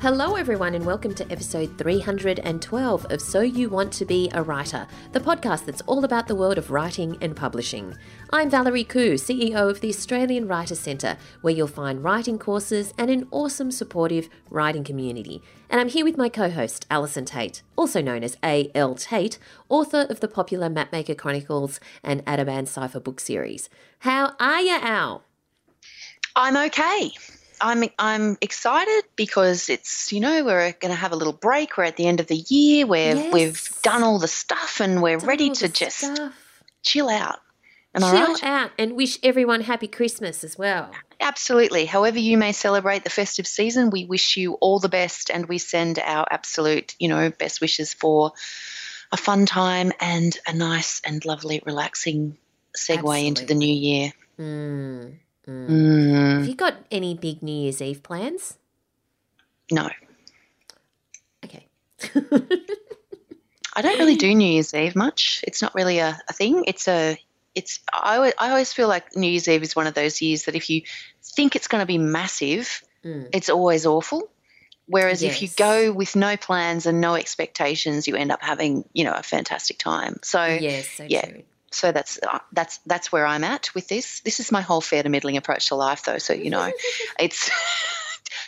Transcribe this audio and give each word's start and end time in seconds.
Hello, 0.00 0.34
everyone, 0.36 0.74
and 0.74 0.86
welcome 0.86 1.14
to 1.14 1.30
episode 1.30 1.76
312 1.76 3.12
of 3.12 3.20
So 3.20 3.42
You 3.42 3.68
Want 3.68 3.92
to 3.92 4.06
Be 4.06 4.30
a 4.32 4.42
Writer, 4.42 4.86
the 5.12 5.20
podcast 5.20 5.66
that's 5.66 5.82
all 5.82 6.06
about 6.06 6.26
the 6.26 6.34
world 6.34 6.56
of 6.56 6.70
writing 6.70 7.18
and 7.20 7.36
publishing. 7.36 7.94
I'm 8.30 8.48
Valerie 8.48 8.82
Khoo, 8.82 9.16
CEO 9.16 9.68
of 9.68 9.82
the 9.82 9.90
Australian 9.90 10.48
Writer 10.48 10.74
Centre, 10.74 11.18
where 11.42 11.52
you'll 11.52 11.66
find 11.66 12.02
writing 12.02 12.38
courses 12.38 12.94
and 12.96 13.10
an 13.10 13.28
awesome, 13.30 13.70
supportive 13.70 14.30
writing 14.48 14.84
community. 14.84 15.42
And 15.68 15.78
I'm 15.78 15.90
here 15.90 16.06
with 16.06 16.16
my 16.16 16.30
co 16.30 16.48
host, 16.48 16.86
Allison 16.90 17.26
Tait, 17.26 17.60
also 17.76 18.00
known 18.00 18.24
as 18.24 18.38
A.L. 18.42 18.94
Tait, 18.94 19.38
author 19.68 20.06
of 20.08 20.20
the 20.20 20.28
popular 20.28 20.70
Mapmaker 20.70 21.16
Chronicles 21.16 21.78
and 22.02 22.24
Ateban 22.24 22.66
Cipher 22.66 23.00
book 23.00 23.20
series. 23.20 23.68
How 23.98 24.34
are 24.40 24.62
you, 24.62 24.78
Al? 24.80 25.24
I'm 26.34 26.56
okay. 26.56 27.10
I'm 27.60 27.84
I'm 27.98 28.36
excited 28.40 29.04
because 29.16 29.68
it's 29.68 30.12
you 30.12 30.20
know 30.20 30.44
we're 30.44 30.72
going 30.72 30.92
to 30.92 31.00
have 31.00 31.12
a 31.12 31.16
little 31.16 31.32
break. 31.32 31.76
We're 31.76 31.84
at 31.84 31.96
the 31.96 32.06
end 32.06 32.20
of 32.20 32.26
the 32.26 32.36
year. 32.36 32.86
Where 32.86 33.16
Yes. 33.16 33.32
we've 33.32 33.82
done 33.82 34.02
all 34.02 34.18
the 34.18 34.28
stuff 34.28 34.80
and 34.80 35.02
we're 35.02 35.18
Done 35.18 35.28
ready 35.28 35.50
to 35.50 35.68
just 35.68 35.98
stuff. 35.98 36.32
chill 36.82 37.08
out. 37.08 37.38
Am 37.94 38.04
I 38.04 38.10
Chill 38.10 38.32
right? 38.34 38.44
out 38.44 38.70
and 38.78 38.92
wish 38.96 39.18
everyone 39.22 39.62
happy 39.62 39.88
Christmas 39.88 40.44
as 40.44 40.56
well. 40.56 40.90
Absolutely. 41.20 41.84
However 41.86 42.18
you 42.18 42.38
may 42.38 42.52
celebrate 42.52 43.02
the 43.04 43.10
festive 43.10 43.46
season, 43.46 43.90
we 43.90 44.04
wish 44.06 44.36
you 44.36 44.54
all 44.54 44.78
the 44.78 44.88
best 44.88 45.28
and 45.30 45.46
we 45.46 45.58
send 45.58 45.98
our 45.98 46.24
absolute 46.30 46.94
you 46.98 47.08
know 47.08 47.30
best 47.30 47.60
wishes 47.60 47.92
for 47.92 48.32
a 49.12 49.16
fun 49.16 49.44
time 49.44 49.92
and 50.00 50.38
a 50.46 50.52
nice 50.52 51.00
and 51.04 51.24
lovely 51.24 51.60
relaxing 51.66 52.38
segue 52.78 53.26
into 53.26 53.44
the 53.44 53.54
new 53.56 53.72
year. 53.74 54.12
Mm, 54.38 55.16
mm. 55.50 55.68
Mm, 55.68 56.38
Have 56.38 56.48
you 56.48 56.54
got 56.54 56.74
any 56.90 57.14
big 57.14 57.42
New 57.42 57.52
Year's 57.62 57.82
Eve 57.82 58.02
plans? 58.02 58.56
no, 59.72 59.88
Okay. 61.44 61.66
I 63.76 63.82
don't 63.82 63.98
really 63.98 64.16
do 64.16 64.34
New 64.34 64.46
Year's 64.52 64.74
Eve 64.74 64.96
much. 64.96 65.44
It's 65.46 65.62
not 65.62 65.74
really 65.74 65.98
a, 65.98 66.18
a 66.28 66.32
thing. 66.32 66.64
It's 66.66 66.88
a 66.88 67.18
it's 67.54 67.80
I 67.92 68.16
always, 68.16 68.32
I 68.38 68.50
always 68.50 68.72
feel 68.72 68.88
like 68.88 69.16
New 69.16 69.28
Year's 69.28 69.48
Eve 69.48 69.62
is 69.62 69.74
one 69.74 69.86
of 69.86 69.94
those 69.94 70.20
years 70.22 70.44
that 70.44 70.54
if 70.54 70.70
you 70.70 70.82
think 71.22 71.56
it's 71.56 71.68
going 71.68 71.82
to 71.82 71.86
be 71.86 71.98
massive, 71.98 72.82
Mm. 73.02 73.30
it's 73.32 73.48
always 73.48 73.86
awful. 73.86 74.30
Whereas 74.86 75.22
if 75.22 75.40
you 75.40 75.48
go 75.56 75.90
with 75.90 76.16
no 76.16 76.36
plans 76.36 76.84
and 76.84 77.00
no 77.00 77.14
expectations, 77.14 78.06
you 78.06 78.14
end 78.14 78.30
up 78.30 78.42
having 78.42 78.84
you 78.92 79.04
know 79.04 79.14
a 79.14 79.22
fantastic 79.22 79.78
time. 79.78 80.18
So 80.22 80.44
yes, 80.44 80.86
so 80.90 81.04
yeah. 81.08 81.24
true. 81.24 81.42
So 81.70 81.92
that's 81.92 82.18
uh, 82.22 82.38
that's 82.52 82.78
that's 82.86 83.12
where 83.12 83.26
I'm 83.26 83.44
at 83.44 83.70
with 83.74 83.88
this. 83.88 84.20
This 84.20 84.40
is 84.40 84.50
my 84.52 84.60
whole 84.60 84.80
fair 84.80 85.02
to 85.02 85.08
middling 85.08 85.36
approach 85.36 85.68
to 85.68 85.74
life, 85.74 86.04
though. 86.04 86.18
So 86.18 86.32
you 86.32 86.50
know, 86.50 86.70
it's 87.18 87.50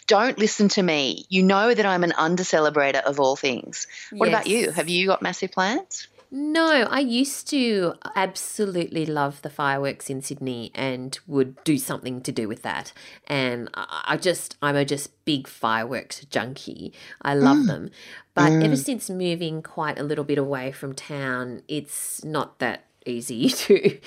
don't 0.07 0.39
listen 0.39 0.69
to 0.71 0.83
me. 0.83 1.25
You 1.29 1.43
know 1.43 1.73
that 1.73 1.87
I'm 1.87 2.05
an 2.05 2.13
under 2.13 2.43
celebrator 2.43 3.03
of 3.03 3.21
all 3.21 3.37
things. 3.37 3.87
What 4.11 4.29
about 4.29 4.47
you? 4.47 4.71
Have 4.71 4.89
you 4.89 5.07
got 5.07 5.23
massive 5.23 5.53
plans? 5.53 6.09
No, 6.35 6.65
I 6.91 7.01
used 7.01 7.49
to 7.51 7.93
absolutely 8.17 9.05
love 9.05 9.43
the 9.43 9.51
fireworks 9.51 10.09
in 10.09 10.23
Sydney 10.23 10.71
and 10.75 11.19
would 11.27 11.63
do 11.63 11.77
something 11.77 12.23
to 12.23 12.33
do 12.33 12.49
with 12.49 12.63
that. 12.63 12.95
And 13.27 13.69
I 13.75 14.17
just, 14.19 14.57
I'm 14.63 14.75
a 14.75 14.87
just 14.87 15.11
big 15.27 15.47
fireworks 15.47 16.25
junkie. 16.25 16.95
I 17.21 17.35
love 17.35 17.59
Mm. 17.59 17.67
them. 17.67 17.91
But 18.35 18.55
ever 18.63 18.77
Mm. 18.77 18.79
since 18.79 19.11
moving 19.11 19.61
quite 19.63 19.99
a 19.99 20.03
little 20.03 20.25
bit 20.25 20.39
away 20.39 20.73
from 20.73 20.95
town, 20.95 21.65
it's 21.69 22.25
not 22.25 22.61
that 22.61 22.87
easy 23.07 23.49
to 23.63 23.99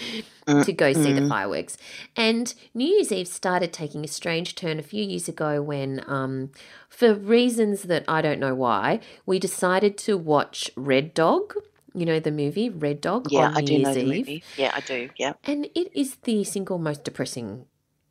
Mm, 0.47 0.63
to 0.63 0.73
go 0.73 0.93
see 0.93 1.11
the 1.11 1.21
mm. 1.21 1.29
fireworks. 1.29 1.75
And 2.15 2.53
New 2.75 2.85
Year's 2.87 3.11
Eve 3.11 3.27
started 3.27 3.73
taking 3.73 4.03
a 4.05 4.07
strange 4.07 4.53
turn 4.53 4.77
a 4.77 4.83
few 4.83 5.03
years 5.03 5.27
ago 5.27 5.59
when, 5.59 6.03
um, 6.05 6.51
for 6.87 7.15
reasons 7.15 7.81
that 7.83 8.05
I 8.07 8.21
don't 8.21 8.39
know 8.39 8.53
why, 8.53 8.99
we 9.25 9.39
decided 9.39 9.97
to 9.99 10.15
watch 10.19 10.69
Red 10.75 11.15
Dog. 11.15 11.55
You 11.95 12.05
know 12.05 12.19
the 12.19 12.29
movie 12.31 12.69
Red 12.69 13.01
Dog 13.01 13.31
Yeah, 13.31 13.47
on 13.47 13.57
I 13.57 13.61
New 13.61 13.65
do 13.65 13.73
Year's 13.73 13.87
know 13.87 13.93
the 13.95 14.01
Eve, 14.01 14.27
movie. 14.27 14.43
Yeah, 14.55 14.71
I 14.75 14.81
do. 14.81 15.09
Yeah. 15.17 15.33
and 15.45 15.65
it 15.73 15.91
is 15.97 16.17
the 16.17 16.43
single 16.43 16.77
most 16.77 17.03
depressing 17.03 17.65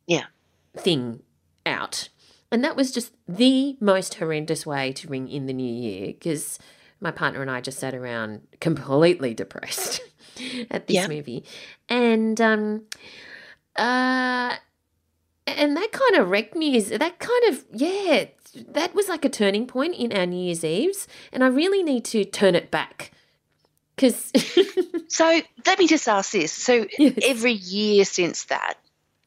Yeah. 0.05 0.25
thing 0.75 1.21
out. 1.65 2.09
And 2.51 2.63
that 2.65 2.75
was 2.75 2.91
just 2.91 3.13
the 3.27 3.77
most 3.79 4.15
horrendous 4.15 4.65
way 4.65 4.91
to 4.93 5.07
ring 5.07 5.29
in 5.29 5.45
the 5.45 5.53
new 5.53 5.73
year 5.73 6.07
because 6.07 6.59
my 6.99 7.11
partner 7.11 7.41
and 7.41 7.49
I 7.51 7.61
just 7.61 7.79
sat 7.79 7.93
around 7.95 8.41
completely 8.59 9.33
depressed 9.33 10.01
at 10.71 10.87
this 10.87 10.95
Yeah. 10.95 11.07
movie. 11.07 11.43
And 11.89 12.39
um 12.41 12.83
uh 13.75 14.55
and 15.47 15.77
that 15.77 15.91
kind 15.91 16.15
of 16.15 16.29
wrecked 16.29 16.55
me 16.55 16.75
is 16.75 16.89
that 16.89 17.19
kind 17.19 17.43
of 17.49 17.65
yeah, 17.73 18.25
that 18.69 18.95
was 18.95 19.09
like 19.09 19.25
a 19.25 19.29
turning 19.29 19.67
point 19.67 19.95
in 19.95 20.11
our 20.13 20.25
New 20.25 20.43
Year's 20.45 20.63
Eves 20.63 21.07
and 21.31 21.43
I 21.43 21.47
really 21.47 21.83
need 21.83 22.05
to 22.05 22.25
turn 22.25 22.55
it 22.55 22.71
back. 22.71 23.11
Cuz 23.97 24.31
So 25.07 25.41
let 25.65 25.79
me 25.79 25.87
just 25.87 26.07
ask 26.07 26.31
this. 26.31 26.51
So 26.51 26.87
Yes. 26.97 27.13
every 27.21 27.53
year 27.53 28.03
since 28.05 28.45
that, 28.45 28.75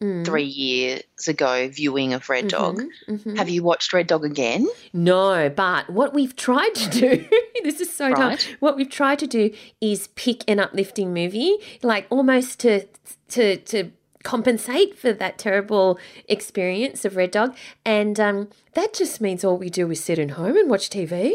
Mm. 0.00 0.24
three 0.24 0.44
years 0.44 1.02
ago, 1.26 1.68
viewing 1.68 2.12
of 2.14 2.28
Red 2.28 2.46
Dog, 2.46 2.78
Mhm, 3.08 3.24
mhm. 3.24 3.36
have 3.36 3.48
you 3.48 3.64
watched 3.64 3.92
Red 3.92 4.06
Dog 4.06 4.24
again? 4.24 4.68
No, 4.92 5.48
but 5.48 5.90
what 5.90 6.14
we've 6.14 6.36
tried 6.36 6.72
to 6.76 6.88
do, 6.88 7.24
this 7.64 7.80
is 7.80 7.92
so 7.92 8.10
dumb. 8.10 8.28
Right. 8.28 8.56
What 8.60 8.76
we've 8.76 8.88
tried 8.88 9.18
to 9.18 9.26
do 9.26 9.50
is 9.80 10.06
pick 10.14 10.48
an 10.48 10.60
uplifting 10.60 11.12
movie, 11.12 11.56
like 11.82 12.06
almost 12.10 12.60
to 12.60 12.86
to 13.30 13.56
to 13.56 13.90
compensate 14.22 14.96
for 14.96 15.12
that 15.12 15.36
terrible 15.36 15.98
experience 16.28 17.04
of 17.04 17.16
Red 17.16 17.32
Dog, 17.32 17.56
and 17.84 18.20
um, 18.20 18.50
that 18.74 18.92
just 18.92 19.20
means 19.20 19.42
all 19.42 19.56
we 19.58 19.68
do 19.68 19.90
is 19.90 19.98
sit 20.04 20.20
at 20.20 20.30
home 20.32 20.56
and 20.56 20.70
watch 20.70 20.90
TV. 20.90 21.34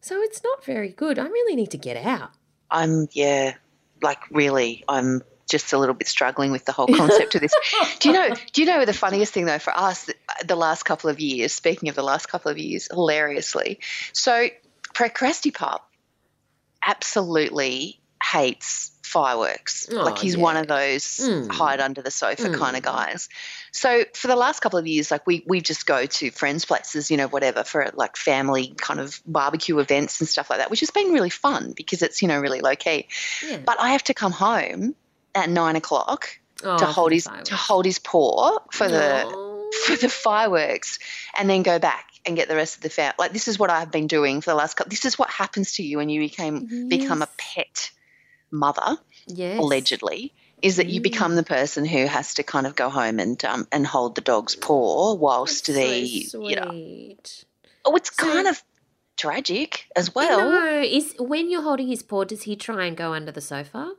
So 0.00 0.20
it's 0.22 0.42
not 0.42 0.64
very 0.64 0.88
good. 0.88 1.20
I 1.20 1.26
really 1.26 1.54
need 1.54 1.70
to 1.70 1.78
get 1.78 1.96
out. 2.04 2.30
I'm 2.68 3.06
yeah, 3.12 3.54
like 4.02 4.18
really, 4.32 4.82
I'm 4.88 5.22
just 5.52 5.72
a 5.72 5.78
little 5.78 5.94
bit 5.94 6.08
struggling 6.08 6.50
with 6.50 6.64
the 6.64 6.72
whole 6.72 6.88
concept 6.88 7.36
of 7.36 7.40
this. 7.42 7.52
Do 8.00 8.08
you 8.08 8.14
know? 8.14 8.34
Do 8.52 8.60
you 8.62 8.66
know 8.66 8.84
the 8.84 8.92
funniest 8.92 9.32
thing 9.32 9.44
though 9.44 9.60
for 9.60 9.76
us? 9.76 10.10
The 10.44 10.56
last 10.56 10.82
couple 10.84 11.08
of 11.10 11.20
years. 11.20 11.52
Speaking 11.52 11.88
of 11.90 11.94
the 11.94 12.02
last 12.02 12.26
couple 12.26 12.50
of 12.50 12.58
years, 12.58 12.88
hilariously, 12.90 13.78
so 14.12 14.48
Procrastipup 14.94 15.82
absolutely 16.84 18.00
hates 18.22 18.90
fireworks. 19.04 19.88
Oh, 19.92 19.96
like 19.96 20.18
he's 20.18 20.36
yeah. 20.36 20.42
one 20.42 20.56
of 20.56 20.66
those 20.66 21.04
Mm. 21.04 21.52
hide 21.52 21.80
under 21.80 22.00
the 22.00 22.10
sofa 22.10 22.44
kind 22.50 22.74
Mm. 22.74 22.78
of 22.78 22.82
guys. 22.82 23.28
So 23.72 24.04
for 24.14 24.26
the 24.28 24.36
last 24.36 24.60
couple 24.60 24.78
of 24.78 24.86
years, 24.86 25.10
like 25.10 25.26
we 25.26 25.44
we 25.46 25.60
just 25.60 25.84
go 25.86 26.06
to 26.06 26.30
friends' 26.30 26.64
places, 26.64 27.10
you 27.10 27.18
know, 27.18 27.28
whatever 27.28 27.62
for 27.62 27.90
like 27.94 28.16
family 28.16 28.72
kind 28.76 29.00
of 29.00 29.20
barbecue 29.26 29.78
events 29.80 30.20
and 30.20 30.28
stuff 30.28 30.48
like 30.48 30.60
that, 30.60 30.70
which 30.70 30.80
has 30.80 30.90
been 30.90 31.12
really 31.12 31.30
fun 31.30 31.72
because 31.76 32.00
it's 32.00 32.22
you 32.22 32.28
know 32.28 32.38
really 32.40 32.60
low 32.60 32.74
key. 32.74 33.06
Yeah. 33.46 33.58
But 33.58 33.78
I 33.80 33.90
have 33.90 34.04
to 34.04 34.14
come 34.14 34.32
home 34.32 34.94
at 35.34 35.48
nine 35.48 35.76
o'clock 35.76 36.38
Oh, 36.64 36.78
to 36.78 36.86
hold 36.86 37.10
his 37.12 37.24
to 37.44 37.56
hold 37.56 37.84
his 37.84 37.98
paw 37.98 38.58
for 38.70 38.86
the 38.88 39.24
Oh. 39.26 39.70
for 39.86 39.96
the 39.96 40.08
fireworks, 40.08 40.98
and 41.36 41.48
then 41.50 41.62
go 41.62 41.78
back 41.78 42.06
and 42.24 42.36
get 42.36 42.46
the 42.48 42.54
rest 42.54 42.76
of 42.76 42.82
the 42.82 42.90
family. 42.90 43.14
Like 43.18 43.32
this 43.32 43.48
is 43.48 43.58
what 43.58 43.68
I've 43.70 43.90
been 43.90 44.06
doing 44.06 44.40
for 44.42 44.50
the 44.50 44.54
last 44.56 44.74
couple. 44.74 44.90
This 44.90 45.04
is 45.04 45.18
what 45.18 45.28
happens 45.30 45.72
to 45.74 45.82
you 45.82 45.96
when 45.96 46.08
you 46.08 46.20
became 46.20 46.88
become 46.88 47.20
a 47.22 47.28
pet 47.36 47.90
mother, 48.50 48.96
yes. 49.26 49.58
allegedly. 49.58 50.32
Is 50.60 50.76
that 50.76 50.86
you 50.88 51.00
Mm. 51.00 51.04
become 51.10 51.34
the 51.34 51.42
person 51.42 51.84
who 51.84 52.06
has 52.06 52.34
to 52.34 52.44
kind 52.44 52.68
of 52.68 52.76
go 52.76 52.88
home 52.88 53.18
and 53.18 53.44
um, 53.44 53.66
and 53.72 53.84
hold 53.84 54.14
the 54.14 54.20
dog's 54.20 54.54
paw 54.54 55.14
whilst 55.14 55.66
That's 55.66 55.78
the 55.78 56.22
so 56.22 56.48
you 56.48 56.54
know 56.54 57.16
oh 57.84 57.96
it's 57.96 58.14
So- 58.14 58.22
kind 58.22 58.46
of 58.46 58.62
tragic 59.16 59.86
as 59.96 60.14
well. 60.14 60.38
no, 60.50 60.80
is 60.82 61.14
when 61.18 61.50
you're 61.50 61.62
holding 61.62 61.88
his 61.88 62.02
paw, 62.04 62.22
does 62.24 62.42
he 62.42 62.54
try 62.56 62.84
and 62.86 62.96
go 62.96 63.12
under 63.12 63.32
the 63.32 63.40
sofa? 63.40 63.94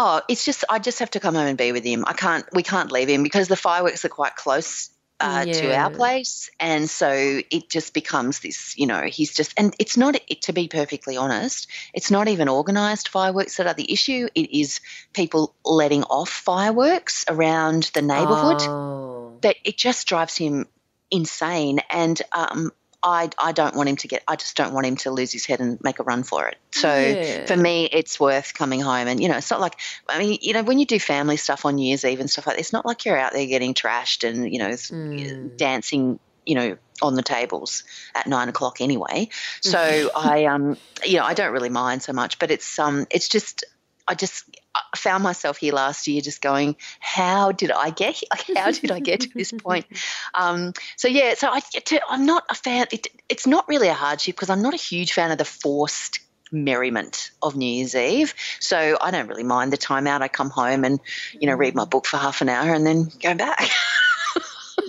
Oh, 0.00 0.22
it's 0.28 0.44
just 0.44 0.64
I 0.68 0.78
just 0.78 1.00
have 1.00 1.10
to 1.10 1.18
come 1.18 1.34
home 1.34 1.48
and 1.48 1.58
be 1.58 1.72
with 1.72 1.82
him. 1.82 2.04
I 2.06 2.12
can't. 2.12 2.46
We 2.52 2.62
can't 2.62 2.92
leave 2.92 3.08
him 3.08 3.24
because 3.24 3.48
the 3.48 3.56
fireworks 3.56 4.04
are 4.04 4.08
quite 4.08 4.36
close 4.36 4.90
uh, 5.18 5.44
to 5.44 5.74
our 5.74 5.90
place, 5.90 6.50
and 6.60 6.88
so 6.88 7.10
it 7.10 7.68
just 7.68 7.94
becomes 7.94 8.38
this. 8.38 8.78
You 8.78 8.86
know, 8.86 9.02
he's 9.02 9.34
just 9.34 9.54
and 9.58 9.74
it's 9.80 9.96
not. 9.96 10.14
It, 10.28 10.42
to 10.42 10.52
be 10.52 10.68
perfectly 10.68 11.16
honest, 11.16 11.66
it's 11.92 12.12
not 12.12 12.28
even 12.28 12.48
organised 12.48 13.08
fireworks 13.08 13.56
that 13.56 13.66
are 13.66 13.74
the 13.74 13.92
issue. 13.92 14.28
It 14.36 14.56
is 14.56 14.78
people 15.14 15.56
letting 15.64 16.04
off 16.04 16.30
fireworks 16.30 17.24
around 17.28 17.90
the 17.92 18.02
neighbourhood 18.02 18.60
Oh. 18.60 19.38
that 19.40 19.56
it 19.64 19.76
just 19.76 20.06
drives 20.06 20.36
him 20.36 20.66
insane. 21.10 21.80
And 21.90 22.22
um, 22.30 22.70
I 23.02 23.30
I 23.38 23.52
don't 23.52 23.74
want 23.76 23.88
him 23.88 23.96
to 23.96 24.08
get. 24.08 24.22
I 24.26 24.36
just 24.36 24.56
don't 24.56 24.72
want 24.74 24.86
him 24.86 24.96
to 24.96 25.10
lose 25.10 25.32
his 25.32 25.46
head 25.46 25.60
and 25.60 25.78
make 25.82 25.98
a 26.00 26.02
run 26.02 26.22
for 26.24 26.48
it. 26.48 26.56
So 26.72 26.88
Yeah. 26.96 27.46
for 27.46 27.56
me, 27.56 27.84
it's 27.86 28.18
worth 28.18 28.54
coming 28.54 28.80
home. 28.80 29.06
And, 29.08 29.22
you 29.22 29.28
know, 29.28 29.36
it's 29.36 29.50
not 29.50 29.60
like, 29.60 29.74
I 30.08 30.18
mean, 30.18 30.38
you 30.42 30.52
know, 30.52 30.62
when 30.62 30.78
you 30.78 30.86
do 30.86 30.98
family 30.98 31.36
stuff 31.36 31.64
on 31.64 31.76
New 31.76 31.86
Year's 31.86 32.04
Eve 32.04 32.20
and 32.20 32.28
stuff 32.30 32.46
like 32.46 32.56
that, 32.56 32.60
it's 32.60 32.72
not 32.72 32.84
like 32.84 33.04
you're 33.04 33.16
out 33.18 33.32
there 33.32 33.46
getting 33.46 33.74
trashed 33.74 34.28
and, 34.28 34.52
you 34.52 34.58
know, 34.58 34.68
Mm. 34.70 35.56
dancing, 35.56 36.18
you 36.44 36.54
know, 36.54 36.76
on 37.00 37.14
the 37.14 37.22
tables 37.22 37.84
at 38.14 38.26
nine 38.26 38.48
o'clock 38.48 38.80
anyway. 38.80 39.28
So. 39.62 40.10
I, 40.16 40.44
um, 40.46 40.76
you 41.04 41.16
know, 41.18 41.24
I 41.24 41.34
don't 41.34 41.52
really 41.52 41.68
mind 41.70 42.02
so 42.02 42.12
much, 42.12 42.38
but 42.40 42.50
it's, 42.50 42.78
um, 42.78 43.06
it's 43.10 43.28
just, 43.28 43.64
I 44.08 44.14
just, 44.14 44.44
I 44.92 44.96
found 44.96 45.22
myself 45.22 45.58
here 45.58 45.72
last 45.72 46.06
year 46.06 46.20
just 46.20 46.40
going, 46.40 46.76
how 47.00 47.52
did 47.52 47.70
I 47.70 47.90
get 47.90 48.16
here? 48.16 48.56
How 48.56 48.70
did 48.70 48.90
I 48.90 49.00
get 49.00 49.20
to 49.20 49.30
this 49.34 49.52
point? 49.52 49.86
Um, 50.34 50.72
so 50.96 51.08
yeah, 51.08 51.34
so 51.34 51.48
I, 51.48 51.60
I'm 52.08 52.26
not 52.26 52.44
a 52.50 52.54
fan. 52.54 52.86
It, 52.92 53.08
it's 53.28 53.46
not 53.46 53.68
really 53.68 53.88
a 53.88 53.94
hardship 53.94 54.36
because 54.36 54.50
I'm 54.50 54.62
not 54.62 54.74
a 54.74 54.78
huge 54.78 55.12
fan 55.12 55.30
of 55.30 55.38
the 55.38 55.44
forced 55.44 56.20
merriment 56.50 57.30
of 57.42 57.56
New 57.56 57.66
Year's 57.66 57.94
Eve. 57.94 58.34
So 58.60 58.96
I 59.00 59.10
don't 59.10 59.28
really 59.28 59.44
mind 59.44 59.72
the 59.72 59.76
time 59.76 60.06
out. 60.06 60.22
I 60.22 60.28
come 60.28 60.50
home 60.50 60.84
and, 60.84 61.00
you 61.38 61.48
know, 61.48 61.54
read 61.54 61.74
my 61.74 61.84
book 61.84 62.06
for 62.06 62.16
half 62.16 62.40
an 62.40 62.48
hour 62.48 62.72
and 62.72 62.86
then 62.86 63.08
go 63.22 63.34
back. 63.34 63.68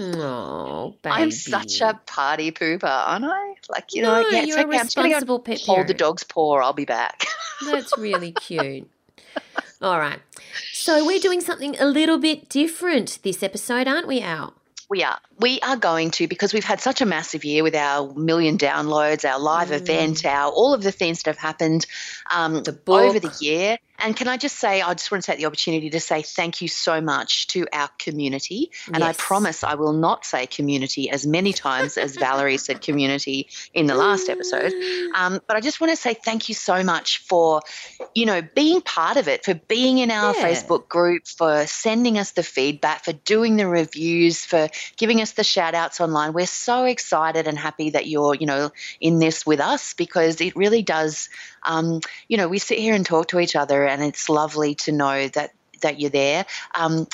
Oh, 0.02 0.96
baby. 1.02 1.14
I'm 1.14 1.32
such 1.32 1.82
a 1.82 2.00
party 2.06 2.52
pooper, 2.52 2.84
aren't 2.84 3.26
I? 3.26 3.56
Like, 3.70 3.94
you 3.94 4.04
no, 4.04 4.22
know, 4.22 4.30
yeah, 4.30 4.44
you're 4.44 4.58
a 4.58 4.62
okay. 4.62 4.78
I'm 4.78 4.86
go 4.86 5.04
responsible 5.04 5.40
pet 5.40 5.62
hold 5.62 5.88
the 5.88 5.94
dog's 5.94 6.24
paw. 6.24 6.60
I'll 6.60 6.74
be 6.74 6.86
back. 6.86 7.26
That's 7.66 7.98
really 7.98 8.32
cute. 8.32 8.90
All 9.82 9.98
right. 9.98 10.20
So 10.74 11.06
we're 11.06 11.20
doing 11.20 11.40
something 11.40 11.76
a 11.80 11.86
little 11.86 12.18
bit 12.18 12.50
different 12.50 13.20
this 13.24 13.42
episode, 13.42 13.88
aren't 13.88 14.08
we, 14.08 14.20
Al? 14.20 14.54
We 14.90 15.04
are. 15.04 15.20
We 15.40 15.60
are 15.62 15.78
going 15.78 16.12
to 16.12 16.28
because 16.28 16.52
we've 16.52 16.66
had 16.66 16.82
such 16.82 17.02
a 17.02 17.06
massive 17.06 17.46
year 17.46 17.64
with 17.64 17.76
our 17.76 18.12
million 18.16 18.58
downloads, 18.58 19.24
our 19.24 19.40
live 19.40 19.72
event, 19.72 20.26
our 20.26 20.52
all 20.52 20.74
of 20.74 20.82
the 20.82 20.92
things 20.92 21.22
that 21.22 21.36
have 21.36 21.42
happened 21.42 21.86
um, 22.34 22.56
Mm. 22.56 22.64
The 22.64 22.92
over 22.92 23.20
the 23.20 23.34
year. 23.40 23.78
And 24.00 24.16
can 24.16 24.28
I 24.28 24.38
just 24.38 24.58
say, 24.58 24.82
I 24.82 24.94
just 24.94 25.12
want 25.12 25.24
to 25.24 25.32
take 25.32 25.40
the 25.40 25.46
opportunity 25.46 25.90
to 25.92 26.00
say 26.00 26.22
thank 26.22 26.62
you 26.62 26.68
so 26.68 27.02
much 27.02 27.48
to 27.48 27.68
our 27.74 27.90
community. 28.00 28.72
And 28.94 29.04
I 29.04 29.14
promise 29.14 29.64
I 29.64 29.76
will 29.76 29.94
not 29.94 30.26
say 30.26 30.48
community 30.48 31.10
as 31.10 31.26
many 31.28 31.54
times 31.54 31.98
as 31.98 32.16
Valerie 32.16 32.58
said 32.58 32.82
community 32.82 33.48
in 33.74 33.88
the 33.88 33.96
last 33.96 34.30
episode. 34.30 34.74
Um, 35.16 35.40
but 35.48 35.58
I 35.58 35.62
just 35.62 35.82
want 35.82 35.92
to 35.92 35.98
say 35.98 36.14
thank 36.14 36.50
you 36.50 36.56
so 36.56 36.84
much 36.84 37.20
for, 37.20 37.62
you 38.16 38.26
know, 38.26 38.42
being 38.42 38.82
part 38.82 39.18
of 39.18 39.28
it, 39.28 39.46
for 39.46 39.54
being 39.54 39.98
in 39.98 40.12
our 40.12 40.34
Yeah. 40.36 40.44
Facebook 40.44 40.88
group, 40.88 41.28
for 41.28 41.66
sending 41.68 42.18
us 42.18 42.32
the 42.32 42.44
feedback, 42.44 43.06
for 43.06 43.14
doing 43.14 43.58
the 43.58 43.68
reviews, 43.68 44.46
for 44.46 44.70
giving 44.98 45.22
us 45.22 45.34
the 45.34 45.44
shout 45.44 45.76
outs 45.76 46.00
online. 46.02 46.34
We're 46.34 46.46
so 46.46 46.86
excited 46.86 47.48
and 47.48 47.58
happy 47.58 47.92
that 47.92 48.08
you're, 48.08 48.36
you 48.36 48.46
know, 48.46 48.72
in 49.00 49.20
this 49.20 49.46
with 49.46 49.60
us 49.60 49.94
because 49.94 50.40
it 50.42 50.56
really 50.56 50.82
does, 50.82 51.30
um, 51.64 52.02
you 52.28 52.38
know, 52.38 52.48
we 52.48 52.60
sit 52.60 52.80
here 52.80 52.94
and 52.96 53.06
talk 53.06 53.28
to 53.30 53.40
each 53.40 53.56
other 53.56 53.86
and 53.90 54.04
it's 54.04 54.30
lovely 54.30 54.76
to 54.76 54.92
know 54.92 55.28
that 55.30 55.52
that 55.82 56.00
you're 56.00 56.10
there. 56.10 56.46
Um, 56.76 57.08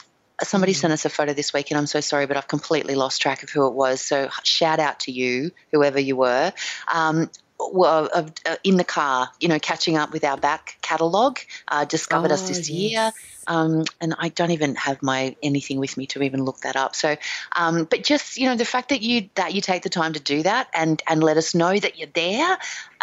Somebody 0.44 0.74
Mm. 0.74 0.76
sent 0.76 0.92
us 0.94 1.06
a 1.06 1.10
photo 1.10 1.32
this 1.32 1.54
week, 1.54 1.72
and 1.72 1.78
I'm 1.78 1.88
so 1.88 2.02
sorry, 2.02 2.26
but 2.26 2.36
I've 2.36 2.48
completely 2.50 2.96
lost 2.96 3.22
track 3.22 3.44
of 3.44 3.50
who 3.50 3.68
it 3.68 3.74
was. 3.74 4.02
So 4.02 4.30
shout 4.44 4.82
out 4.82 5.00
to 5.02 5.12
you, 5.14 5.52
whoever 5.72 5.98
you 5.98 6.18
were. 6.18 6.52
Um, 6.94 7.32
well, 7.60 8.10
uh, 8.14 8.28
uh, 8.46 8.56
in 8.64 8.78
the 8.78 8.84
car, 8.84 9.30
you 9.40 9.48
know, 9.48 9.60
catching 9.60 9.98
up 9.98 10.12
with 10.12 10.24
our 10.24 10.38
back 10.38 10.78
catalogue, 10.82 11.40
uh, 11.68 11.86
discovered 11.86 12.32
us 12.32 12.46
Oh, 12.46 12.48
this 12.48 12.70
year. 12.70 13.14
Um, 13.48 13.86
and 14.02 14.16
I 14.18 14.30
don't 14.30 14.52
even 14.52 14.76
have 14.76 15.04
my 15.04 15.36
anything 15.44 15.80
with 15.80 15.98
me 15.98 16.08
to 16.08 16.24
even 16.24 16.44
look 16.44 16.62
that 16.62 16.76
up. 16.76 16.96
So, 16.96 17.16
um, 17.56 17.86
but 17.86 18.04
just 18.04 18.38
you 18.38 18.48
know, 18.48 18.56
the 18.56 18.66
fact 18.66 18.90
that 18.90 19.02
you 19.02 19.30
that 19.36 19.54
you 19.54 19.62
take 19.62 19.84
the 19.84 19.90
time 19.90 20.14
to 20.14 20.20
do 20.20 20.42
that 20.44 20.68
and 20.74 21.02
and 21.08 21.24
let 21.24 21.38
us 21.38 21.54
know 21.54 21.78
that 21.78 21.98
you're 21.98 22.10
there 22.14 22.58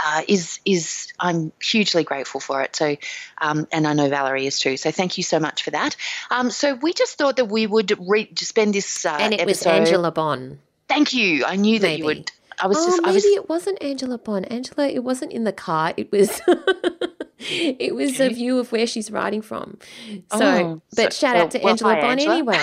uh, 0.05 0.23
is 0.27 0.59
is 0.65 1.13
I'm 1.21 1.53
hugely 1.63 2.03
grateful 2.03 2.41
for 2.41 2.61
it. 2.63 2.75
So, 2.75 2.97
um, 3.39 3.69
and 3.71 3.87
I 3.87 3.93
know 3.95 4.09
Valerie 4.09 4.47
is 4.47 4.59
too. 4.59 4.77
So, 4.77 4.91
thank 4.91 5.17
you 5.17 5.23
so 5.23 5.39
much 5.39 5.63
for 5.63 5.71
that. 5.71 5.97
Um, 6.31 6.51
so, 6.51 6.75
we 6.75 6.93
just 6.93 7.17
thought 7.17 7.37
that 7.37 7.47
we 7.47 7.67
would 7.67 7.97
re- 8.01 8.33
spend 8.37 8.75
this 8.75 9.07
uh, 9.07 9.17
and 9.21 9.35
it 9.35 9.47
was. 9.47 9.63
Angela 9.63 10.11
Bon. 10.11 10.59
Thank 10.89 11.13
you. 11.13 11.45
I 11.45 11.57
knew 11.57 11.79
that 11.79 11.87
Maybe. 11.87 11.99
you 12.01 12.05
would. 12.07 12.33
Oh, 12.63 12.65
I 12.65 12.69
was 12.69 12.79
oh, 12.79 12.87
just. 12.87 13.03
maybe 13.03 13.15
was. 13.15 13.25
it 13.25 13.49
wasn't 13.49 13.83
Angela 13.83 14.19
Bon. 14.19 14.45
Angela, 14.45 14.87
it 14.87 15.03
wasn't 15.03 15.33
in 15.33 15.45
the 15.45 15.53
car. 15.53 15.93
It 15.97 16.13
was. 16.13 16.41
it 17.79 17.95
was 17.95 18.21
a 18.21 18.29
view 18.29 18.59
of 18.59 18.71
where 18.73 18.87
she's 18.87 19.11
riding 19.11 19.43
from. 19.43 19.79
So, 20.37 20.41
Oh, 20.41 20.83
but 20.95 21.13
so- 21.13 21.19
shout 21.27 21.35
well- 21.37 21.45
out 21.45 21.51
to 21.53 21.59
well, 21.59 21.71
Angela 21.71 21.95
hi, 21.95 22.01
Bon 22.01 22.11
Angela. 22.11 22.35
anyway. 22.35 22.59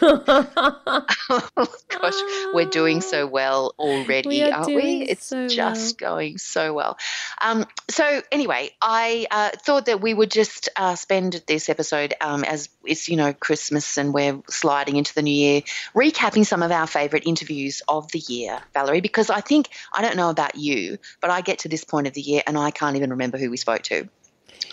Gosh, 1.88 2.20
we're 2.54 2.66
doing 2.70 3.00
so 3.00 3.26
well 3.26 3.74
already, 3.78 4.28
We 4.28 4.42
are 4.42 4.52
aren't 4.52 4.66
doing 4.66 5.00
we? 5.00 5.02
It's 5.08 5.26
so 5.26 5.46
just 5.48 5.98
going 5.98 6.38
so 6.38 6.72
well. 6.74 6.98
Um, 7.40 7.64
so 7.90 8.22
anyway, 8.30 8.70
I 8.80 9.26
uh, 9.30 9.50
thought 9.64 9.86
that 9.86 10.00
we 10.00 10.14
would 10.14 10.30
just 10.30 10.68
uh, 10.76 10.94
spend 10.94 11.42
this 11.46 11.68
episode 11.68 12.14
um, 12.20 12.44
as 12.44 12.68
it's 12.84 13.08
you 13.08 13.16
know 13.16 13.32
Christmas 13.32 13.96
and 13.98 14.12
we're 14.12 14.40
sliding 14.48 14.96
into 14.96 15.14
the 15.14 15.22
new 15.22 15.34
year, 15.34 15.62
recapping 15.94 16.44
some 16.46 16.62
of 16.62 16.70
our 16.70 16.86
favourite 16.86 17.26
interviews 17.26 17.82
of 17.88 18.10
the 18.12 18.18
year, 18.20 18.60
Valerie. 18.74 19.00
Because 19.00 19.30
I 19.30 19.40
think 19.40 19.68
I 19.92 20.02
don't 20.02 20.16
know 20.16 20.30
about 20.30 20.56
you, 20.56 20.98
but 21.20 21.30
I 21.30 21.40
get 21.40 21.60
to 21.60 21.68
this 21.68 21.84
point 21.84 22.06
of 22.06 22.14
the 22.14 22.20
year 22.20 22.42
and 22.46 22.58
I 22.58 22.70
can't 22.70 22.96
even 22.96 23.10
remember 23.10 23.38
who 23.38 23.50
we 23.50 23.56
spoke 23.56 23.82
to. 23.82 24.08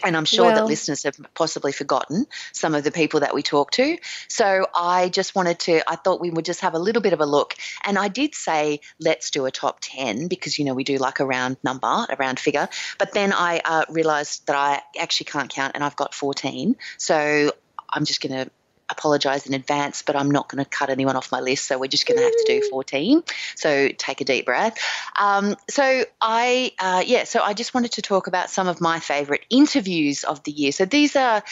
And 0.03 0.15
I'm 0.15 0.25
sure 0.25 0.53
that 0.53 0.65
listeners 0.65 1.03
have 1.03 1.19
possibly 1.33 1.71
forgotten 1.71 2.25
some 2.51 2.75
of 2.75 2.83
the 2.83 2.91
people 2.91 3.21
that 3.21 3.33
we 3.33 3.43
talked 3.43 3.75
to. 3.75 3.97
So 4.27 4.67
I 4.75 5.09
just 5.09 5.35
wanted 5.35 5.59
to, 5.61 5.89
I 5.89 5.95
thought 5.95 6.21
we 6.21 6.29
would 6.29 6.45
just 6.45 6.61
have 6.61 6.73
a 6.73 6.79
little 6.79 7.01
bit 7.01 7.13
of 7.13 7.21
a 7.21 7.25
look. 7.25 7.55
And 7.83 7.97
I 7.97 8.07
did 8.07 8.35
say, 8.35 8.81
let's 8.99 9.31
do 9.31 9.45
a 9.45 9.51
top 9.51 9.79
10 9.81 10.27
because, 10.27 10.57
you 10.57 10.65
know, 10.65 10.73
we 10.73 10.83
do 10.83 10.97
like 10.97 11.19
a 11.19 11.25
round 11.25 11.57
number, 11.63 11.87
a 11.87 12.15
round 12.17 12.39
figure. 12.39 12.69
But 12.97 13.13
then 13.13 13.33
I 13.33 13.61
uh, 13.63 13.85
realized 13.89 14.47
that 14.47 14.55
I 14.55 14.81
actually 14.99 15.25
can't 15.25 15.49
count 15.49 15.73
and 15.75 15.83
I've 15.83 15.95
got 15.95 16.13
14. 16.13 16.75
So 16.97 17.51
I'm 17.91 18.05
just 18.05 18.21
going 18.21 18.45
to 18.45 18.51
apologize 18.89 19.45
in 19.45 19.53
advance, 19.53 20.01
but 20.01 20.15
I'm 20.15 20.31
not 20.31 20.49
going 20.49 20.63
to 20.63 20.69
cut 20.69 20.89
anyone 20.89 21.15
off 21.15 21.31
my 21.31 21.39
list. 21.39 21.65
So 21.65 21.77
we're 21.77 21.87
just 21.87 22.07
going 22.07 22.17
to 22.17 22.23
have 22.23 22.33
to 22.33 22.45
do 22.47 22.69
14. 22.69 23.23
So 23.55 23.89
take 23.89 24.21
a 24.21 24.25
deep 24.25 24.45
breath. 24.45 24.77
Um, 25.19 25.55
so 25.69 26.05
I, 26.21 26.71
uh, 26.79 27.03
yeah, 27.05 27.23
so 27.23 27.41
I 27.41 27.53
just 27.53 27.73
wanted 27.73 27.93
to 27.93 28.01
talk 28.01 28.27
about 28.27 28.49
some 28.49 28.67
of 28.67 28.81
my 28.81 28.99
favorite 28.99 29.45
interviews 29.49 30.23
of 30.23 30.43
the 30.43 30.51
year. 30.51 30.71
So 30.71 30.85
these 30.85 31.15
are. 31.15 31.43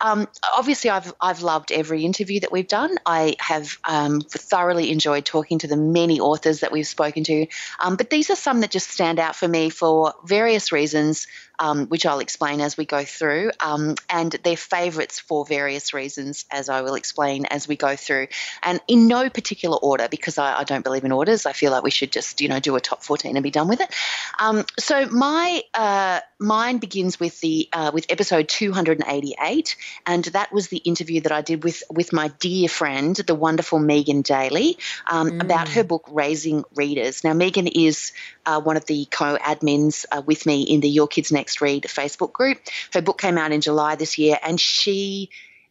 Um, 0.00 0.26
obviously, 0.58 0.90
I've 0.90 1.14
I've 1.20 1.42
loved 1.42 1.70
every 1.70 2.04
interview 2.04 2.40
that 2.40 2.50
we've 2.50 2.66
done. 2.66 2.96
I 3.06 3.36
have 3.38 3.78
um, 3.84 4.20
thoroughly 4.20 4.90
enjoyed 4.90 5.24
talking 5.24 5.60
to 5.60 5.68
the 5.68 5.76
many 5.76 6.18
authors 6.18 6.60
that 6.60 6.72
we've 6.72 6.86
spoken 6.86 7.22
to. 7.24 7.46
Um, 7.82 7.94
but 7.94 8.10
these 8.10 8.28
are 8.28 8.36
some 8.36 8.60
that 8.62 8.72
just 8.72 8.90
stand 8.90 9.20
out 9.20 9.36
for 9.36 9.46
me 9.46 9.70
for 9.70 10.12
various 10.24 10.72
reasons, 10.72 11.28
um, 11.58 11.86
which 11.86 12.06
I'll 12.06 12.20
explain 12.20 12.60
as 12.60 12.76
we 12.76 12.84
go 12.84 13.04
through. 13.04 13.50
Um, 13.60 13.94
and 14.08 14.32
they're 14.32 14.56
favourites 14.56 15.18
for 15.18 15.44
various 15.44 15.94
reasons, 15.94 16.44
as 16.50 16.68
I 16.68 16.82
will 16.82 16.94
explain 16.94 17.46
as 17.46 17.68
we 17.68 17.76
go 17.76 17.96
through. 17.96 18.28
And 18.62 18.80
in 18.88 19.06
no 19.06 19.30
particular 19.30 19.76
order, 19.76 20.08
because 20.08 20.38
I, 20.38 20.60
I 20.60 20.64
don't 20.64 20.84
believe 20.84 21.04
in 21.04 21.12
orders. 21.12 21.46
I 21.46 21.52
feel 21.52 21.72
like 21.72 21.82
we 21.82 21.90
should 21.90 22.12
just 22.12 22.40
you 22.40 22.48
know 22.48 22.60
do 22.60 22.76
a 22.76 22.80
top 22.80 23.02
fourteen 23.02 23.36
and 23.36 23.42
be 23.42 23.50
done 23.50 23.68
with 23.68 23.80
it. 23.80 23.94
Um, 24.38 24.64
so 24.78 25.06
my 25.06 25.62
uh, 25.74 26.20
mine 26.38 26.78
begins 26.78 27.18
with 27.18 27.40
the 27.40 27.68
uh, 27.72 27.90
with 27.92 28.06
episode 28.08 28.48
two 28.48 28.72
hundred 28.72 29.00
and 29.00 29.08
eighty 29.08 29.34
eight 29.40 29.76
and 30.06 30.24
that 30.26 30.52
was 30.52 30.68
the 30.68 30.78
interview 30.78 31.20
that 31.22 31.32
I 31.32 31.40
did 31.40 31.64
with 31.64 31.82
with 31.90 32.12
my 32.12 32.28
dear 32.40 32.68
friend, 32.68 33.16
the 33.16 33.34
wonderful 33.34 33.78
Megan 33.78 34.22
Daley, 34.22 34.78
um, 35.06 35.40
about 35.40 35.68
her 35.70 35.84
book 35.84 36.04
Raising 36.10 36.64
Readers. 36.74 37.24
Now, 37.24 37.32
Megan 37.32 37.66
is 37.66 38.12
uh, 38.46 38.60
one 38.60 38.76
of 38.76 38.86
the 38.86 39.06
co-admins 39.06 40.04
uh, 40.10 40.22
with 40.24 40.46
me 40.46 40.62
in 40.62 40.80
the 40.80 40.88
Your 40.88 41.08
Kids 41.08 41.32
Next 41.44 41.60
Read 41.60 41.82
Facebook 41.82 42.32
group. 42.32 42.58
Her 42.94 43.02
book 43.02 43.20
came 43.20 43.36
out 43.36 43.52
in 43.52 43.60
July 43.60 43.96
this 43.96 44.16
year, 44.16 44.38
and 44.42 44.58
she. 44.58 45.28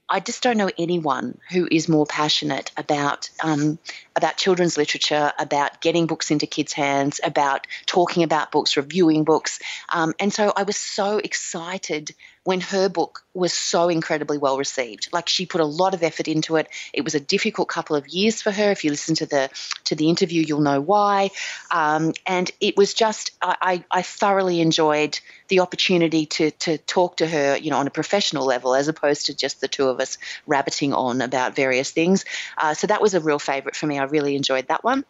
I 0.07 0.19
just 0.19 0.43
don't 0.43 0.57
know 0.57 0.69
anyone 0.77 1.39
who 1.49 1.67
is 1.71 1.89
more 1.89 2.05
passionate 2.05 2.71
about 2.77 3.31
um, 3.41 3.79
about 4.15 4.37
children's 4.37 4.77
literature, 4.77 5.31
about 5.39 5.81
getting 5.81 6.05
books 6.05 6.29
into 6.29 6.45
kids' 6.45 6.73
hands, 6.73 7.19
about 7.23 7.65
talking 7.87 8.21
about 8.21 8.51
books, 8.51 8.77
reviewing 8.77 9.23
books, 9.23 9.59
um, 9.91 10.13
and 10.19 10.31
so 10.31 10.53
I 10.55 10.61
was 10.61 10.77
so 10.77 11.17
excited 11.17 12.13
when 12.43 12.59
her 12.59 12.89
book 12.89 13.23
was 13.33 13.53
so 13.53 13.89
incredibly 13.89 14.37
well 14.37 14.57
received. 14.57 15.09
Like 15.13 15.29
she 15.29 15.45
put 15.45 15.61
a 15.61 15.65
lot 15.65 15.93
of 15.93 16.03
effort 16.03 16.27
into 16.27 16.57
it. 16.57 16.67
It 16.93 17.03
was 17.03 17.15
a 17.15 17.19
difficult 17.19 17.69
couple 17.69 17.95
of 17.95 18.07
years 18.07 18.41
for 18.41 18.51
her. 18.51 18.71
If 18.71 18.83
you 18.83 18.91
listen 18.91 19.15
to 19.15 19.25
the 19.25 19.49
to 19.85 19.95
the 19.95 20.09
interview, 20.09 20.43
you'll 20.45 20.61
know 20.61 20.81
why. 20.81 21.31
Um, 21.71 22.13
and 22.25 22.51
it 22.59 22.75
was 22.75 22.93
just 22.93 23.31
I, 23.41 23.55
I, 23.61 23.99
I 23.99 24.01
thoroughly 24.01 24.61
enjoyed 24.61 25.19
the 25.47 25.61
opportunity 25.61 26.25
to 26.25 26.51
to 26.51 26.77
talk 26.77 27.17
to 27.17 27.27
her, 27.27 27.57
you 27.57 27.71
know, 27.71 27.77
on 27.77 27.87
a 27.87 27.91
professional 27.91 28.45
level, 28.45 28.75
as 28.75 28.87
opposed 28.87 29.27
to 29.27 29.35
just 29.35 29.61
the 29.61 29.67
two 29.67 29.87
of 29.87 29.99
us 29.99 30.17
rabbiting 30.45 30.93
on 30.93 31.21
about 31.21 31.55
various 31.55 31.91
things. 31.91 32.25
Uh, 32.57 32.73
so 32.73 32.87
that 32.87 33.01
was 33.01 33.13
a 33.13 33.21
real 33.21 33.39
favourite 33.39 33.75
for 33.75 33.87
me. 33.87 33.97
I 33.97 34.03
really 34.03 34.35
enjoyed 34.35 34.67
that 34.67 34.83
one. 34.83 35.05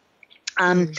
Um, 0.57 0.93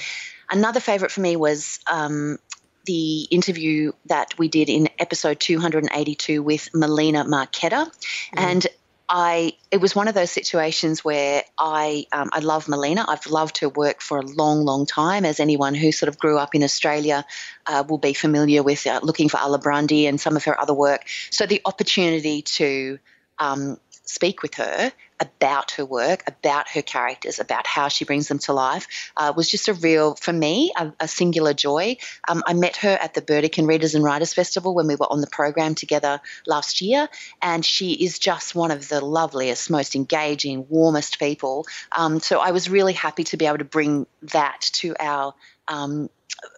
Another 0.50 0.80
favourite 0.80 1.10
for 1.10 1.20
me 1.20 1.36
was 1.36 1.80
um, 1.90 2.38
the 2.84 3.22
interview 3.30 3.92
that 4.06 4.38
we 4.38 4.48
did 4.48 4.68
in 4.68 4.88
episode 4.98 5.40
282 5.40 6.42
with 6.42 6.68
Melina 6.74 7.24
Marchetta. 7.24 7.90
And 8.36 8.66
I 9.08 9.52
it 9.70 9.80
was 9.80 9.94
one 9.94 10.08
of 10.08 10.14
those 10.14 10.30
situations 10.30 11.04
where 11.04 11.44
I 11.58 12.06
um, 12.12 12.30
I 12.32 12.40
love 12.40 12.68
Melina. 12.68 13.04
I've 13.06 13.26
loved 13.26 13.58
her 13.58 13.68
work 13.68 14.00
for 14.00 14.18
a 14.18 14.22
long, 14.22 14.64
long 14.64 14.86
time. 14.86 15.24
As 15.24 15.40
anyone 15.40 15.74
who 15.74 15.92
sort 15.92 16.08
of 16.08 16.18
grew 16.18 16.38
up 16.38 16.54
in 16.54 16.62
Australia 16.62 17.24
uh, 17.66 17.84
will 17.86 17.98
be 17.98 18.14
familiar 18.14 18.62
with, 18.62 18.86
uh, 18.86 19.00
looking 19.02 19.28
for 19.28 19.36
Alibrandi 19.36 20.08
and 20.08 20.20
some 20.20 20.36
of 20.36 20.44
her 20.44 20.58
other 20.58 20.74
work. 20.74 21.04
So 21.30 21.44
the 21.44 21.60
opportunity 21.66 22.42
to 22.42 22.98
um, 23.38 23.78
speak 24.04 24.42
with 24.42 24.54
her 24.54 24.92
about 25.20 25.72
her 25.72 25.84
work, 25.84 26.22
about 26.26 26.68
her 26.68 26.82
characters, 26.82 27.38
about 27.38 27.66
how 27.66 27.88
she 27.88 28.04
brings 28.04 28.28
them 28.28 28.38
to 28.38 28.52
life 28.52 29.12
uh, 29.16 29.32
was 29.36 29.48
just 29.48 29.68
a 29.68 29.74
real, 29.74 30.14
for 30.14 30.32
me, 30.32 30.72
a, 30.76 30.92
a 31.00 31.08
singular 31.08 31.54
joy. 31.54 31.96
Um, 32.28 32.42
I 32.46 32.54
met 32.54 32.76
her 32.78 32.90
at 32.90 33.14
the 33.14 33.22
Burdekin 33.22 33.66
Readers 33.66 33.94
and 33.94 34.04
Writers 34.04 34.34
Festival 34.34 34.74
when 34.74 34.86
we 34.86 34.96
were 34.96 35.10
on 35.10 35.20
the 35.20 35.26
program 35.26 35.74
together 35.74 36.20
last 36.46 36.80
year, 36.80 37.08
and 37.40 37.64
she 37.64 37.92
is 37.92 38.18
just 38.18 38.54
one 38.54 38.70
of 38.70 38.88
the 38.88 39.04
loveliest, 39.04 39.70
most 39.70 39.94
engaging, 39.94 40.66
warmest 40.68 41.18
people. 41.18 41.66
Um, 41.92 42.20
so 42.20 42.40
I 42.40 42.50
was 42.50 42.68
really 42.68 42.92
happy 42.92 43.24
to 43.24 43.36
be 43.36 43.46
able 43.46 43.58
to 43.58 43.64
bring 43.64 44.06
that 44.22 44.60
to 44.74 44.94
our 44.98 45.34
um, 45.68 46.10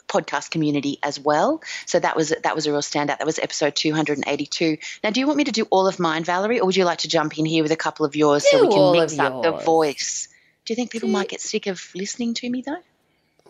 podcast 0.08 0.50
community 0.50 0.98
as 1.02 1.18
well. 1.18 1.62
So 1.86 1.98
that 1.98 2.16
was 2.16 2.32
that 2.42 2.54
was 2.54 2.66
a 2.66 2.72
real 2.72 2.80
standout. 2.80 3.18
That 3.18 3.26
was 3.26 3.38
episode 3.38 3.74
282. 3.76 4.78
Now, 5.04 5.10
do 5.10 5.20
you 5.20 5.26
want 5.26 5.36
me 5.36 5.44
to 5.44 5.52
do 5.52 5.66
all 5.70 5.86
of 5.86 5.98
mine, 5.98 6.24
Valerie, 6.24 6.60
or 6.60 6.66
would 6.66 6.76
you 6.76 6.84
like 6.84 6.98
to 6.98 7.08
jump 7.08 7.38
in 7.38 7.44
here 7.46 7.62
with 7.62 7.72
a 7.72 7.76
couple 7.76 8.06
of 8.06 8.16
yours 8.16 8.44
Do 8.44 8.58
so 8.58 8.66
we 8.66 8.72
can 8.74 8.92
mix 9.00 9.18
up 9.18 9.42
the 9.42 9.52
voice? 9.52 10.28
Do 10.64 10.72
you 10.72 10.76
think 10.76 10.90
people 10.90 11.08
Do- 11.08 11.12
might 11.12 11.28
get 11.28 11.40
sick 11.40 11.66
of 11.66 11.82
listening 11.94 12.34
to 12.34 12.50
me 12.50 12.62
though? 12.62 12.82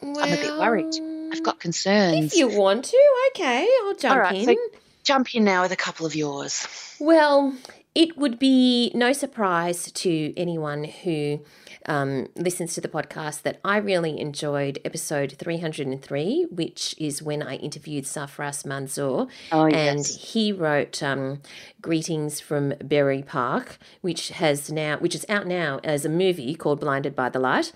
I'm 0.03 0.33
a 0.33 0.37
bit 0.37 0.59
worried. 0.59 0.95
I've 1.33 1.43
got 1.43 1.55
If 1.57 1.61
concerns. 1.61 2.35
you 2.37 2.49
want 2.49 2.85
to, 2.87 2.99
okay, 3.31 3.67
I'll 3.85 3.95
jump 3.95 4.21
right, 4.21 4.35
in. 4.37 4.45
so 4.45 4.57
jump 5.05 5.35
in 5.35 5.45
now 5.45 5.63
with 5.63 5.73
a 5.73 5.77
couple 5.77 6.05
of 6.07 6.15
yours. 6.15 6.67
Well, 7.01 7.55
it 7.95 8.17
would 8.19 8.39
be 8.39 8.91
no 8.95 9.13
surprise 9.15 9.91
to 9.93 10.35
anyone 10.37 10.85
who 10.85 11.41
um, 11.87 12.29
listens 12.37 12.75
to 12.75 12.81
the 12.81 12.89
podcast 12.89 13.43
that 13.43 13.61
I 13.65 13.77
really 13.77 14.19
enjoyed 14.19 14.79
episode 14.85 15.37
303, 15.39 16.47
which 16.51 16.95
is 16.99 17.23
when 17.23 17.43
I 17.43 17.57
interviewed 17.57 18.05
Sarfraz 18.05 18.65
Manzoor. 18.65 19.29
Oh 19.53 19.67
and 19.67 20.07
he 20.07 20.53
wrote 20.53 21.03
um, 21.03 21.43
"Greetings 21.81 22.41
from 22.41 22.75
Bury 22.83 23.23
Park," 23.23 23.79
which 24.01 24.31
has 24.31 24.71
now, 24.71 24.99
which 24.99 25.15
is 25.15 25.27
out 25.29 25.47
now 25.47 25.81
as 25.85 26.05
a 26.05 26.09
movie 26.09 26.55
called 26.55 26.81
"Blinded 26.81 27.15
by 27.15 27.29
the 27.29 27.39
Light." 27.39 27.73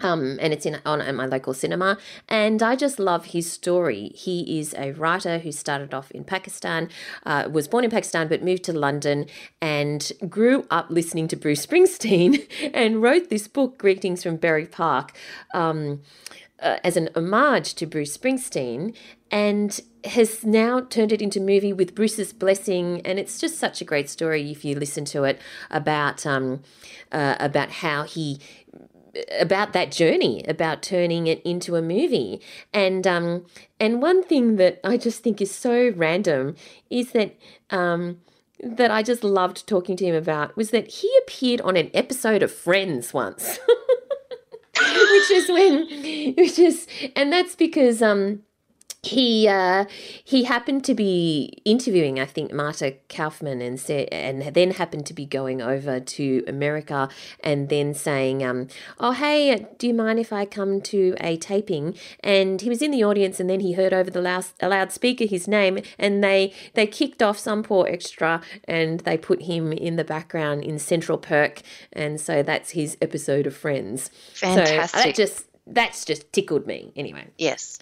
Um, 0.00 0.38
and 0.40 0.52
it's 0.52 0.66
in 0.66 0.80
on 0.84 1.00
at 1.00 1.14
my 1.14 1.26
local 1.26 1.54
cinema. 1.54 1.98
And 2.28 2.62
I 2.62 2.76
just 2.76 2.98
love 2.98 3.26
his 3.26 3.50
story. 3.50 4.12
He 4.14 4.58
is 4.58 4.74
a 4.74 4.92
writer 4.92 5.38
who 5.38 5.52
started 5.52 5.94
off 5.94 6.10
in 6.10 6.24
Pakistan, 6.24 6.88
uh, 7.24 7.48
was 7.50 7.68
born 7.68 7.84
in 7.84 7.90
Pakistan, 7.90 8.28
but 8.28 8.42
moved 8.42 8.64
to 8.64 8.72
London 8.72 9.26
and 9.60 10.12
grew 10.28 10.66
up 10.70 10.86
listening 10.90 11.28
to 11.28 11.36
Bruce 11.36 11.66
Springsteen 11.66 12.46
and 12.74 13.02
wrote 13.02 13.30
this 13.30 13.48
book, 13.48 13.78
Greetings 13.78 14.22
from 14.22 14.36
Bury 14.36 14.66
Park. 14.66 15.12
Um, 15.52 16.00
uh, 16.60 16.78
as 16.84 16.96
an 16.96 17.08
homage 17.16 17.74
to 17.74 17.86
Bruce 17.86 18.16
Springsteen 18.16 18.94
and 19.30 19.80
has 20.04 20.44
now 20.44 20.80
turned 20.80 21.12
it 21.12 21.22
into 21.22 21.40
movie 21.40 21.72
with 21.72 21.94
Bruce's 21.94 22.32
blessing 22.32 23.00
and 23.04 23.18
it's 23.18 23.38
just 23.38 23.58
such 23.58 23.80
a 23.80 23.84
great 23.84 24.08
story 24.08 24.50
if 24.50 24.64
you 24.64 24.74
listen 24.74 25.04
to 25.06 25.24
it 25.24 25.40
about 25.70 26.26
um, 26.26 26.62
uh, 27.12 27.36
about 27.38 27.70
how 27.70 28.02
he 28.02 28.38
about 29.38 29.72
that 29.72 29.90
journey 29.90 30.44
about 30.46 30.82
turning 30.82 31.26
it 31.26 31.42
into 31.42 31.76
a 31.76 31.82
movie. 31.82 32.40
And 32.72 33.06
um 33.06 33.46
and 33.78 34.02
one 34.02 34.22
thing 34.22 34.56
that 34.56 34.80
I 34.84 34.96
just 34.96 35.22
think 35.22 35.40
is 35.40 35.54
so 35.54 35.92
random 35.96 36.56
is 36.90 37.12
that 37.12 37.36
um 37.70 38.20
that 38.62 38.90
I 38.90 39.02
just 39.02 39.24
loved 39.24 39.66
talking 39.66 39.96
to 39.96 40.04
him 40.04 40.14
about 40.14 40.56
was 40.56 40.70
that 40.70 40.88
he 40.88 41.10
appeared 41.22 41.60
on 41.62 41.76
an 41.76 41.90
episode 41.94 42.42
of 42.42 42.52
Friends 42.52 43.14
once. 43.14 43.58
Which 44.80 45.30
is 45.30 45.48
when 45.48 46.34
which 46.36 46.58
is 46.58 46.86
and 47.14 47.30
that's 47.30 47.54
because 47.54 48.00
um 48.00 48.42
he 49.02 49.48
uh, 49.48 49.86
he 50.22 50.44
happened 50.44 50.84
to 50.84 50.94
be 50.94 51.54
interviewing, 51.64 52.20
I 52.20 52.26
think, 52.26 52.52
Marta 52.52 52.96
Kauffman, 53.08 53.62
and 53.62 53.80
said, 53.80 54.08
and 54.12 54.54
then 54.54 54.72
happened 54.72 55.06
to 55.06 55.14
be 55.14 55.24
going 55.24 55.62
over 55.62 56.00
to 56.00 56.44
America, 56.46 57.08
and 57.42 57.70
then 57.70 57.94
saying, 57.94 58.44
um, 58.44 58.68
"Oh, 58.98 59.12
hey, 59.12 59.66
do 59.78 59.86
you 59.86 59.94
mind 59.94 60.18
if 60.18 60.32
I 60.32 60.44
come 60.44 60.82
to 60.82 61.14
a 61.20 61.38
taping?" 61.38 61.96
And 62.20 62.60
he 62.60 62.68
was 62.68 62.82
in 62.82 62.90
the 62.90 63.02
audience, 63.02 63.40
and 63.40 63.48
then 63.48 63.60
he 63.60 63.72
heard 63.72 63.94
over 63.94 64.10
the 64.10 64.20
a 64.60 64.68
loudspeaker 64.68 65.24
his 65.24 65.48
name, 65.48 65.78
and 65.98 66.22
they 66.22 66.52
they 66.74 66.86
kicked 66.86 67.22
off 67.22 67.38
some 67.38 67.62
poor 67.62 67.86
extra, 67.86 68.42
and 68.64 69.00
they 69.00 69.16
put 69.16 69.42
him 69.42 69.72
in 69.72 69.96
the 69.96 70.04
background 70.04 70.62
in 70.62 70.78
Central 70.78 71.16
Perk, 71.16 71.62
and 71.92 72.20
so 72.20 72.42
that's 72.42 72.72
his 72.72 72.98
episode 73.00 73.46
of 73.46 73.56
Friends. 73.56 74.10
So 74.34 74.46
uh, 74.46 74.54
Fantastic. 74.56 75.04
that 75.04 75.14
just 75.14 75.46
that's 75.66 76.04
just 76.04 76.32
tickled 76.32 76.66
me. 76.66 76.92
Anyway, 76.96 77.26
yes. 77.38 77.78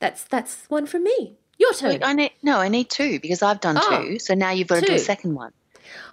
That's 0.00 0.24
that's 0.24 0.64
one 0.68 0.86
from 0.86 1.04
me. 1.04 1.36
Your 1.58 1.72
turn. 1.74 1.90
Wait, 1.90 2.04
I 2.04 2.14
need 2.14 2.32
no, 2.42 2.58
I 2.58 2.68
need 2.68 2.88
two 2.90 3.20
because 3.20 3.42
I've 3.42 3.60
done 3.60 3.78
Oh, 3.80 4.02
two. 4.02 4.18
So 4.18 4.34
now 4.34 4.50
you've 4.50 4.68
got 4.68 4.80
to 4.80 4.86
do 4.86 4.94
a 4.94 4.98
second 4.98 5.34
one. 5.34 5.52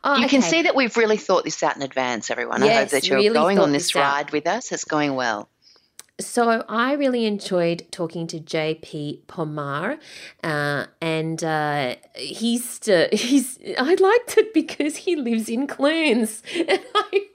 Oh, 0.04 0.18
you 0.18 0.28
can 0.28 0.42
see 0.42 0.64
that 0.64 0.76
we've 0.76 0.96
really 0.98 1.18
thought 1.18 1.44
this 1.44 1.62
out 1.64 1.76
in 1.76 1.82
advance, 1.82 2.30
everyone. 2.30 2.64
Yes, 2.64 2.70
I 2.70 2.80
hope 2.82 2.90
that 2.90 3.08
you're 3.08 3.18
really 3.18 3.34
going 3.34 3.60
on 3.60 3.72
this 3.72 3.84
this 3.84 3.96
ride 3.96 4.32
with 4.32 4.48
us. 4.48 4.72
It's 4.72 4.84
going 4.84 5.16
well. 5.16 5.50
So 6.20 6.66
I 6.68 6.94
really 6.94 7.26
enjoyed 7.26 7.86
talking 7.92 8.26
to 8.28 8.40
JP 8.40 9.26
Pomare, 9.28 10.00
uh, 10.44 10.88
and 11.00 11.44
uh, 11.44 11.96
he's 12.16 12.88
uh, 12.90 13.08
he's 13.14 13.60
I 13.78 13.94
liked 13.94 14.38
it 14.38 14.54
because 14.54 14.98
he 14.98 15.16
lives 15.16 15.48
in 15.48 15.68
Clunes, 15.68 16.42
and 16.56 16.80
I. 16.96 17.28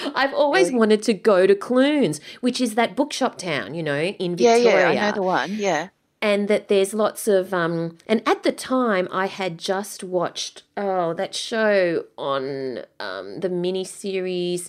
I've 0.14 0.34
always 0.34 0.68
Really? 0.68 0.78
wanted 0.78 1.02
to 1.04 1.14
go 1.14 1.46
to 1.46 1.54
Clunes, 1.54 2.20
which 2.40 2.60
is 2.60 2.74
that 2.74 2.96
bookshop 2.96 3.38
town, 3.38 3.74
you 3.74 3.82
know, 3.82 4.00
in 4.00 4.36
Yeah, 4.38 4.54
Victoria. 4.56 4.92
yeah, 4.92 5.06
I 5.06 5.06
know 5.10 5.12
the 5.12 5.22
one. 5.22 5.54
Yeah. 5.54 5.88
and 6.20 6.48
that 6.48 6.66
there's 6.68 6.92
lots 6.94 7.28
of 7.28 7.54
um 7.54 7.96
and 8.08 8.20
at 8.26 8.42
the 8.42 8.50
time 8.50 9.06
I 9.12 9.26
had 9.26 9.56
just 9.56 10.02
watched 10.02 10.64
oh 10.76 11.14
that 11.14 11.32
show 11.32 12.04
on 12.18 12.80
um 12.98 13.38
the 13.38 13.48
mini 13.48 13.84
series 13.84 14.68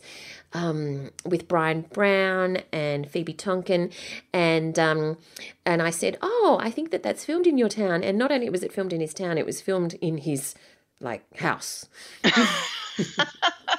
um 0.53 1.09
with 1.25 1.47
Bryan 1.47 1.81
Brown 1.91 2.57
and 2.71 3.09
Phoebe 3.09 3.33
Tonkin 3.33 3.89
and 4.31 4.77
um 4.77 5.17
and 5.65 5.81
I 5.81 5.89
said 5.89 6.19
oh 6.21 6.59
I 6.61 6.69
think 6.69 6.91
that 6.91 7.01
that's 7.01 7.25
filmed 7.25 7.47
in 7.47 7.57
your 7.57 7.69
town 7.69 8.03
and 8.03 8.15
not 8.17 8.31
only 8.31 8.47
was 8.51 8.61
it 8.61 8.71
filmed 8.71 8.93
in 8.93 9.01
his 9.01 9.13
town 9.15 9.39
it 9.39 9.45
was 9.47 9.59
filmed 9.59 9.95
in 10.01 10.19
his 10.19 10.53
like 11.01 11.23
house 11.39 11.87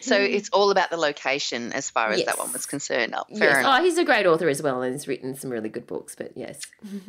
So 0.00 0.16
it's 0.16 0.48
all 0.50 0.70
about 0.70 0.90
the 0.90 0.96
location 0.96 1.72
as 1.72 1.90
far 1.90 2.10
as 2.10 2.24
that 2.24 2.38
one 2.38 2.52
was 2.52 2.66
concerned. 2.66 3.14
Oh, 3.16 3.24
fair 3.36 3.48
yes 3.48 3.58
enough. 3.58 3.80
oh 3.80 3.84
he's 3.84 3.98
a 3.98 4.04
great 4.04 4.26
author 4.26 4.48
as 4.48 4.62
well 4.62 4.82
and 4.82 4.92
he's 4.94 5.06
written 5.08 5.34
some 5.34 5.50
really 5.50 5.68
good 5.68 5.86
books 5.86 6.14
but 6.14 6.32
yes 6.36 6.60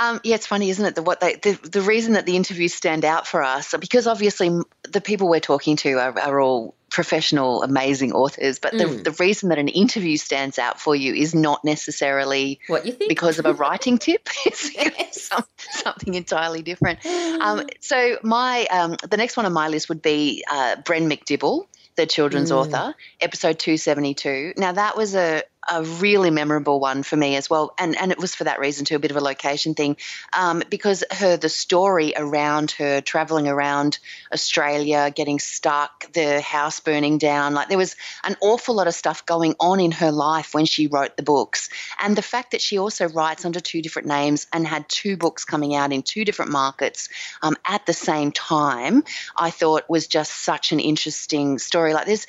Um, 0.00 0.20
yeah, 0.22 0.36
it's 0.36 0.46
funny, 0.46 0.70
isn't 0.70 0.84
it? 0.86 0.94
The, 0.94 1.02
what 1.02 1.18
they, 1.18 1.34
the, 1.34 1.54
the 1.54 1.82
reason 1.82 2.12
that 2.12 2.24
the 2.24 2.36
interviews 2.36 2.72
stand 2.72 3.04
out 3.04 3.26
for 3.26 3.42
us, 3.42 3.74
because 3.80 4.06
obviously 4.06 4.48
the 4.88 5.00
people 5.00 5.28
we're 5.28 5.40
talking 5.40 5.74
to 5.78 5.94
are, 5.94 6.16
are 6.16 6.40
all 6.40 6.76
professional, 6.88 7.64
amazing 7.64 8.12
authors, 8.12 8.60
but 8.60 8.70
the, 8.70 8.84
Mm. 8.84 9.02
the 9.02 9.10
reason 9.10 9.48
that 9.48 9.58
an 9.58 9.66
interview 9.66 10.16
stands 10.16 10.56
out 10.56 10.80
for 10.80 10.94
you 10.94 11.14
is 11.14 11.34
not 11.34 11.64
necessarily 11.64 12.60
what 12.68 12.86
you 12.86 12.92
think 12.92 13.08
because 13.08 13.40
of 13.40 13.46
a 13.46 13.52
writing 13.54 13.98
tip. 14.06 14.28
It's 14.46 14.70
because 14.72 15.20
some, 15.20 15.44
something 15.72 16.14
entirely 16.14 16.62
different. 16.62 17.04
Um, 17.04 17.66
so 17.80 18.18
my 18.22 18.66
um, 18.66 18.96
the 19.10 19.16
next 19.16 19.36
one 19.36 19.46
on 19.46 19.52
my 19.52 19.66
list 19.66 19.88
would 19.88 20.00
be 20.00 20.44
uh, 20.48 20.76
Bren 20.84 21.12
MacDibble, 21.12 21.66
the 21.98 22.06
children's 22.06 22.50
Mm. 22.50 22.56
author, 22.56 22.94
episode 23.20 23.58
two 23.58 23.76
seventy 23.76 24.14
two. 24.14 24.54
Now 24.56 24.72
that 24.72 24.96
was 24.96 25.14
a 25.14 25.42
a 25.70 25.82
really 25.82 26.30
memorable 26.30 26.80
one 26.80 27.02
for 27.02 27.16
me 27.16 27.36
as 27.36 27.50
well, 27.50 27.74
and 27.78 27.96
and 27.96 28.12
it 28.12 28.18
was 28.18 28.34
for 28.34 28.44
that 28.44 28.58
reason 28.58 28.84
too, 28.84 28.96
a 28.96 28.98
bit 28.98 29.10
of 29.10 29.16
a 29.16 29.20
location 29.20 29.74
thing, 29.74 29.96
um, 30.36 30.62
because 30.70 31.04
her 31.10 31.36
the 31.36 31.48
story 31.48 32.14
around 32.16 32.72
her 32.72 33.00
traveling 33.00 33.48
around 33.48 33.98
Australia, 34.32 35.12
getting 35.14 35.38
stuck, 35.38 36.10
the 36.12 36.40
house 36.40 36.80
burning 36.80 37.18
down, 37.18 37.54
like 37.54 37.68
there 37.68 37.78
was 37.78 37.96
an 38.24 38.36
awful 38.40 38.74
lot 38.74 38.86
of 38.86 38.94
stuff 38.94 39.26
going 39.26 39.54
on 39.60 39.80
in 39.80 39.92
her 39.92 40.12
life 40.12 40.54
when 40.54 40.64
she 40.64 40.86
wrote 40.86 41.16
the 41.16 41.22
books, 41.22 41.68
and 42.00 42.16
the 42.16 42.22
fact 42.22 42.52
that 42.52 42.60
she 42.60 42.78
also 42.78 43.08
writes 43.08 43.44
under 43.44 43.60
two 43.60 43.82
different 43.82 44.08
names 44.08 44.46
and 44.52 44.66
had 44.66 44.88
two 44.88 45.16
books 45.16 45.44
coming 45.44 45.74
out 45.74 45.92
in 45.92 46.02
two 46.02 46.24
different 46.24 46.50
markets 46.50 47.08
um, 47.42 47.56
at 47.66 47.84
the 47.86 47.92
same 47.92 48.32
time, 48.32 49.04
I 49.36 49.50
thought 49.50 49.88
was 49.88 50.06
just 50.06 50.32
such 50.32 50.72
an 50.72 50.80
interesting 50.80 51.58
story. 51.58 51.94
Like 51.94 52.06
there's 52.06 52.26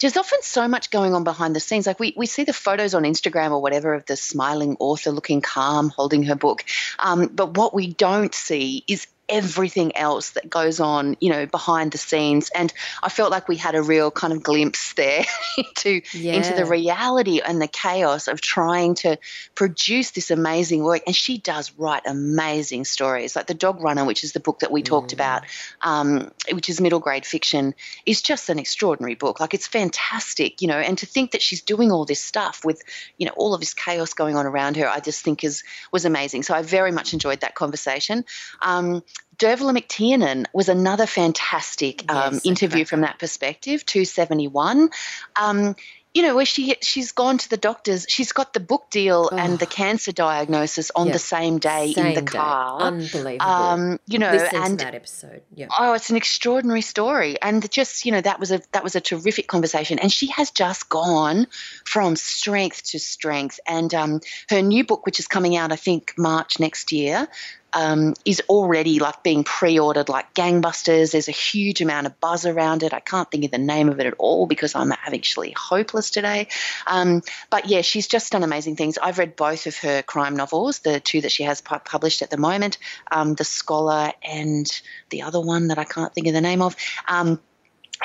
there's 0.00 0.16
often 0.16 0.42
so 0.42 0.66
much 0.66 0.90
going 0.90 1.14
on 1.14 1.24
behind 1.24 1.54
the 1.54 1.60
scenes. 1.60 1.86
Like 1.86 2.00
we, 2.00 2.14
we 2.16 2.26
see 2.26 2.44
the 2.44 2.52
photos 2.52 2.94
on 2.94 3.04
Instagram 3.04 3.50
or 3.50 3.60
whatever 3.60 3.94
of 3.94 4.06
the 4.06 4.16
smiling 4.16 4.76
author 4.80 5.10
looking 5.10 5.40
calm, 5.40 5.90
holding 5.90 6.24
her 6.24 6.34
book. 6.34 6.64
Um, 6.98 7.26
but 7.26 7.56
what 7.56 7.74
we 7.74 7.92
don't 7.92 8.34
see 8.34 8.84
is 8.88 9.06
everything 9.30 9.96
else 9.96 10.30
that 10.30 10.50
goes 10.50 10.80
on, 10.80 11.16
you 11.20 11.30
know, 11.30 11.46
behind 11.46 11.92
the 11.92 11.98
scenes. 11.98 12.50
And 12.54 12.72
I 13.02 13.08
felt 13.08 13.30
like 13.30 13.48
we 13.48 13.56
had 13.56 13.74
a 13.74 13.82
real 13.82 14.10
kind 14.10 14.32
of 14.32 14.42
glimpse 14.42 14.94
there 14.94 15.24
into 15.58 16.02
into 16.36 16.54
the 16.54 16.64
reality 16.64 17.40
and 17.40 17.60
the 17.60 17.68
chaos 17.68 18.28
of 18.28 18.40
trying 18.40 18.94
to 18.96 19.18
produce 19.54 20.10
this 20.12 20.30
amazing 20.30 20.82
work. 20.82 21.02
And 21.06 21.14
she 21.14 21.38
does 21.38 21.72
write 21.78 22.02
amazing 22.06 22.84
stories. 22.84 23.36
Like 23.36 23.46
The 23.46 23.54
Dog 23.54 23.80
Runner, 23.82 24.04
which 24.04 24.24
is 24.24 24.32
the 24.32 24.40
book 24.40 24.60
that 24.60 24.70
we 24.70 24.82
talked 24.82 25.10
Mm. 25.10 25.14
about, 25.14 25.42
um, 25.82 26.30
which 26.52 26.68
is 26.68 26.80
middle 26.80 27.00
grade 27.00 27.24
fiction, 27.26 27.74
is 28.06 28.22
just 28.22 28.48
an 28.48 28.58
extraordinary 28.58 29.14
book. 29.14 29.40
Like 29.40 29.54
it's 29.54 29.66
fantastic, 29.66 30.60
you 30.62 30.68
know, 30.68 30.78
and 30.78 30.98
to 30.98 31.06
think 31.06 31.32
that 31.32 31.42
she's 31.42 31.62
doing 31.62 31.92
all 31.92 32.04
this 32.04 32.20
stuff 32.20 32.64
with, 32.64 32.82
you 33.18 33.26
know, 33.26 33.32
all 33.36 33.54
of 33.54 33.60
this 33.60 33.74
chaos 33.74 34.14
going 34.14 34.36
on 34.36 34.46
around 34.46 34.76
her, 34.76 34.88
I 34.88 35.00
just 35.00 35.22
think 35.24 35.44
is 35.44 35.62
was 35.92 36.04
amazing. 36.04 36.42
So 36.42 36.54
I 36.54 36.62
very 36.62 36.92
much 36.92 37.12
enjoyed 37.12 37.40
that 37.40 37.54
conversation. 37.54 38.24
Um, 38.62 39.02
Dervla 39.38 39.76
McTiernan 39.76 40.46
was 40.52 40.68
another 40.68 41.06
fantastic 41.06 42.10
um, 42.12 42.34
Yes, 42.34 42.46
interview 42.46 42.84
from 42.84 43.02
that 43.02 43.18
perspective. 43.18 43.84
Two 43.86 44.04
seventy 44.04 44.48
one. 44.48 44.90
Um, 45.34 45.76
you 46.12 46.22
know, 46.22 46.34
where 46.34 46.44
she 46.44 46.74
she's 46.82 47.12
gone 47.12 47.38
to 47.38 47.48
the 47.48 47.56
doctors. 47.56 48.04
She's 48.08 48.32
got 48.32 48.52
the 48.52 48.58
book 48.58 48.90
deal 48.90 49.28
and 49.28 49.52
Oh. 49.52 49.56
the 49.58 49.66
cancer 49.66 50.10
diagnosis 50.10 50.90
on 50.96 51.12
the 51.12 51.20
same 51.20 51.58
day 51.58 51.84
in 51.86 51.94
the 51.94 52.14
Same 52.14 52.14
day. 52.24 52.32
car. 52.32 52.80
Unbelievable. 52.80 53.46
Um, 53.48 54.00
you 54.08 54.18
know, 54.18 54.32
Listen 54.32 54.60
and 54.60 54.78
that 54.80 54.96
episode. 54.96 55.42
Yeah. 55.54 55.68
Oh, 55.78 55.92
it's 55.92 56.10
an 56.10 56.16
extraordinary 56.16 56.80
story, 56.82 57.40
and 57.40 57.70
just 57.70 58.04
you 58.04 58.10
know 58.10 58.20
that 58.20 58.40
was 58.40 58.50
a 58.50 58.60
that 58.72 58.82
was 58.82 58.96
a 58.96 59.00
terrific 59.00 59.46
conversation, 59.46 60.00
and 60.00 60.12
she 60.12 60.26
has 60.32 60.50
just 60.50 60.88
gone 60.88 61.46
from 61.84 62.16
strength 62.16 62.82
to 62.90 62.98
strength. 62.98 63.60
And 63.64 63.94
um, 63.94 64.20
her 64.50 64.62
new 64.62 64.84
book, 64.84 65.06
which 65.06 65.20
is 65.20 65.28
coming 65.28 65.54
out, 65.56 65.70
I 65.70 65.76
think 65.76 66.14
March 66.18 66.58
next 66.58 66.90
year, 66.90 67.28
um, 67.72 68.14
is 68.24 68.42
already 68.48 68.98
like 68.98 69.22
being 69.22 69.44
pre-ordered 69.44 70.08
like 70.08 70.34
gangbusters. 70.34 71.12
There's 71.12 71.28
a 71.28 71.32
huge 71.32 71.80
amount 71.80 72.06
of 72.06 72.20
buzz 72.20 72.46
around 72.46 72.82
it. 72.82 72.92
I 72.92 73.00
can't 73.00 73.30
think 73.30 73.44
of 73.44 73.50
the 73.50 73.58
name 73.58 73.88
of 73.88 74.00
it 74.00 74.06
at 74.06 74.14
all 74.18 74.46
because 74.46 74.74
I'm 74.74 74.92
actually 74.92 75.54
hopeless 75.56 76.10
today. 76.10 76.48
Um, 76.86 77.22
but 77.50 77.68
yeah, 77.68 77.82
she's 77.82 78.06
just 78.06 78.32
done 78.32 78.42
amazing 78.42 78.76
things. 78.76 78.98
I've 78.98 79.18
read 79.18 79.36
both 79.36 79.66
of 79.66 79.76
her 79.78 80.02
crime 80.02 80.36
novels, 80.36 80.80
the 80.80 81.00
two 81.00 81.20
that 81.20 81.32
she 81.32 81.44
has 81.44 81.60
pu- 81.60 81.78
published 81.78 82.22
at 82.22 82.30
the 82.30 82.36
moment, 82.36 82.78
um, 83.10 83.34
The 83.34 83.44
Scholar 83.44 84.12
and 84.22 84.66
the 85.10 85.22
other 85.22 85.40
one 85.40 85.68
that 85.68 85.78
I 85.78 85.84
can't 85.84 86.12
think 86.14 86.26
of 86.26 86.32
the 86.32 86.40
name 86.40 86.62
of. 86.62 86.76
Um, 87.06 87.40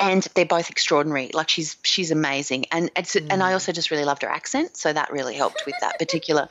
and 0.00 0.22
they're 0.34 0.44
both 0.46 0.70
extraordinary. 0.70 1.30
Like 1.32 1.48
she's 1.48 1.76
she's 1.82 2.10
amazing, 2.10 2.66
and 2.72 2.90
it's 2.96 3.16
and 3.16 3.42
I 3.42 3.52
also 3.52 3.72
just 3.72 3.90
really 3.90 4.04
loved 4.04 4.22
her 4.22 4.28
accent, 4.28 4.76
so 4.76 4.92
that 4.92 5.10
really 5.12 5.34
helped 5.34 5.64
with 5.66 5.76
that 5.80 5.98
particular 5.98 6.48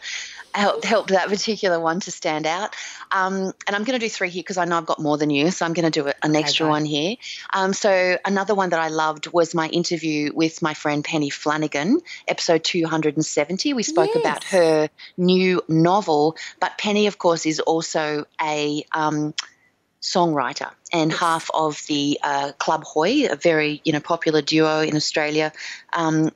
helped 0.55 0.85
helped 0.85 1.09
that 1.09 1.27
particular 1.27 1.79
one 1.79 1.99
to 2.01 2.11
stand 2.11 2.47
out. 2.47 2.75
Um, 3.11 3.53
and 3.67 3.75
I'm 3.75 3.83
going 3.83 3.99
to 3.99 4.05
do 4.05 4.09
three 4.09 4.29
here 4.29 4.41
because 4.41 4.57
I 4.57 4.65
know 4.65 4.77
I've 4.77 4.85
got 4.85 4.99
more 4.99 5.17
than 5.17 5.29
you, 5.29 5.51
so 5.51 5.65
I'm 5.65 5.73
going 5.73 5.89
to 5.89 6.03
do 6.03 6.11
an 6.23 6.35
extra 6.35 6.65
go. 6.65 6.71
one 6.71 6.85
here. 6.85 7.15
Um, 7.53 7.73
so 7.73 8.17
another 8.25 8.55
one 8.55 8.69
that 8.69 8.79
I 8.79 8.87
loved 8.87 9.27
was 9.31 9.53
my 9.53 9.67
interview 9.67 10.31
with 10.33 10.61
my 10.61 10.73
friend 10.73 11.03
Penny 11.03 11.29
Flanagan, 11.29 11.99
episode 12.27 12.63
270. 12.63 13.73
We 13.73 13.83
spoke 13.83 14.09
Yes. 14.15 14.23
about 14.23 14.43
her 14.45 14.89
new 15.17 15.61
novel, 15.67 16.35
but 16.59 16.77
Penny, 16.77 17.07
of 17.07 17.17
course, 17.17 17.45
is 17.45 17.59
also 17.59 18.25
a 18.41 18.85
um, 18.91 19.33
songwriter 20.05 20.71
and 20.93 21.11
half 21.11 21.49
of 21.53 21.81
the 21.87 22.19
uh, 22.21 22.51
Club 22.59 22.83
Hoy, 22.83 23.27
a 23.29 23.35
very 23.35 23.81
you 23.83 23.91
know 23.91 23.99
popular 23.99 24.41
duo 24.41 24.81
in 24.81 24.95
Australia, 24.95 25.51
um, 25.93 26.31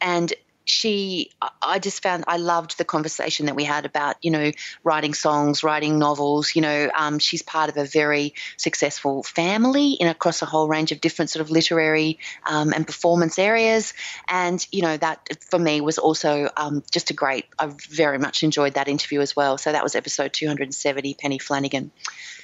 and 0.00 0.32
she 0.64 1.30
I- 1.62 1.78
just 1.78 2.02
found 2.02 2.24
I 2.26 2.36
loved 2.36 2.78
the 2.78 2.84
conversation 2.84 3.46
that 3.46 3.56
we 3.56 3.64
had 3.64 3.84
about 3.84 4.16
you 4.22 4.30
know 4.30 4.52
writing 4.84 5.14
songs, 5.14 5.64
writing 5.64 5.98
novels. 5.98 6.54
You 6.54 6.62
know, 6.62 6.90
um, 6.96 7.18
she's 7.18 7.42
part 7.42 7.70
of 7.70 7.76
a 7.76 7.84
very 7.84 8.34
successful 8.56 9.22
family 9.22 9.92
in 9.92 10.08
across 10.08 10.42
a 10.42 10.46
whole 10.46 10.68
range 10.68 10.92
of 10.92 11.00
different 11.00 11.30
sort 11.30 11.40
of 11.40 11.50
literary 11.50 12.18
um, 12.46 12.72
and 12.72 12.86
performance 12.86 13.38
areas, 13.38 13.94
and 14.28 14.64
you 14.70 14.82
know 14.82 14.96
that 14.96 15.28
for 15.50 15.58
me 15.58 15.80
was 15.80 15.98
also 15.98 16.48
um, 16.56 16.82
just 16.90 17.10
a 17.10 17.14
great. 17.14 17.46
I 17.58 17.72
very 17.88 18.18
much 18.18 18.42
enjoyed 18.42 18.74
that 18.74 18.88
interview 18.88 19.20
as 19.20 19.34
well. 19.34 19.58
So 19.58 19.72
that 19.72 19.82
was 19.82 19.94
episode 19.94 20.32
270, 20.32 21.14
Penny 21.14 21.38
Flanagan. 21.38 21.90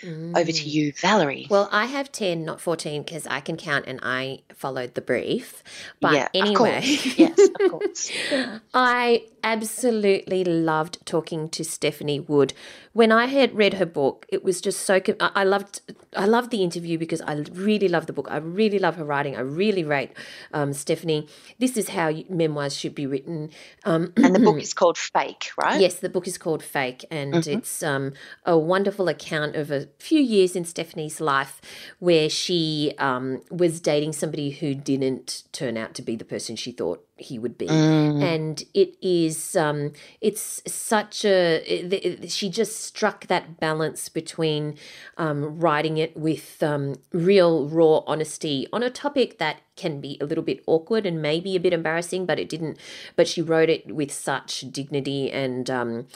Over 0.05 0.53
to 0.53 0.69
you, 0.69 0.93
Valerie. 0.93 1.47
Mm. 1.47 1.51
Well, 1.51 1.69
I 1.73 1.87
have 1.87 2.13
10, 2.13 2.45
not 2.45 2.61
14, 2.61 3.03
because 3.03 3.27
I 3.27 3.41
can 3.41 3.57
count 3.57 3.87
and 3.89 3.99
I 4.01 4.43
followed 4.55 4.95
the 4.95 5.01
brief. 5.01 5.65
But 6.01 6.13
yeah, 6.13 6.29
anyway, 6.35 6.53
of 6.53 6.57
course. 6.57 7.19
yes, 7.19 7.39
of 7.39 7.55
course. 7.71 8.08
I 8.75 9.27
absolutely 9.43 10.45
loved 10.45 11.05
talking 11.07 11.49
to 11.50 11.65
Stephanie 11.65 12.21
Wood. 12.21 12.53
When 12.93 13.12
I 13.12 13.27
had 13.27 13.55
read 13.55 13.75
her 13.75 13.87
book, 13.87 14.27
it 14.29 14.43
was 14.43 14.61
just 14.61 14.81
so. 14.81 15.00
I 15.21 15.45
loved. 15.45 15.81
I 16.17 16.27
loved 16.27 16.50
the 16.50 16.62
interview 16.62 16.99
because 16.99 17.21
I 17.23 17.35
really 17.53 17.88
love 17.88 18.07
the 18.07 18.12
book. 18.12 18.29
I 18.31 18.38
really 18.38 18.79
love 18.79 18.97
her 18.97 19.05
writing. 19.05 19.37
I 19.37 19.41
really 19.41 19.85
rate 19.85 20.11
um, 20.53 20.73
Stephanie. 20.73 21.29
This 21.59 21.77
is 21.77 21.91
how 21.91 22.12
memoirs 22.29 22.77
should 22.77 22.95
be 22.95 23.07
written. 23.07 23.50
Um, 23.85 24.12
And 24.29 24.35
the 24.35 24.41
book 24.41 24.61
is 24.61 24.75
called 24.75 24.99
Fake, 24.99 25.53
right? 25.57 25.81
Yes, 25.81 25.97
the 25.97 26.09
book 26.09 26.27
is 26.27 26.37
called 26.38 26.62
Fake, 26.62 27.05
and 27.11 27.47
it's 27.47 27.83
um, 27.83 28.12
a 28.45 28.59
wonderful 28.59 29.09
account 29.09 29.57
of 29.57 29.71
a 29.71 29.88
few 29.99 30.21
years 30.21 30.57
in 30.57 30.65
Stephanie's 30.65 31.21
life 31.21 31.61
where 31.99 32.29
she 32.29 32.95
um, 32.99 33.43
was 33.50 33.81
dating 33.81 34.12
somebody 34.12 34.50
who 34.50 34.75
didn't 34.75 35.45
turn 35.53 35.77
out 35.77 35.95
to 35.95 36.03
be 36.03 36.17
the 36.17 36.25
person 36.25 36.57
she 36.57 36.73
thought 36.73 37.08
he 37.19 37.39
would 37.39 37.59
be, 37.59 37.67
and 37.69 38.63
it 38.75 38.97
is 39.03 39.57
um, 39.57 39.93
it's 40.21 40.63
such 40.67 41.25
a 41.25 41.63
it, 41.67 41.93
it- 41.93 42.31
she 42.31 42.49
just 42.51 42.81
struck 42.85 43.26
that 43.28 43.59
balance 43.61 44.09
between 44.09 44.76
um, 45.17 45.59
writing 45.59 45.99
it 45.99 46.17
with 46.17 46.63
um, 46.63 46.97
real 47.13 47.69
raw 47.69 47.99
honesty 48.07 48.67
on 48.73 48.83
a 48.83 48.91
topic 48.91 49.39
that 49.39 49.61
can 49.78 50.00
be 50.00 50.19
a 50.21 50.26
little 50.26 50.45
bit 50.45 50.62
awkward 50.67 51.06
and 51.06 51.23
maybe 51.23 51.56
a 51.56 51.60
bit 51.60 51.73
embarrassing, 51.73 52.26
but 52.26 52.38
it 52.38 52.49
didn't. 52.49 52.78
But 53.17 53.26
she 53.26 53.41
wrote 53.41 53.71
it 53.71 53.95
with 53.95 54.12
such 54.12 54.67
dignity 54.71 55.32
and, 55.32 55.71
um, 55.71 56.06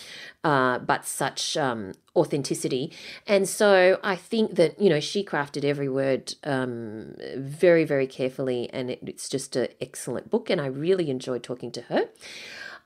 uh, 0.45 0.81
but 0.81 1.07
such 1.07 1.57
um, 1.57 1.93
authenticity. 2.15 2.93
And 3.27 3.49
so 3.49 3.99
I 4.03 4.17
think 4.17 4.57
that 4.57 4.81
you 4.81 4.91
know 4.91 5.01
she 5.01 5.25
crafted 5.25 5.65
every 5.65 5.89
word 5.89 6.35
um, 6.45 7.15
very, 7.37 7.85
very 7.85 8.07
carefully, 8.07 8.69
and 8.73 8.91
it, 8.91 8.99
it's 9.03 9.29
just 9.29 9.57
an 9.57 9.69
excellent 9.81 10.31
book. 10.31 10.51
And 10.51 10.61
I 10.61 10.67
really 10.67 11.11
enjoyed 11.11 11.43
talking 11.43 11.71
to 11.73 11.83
her. 11.83 12.09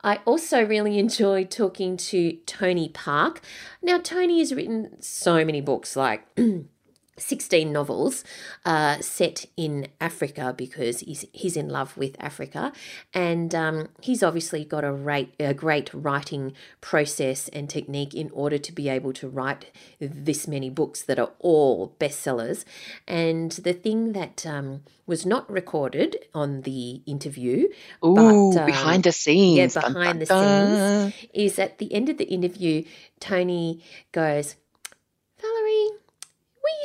I 0.04 0.20
also 0.24 0.64
really 0.64 0.98
enjoyed 1.06 1.50
talking 1.50 1.96
to 1.96 2.38
Tony 2.46 2.88
Park. 2.88 3.40
Now, 3.82 3.98
Tony 3.98 4.38
has 4.38 4.54
written 4.54 5.00
so 5.00 5.44
many 5.44 5.60
books, 5.60 5.96
like 5.96 6.26
16 7.18 7.72
novels 7.72 8.24
uh, 8.64 9.00
set 9.00 9.46
in 9.56 9.88
Africa 10.00 10.54
because 10.56 11.00
he's, 11.00 11.24
he's 11.32 11.56
in 11.56 11.68
love 11.68 11.96
with 11.96 12.16
Africa. 12.20 12.72
And 13.14 13.54
um, 13.54 13.88
he's 14.00 14.22
obviously 14.22 14.64
got 14.64 14.84
a, 14.84 14.92
rate, 14.92 15.34
a 15.40 15.54
great 15.54 15.92
writing 15.94 16.52
process 16.80 17.48
and 17.48 17.68
technique 17.70 18.14
in 18.14 18.30
order 18.32 18.58
to 18.58 18.72
be 18.72 18.88
able 18.88 19.12
to 19.14 19.28
write 19.28 19.70
this 20.00 20.46
many 20.46 20.70
books 20.70 21.02
that 21.02 21.18
are 21.18 21.32
all 21.38 21.94
bestsellers. 21.98 22.64
And 23.06 23.52
the 23.52 23.72
thing 23.72 24.12
that 24.12 24.44
um, 24.46 24.82
was 25.06 25.24
not 25.24 25.50
recorded 25.50 26.16
on 26.34 26.62
the 26.62 27.02
interview, 27.06 27.68
Ooh, 28.04 28.14
but, 28.14 28.60
um, 28.60 28.66
behind 28.66 29.04
the 29.04 29.12
scenes. 29.12 29.74
yeah, 29.74 29.80
Dun, 29.82 29.92
behind 29.92 30.20
the 30.20 30.26
dun, 30.26 31.12
scenes, 31.12 31.28
is 31.32 31.58
at 31.58 31.78
the 31.78 31.92
end 31.92 32.08
of 32.08 32.18
the 32.18 32.24
interview, 32.24 32.84
Tony 33.20 33.82
goes, 34.12 34.56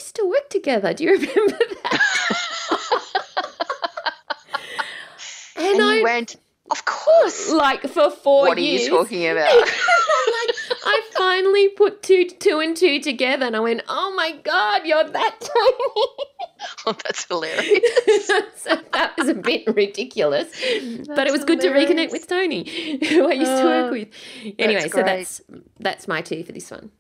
used 0.02 0.16
to 0.16 0.26
work 0.26 0.50
together. 0.50 0.94
Do 0.94 1.04
you 1.04 1.12
remember 1.18 1.58
that? 1.84 2.00
And, 5.58 5.66
and 5.68 5.78
you 5.78 5.84
I 5.84 6.02
went, 6.02 6.38
of 6.72 6.86
course. 6.86 7.52
like 7.52 7.82
for 7.82 8.10
four 8.10 8.48
What 8.48 8.58
are 8.58 8.62
you 8.62 8.90
talking 8.90 9.28
about? 9.28 9.52
I'm 9.54 9.60
like, 9.60 10.56
I 10.84 11.02
finally 11.16 11.70
put 11.70 12.02
two 12.02 12.30
two 12.30 12.60
and 12.60 12.76
two 12.76 13.00
together, 13.00 13.46
and 13.46 13.56
I 13.56 13.60
went, 13.60 13.84
"Oh 13.88 14.14
my 14.16 14.32
god, 14.44 14.86
you're 14.86 15.04
that 15.04 15.36
Tony." 15.40 16.08
oh, 16.88 16.94
that's 17.04 17.26
hilarious. 17.26 18.28
so 18.56 18.76
that 18.94 19.14
was 19.18 19.28
a 19.28 19.36
bit 19.36 19.68
ridiculous, 19.68 20.48
but 21.08 21.28
it 21.28 21.32
was 21.32 21.44
good 21.44 21.62
to 21.62 21.70
reconnect 21.70 22.12
with 22.12 22.28
Tony, 22.28 22.64
who 23.10 23.30
I 23.30 23.34
used 23.34 23.52
to 23.52 23.64
work 23.64 23.86
Oh, 23.88 23.92
with. 23.92 24.08
Anyway, 24.58 24.88
so 24.88 25.04
that's 25.04 25.42
that's 25.80 26.08
my 26.08 26.22
two 26.22 26.44
for 26.44 26.54
this 26.54 26.72
one. 26.72 26.92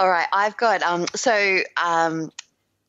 All 0.00 0.08
right, 0.08 0.26
I've 0.32 0.56
got 0.56 0.82
um. 0.82 1.04
So 1.14 1.58
um, 1.76 2.32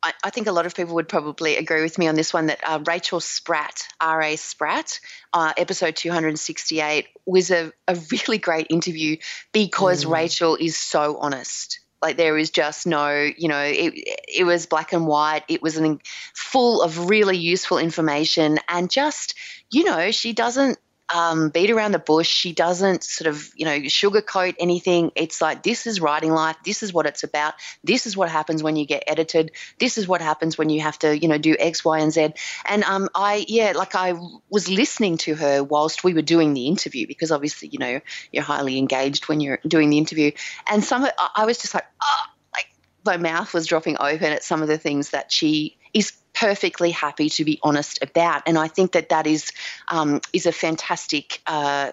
I, 0.01 0.13
I 0.23 0.29
think 0.29 0.47
a 0.47 0.53
lot 0.53 0.65
of 0.65 0.73
people 0.73 0.95
would 0.95 1.09
probably 1.09 1.57
agree 1.57 1.81
with 1.81 1.97
me 1.97 2.07
on 2.07 2.15
this 2.15 2.33
one 2.33 2.45
that 2.45 2.61
uh, 2.65 2.79
Rachel 2.87 3.19
Spratt, 3.19 3.85
R. 3.99 4.21
A. 4.21 4.37
Spratt, 4.37 5.01
uh, 5.33 5.51
episode 5.57 5.97
two 5.97 6.09
hundred 6.09 6.29
and 6.29 6.39
sixty-eight 6.39 7.09
was 7.25 7.51
a 7.51 7.73
a 7.89 7.99
really 8.13 8.37
great 8.37 8.67
interview 8.69 9.17
because 9.51 10.05
Mm. 10.05 10.13
Rachel 10.13 10.55
is 10.55 10.77
so 10.77 11.17
honest. 11.17 11.81
Like 12.01 12.15
there 12.15 12.37
is 12.37 12.49
just 12.49 12.87
no, 12.87 13.29
you 13.37 13.49
know, 13.49 13.61
it 13.61 13.93
it 14.33 14.45
was 14.45 14.65
black 14.65 14.93
and 14.93 15.05
white. 15.05 15.43
It 15.49 15.61
was 15.61 15.75
an 15.75 15.99
full 16.33 16.81
of 16.81 17.09
really 17.09 17.37
useful 17.37 17.77
information 17.77 18.57
and 18.69 18.89
just, 18.89 19.35
you 19.69 19.83
know, 19.83 20.11
she 20.11 20.31
doesn't 20.31 20.79
um, 21.13 21.49
beat 21.49 21.69
around 21.69 21.91
the 21.91 21.99
bush. 21.99 22.29
She 22.29 22.53
doesn't 22.53 23.03
sort 23.03 23.27
of, 23.27 23.49
you 23.55 23.65
know, 23.65 23.77
sugarcoat 23.81 24.55
anything. 24.59 25.11
It's 25.15 25.41
like, 25.41 25.63
this 25.63 25.87
is 25.87 25.99
writing 25.99 26.31
life. 26.31 26.55
This 26.63 26.83
is 26.83 26.93
what 26.93 27.05
it's 27.05 27.23
about. 27.23 27.53
This 27.83 28.05
is 28.05 28.15
what 28.15 28.29
happens 28.29 28.63
when 28.63 28.75
you 28.75 28.85
get 28.85 29.03
edited. 29.07 29.51
This 29.79 29.97
is 29.97 30.07
what 30.07 30.21
happens 30.21 30.57
when 30.57 30.69
you 30.69 30.81
have 30.81 30.97
to, 30.99 31.17
you 31.17 31.27
know, 31.27 31.37
do 31.37 31.55
X, 31.59 31.83
Y, 31.83 31.99
and 31.99 32.11
Z. 32.11 32.33
And 32.65 32.83
um, 32.83 33.09
I, 33.15 33.45
yeah, 33.47 33.73
like 33.75 33.95
I 33.95 34.13
was 34.49 34.69
listening 34.69 35.17
to 35.19 35.35
her 35.35 35.63
whilst 35.63 36.03
we 36.03 36.13
were 36.13 36.21
doing 36.21 36.53
the 36.53 36.67
interview 36.67 37.07
because 37.07 37.31
obviously, 37.31 37.69
you 37.69 37.79
know, 37.79 38.01
you're 38.31 38.43
highly 38.43 38.77
engaged 38.77 39.27
when 39.27 39.41
you're 39.41 39.59
doing 39.67 39.89
the 39.89 39.97
interview. 39.97 40.31
And 40.67 40.83
some, 40.83 41.07
I 41.35 41.45
was 41.45 41.57
just 41.57 41.73
like, 41.73 41.85
oh, 42.01 42.25
like 42.55 42.67
my 43.05 43.17
mouth 43.17 43.53
was 43.53 43.67
dropping 43.67 43.97
open 43.99 44.31
at 44.31 44.43
some 44.43 44.61
of 44.61 44.67
the 44.67 44.77
things 44.77 45.09
that 45.09 45.31
she 45.31 45.77
is 45.93 46.13
perfectly 46.33 46.91
happy 46.91 47.29
to 47.29 47.45
be 47.45 47.59
honest 47.61 48.01
about. 48.01 48.43
And 48.47 48.57
I 48.57 48.67
think 48.67 48.93
that 48.93 49.09
that 49.09 49.27
is 49.27 49.51
um, 49.89 50.21
is 50.33 50.45
a 50.45 50.51
fantastic 50.51 51.41
uh, 51.45 51.91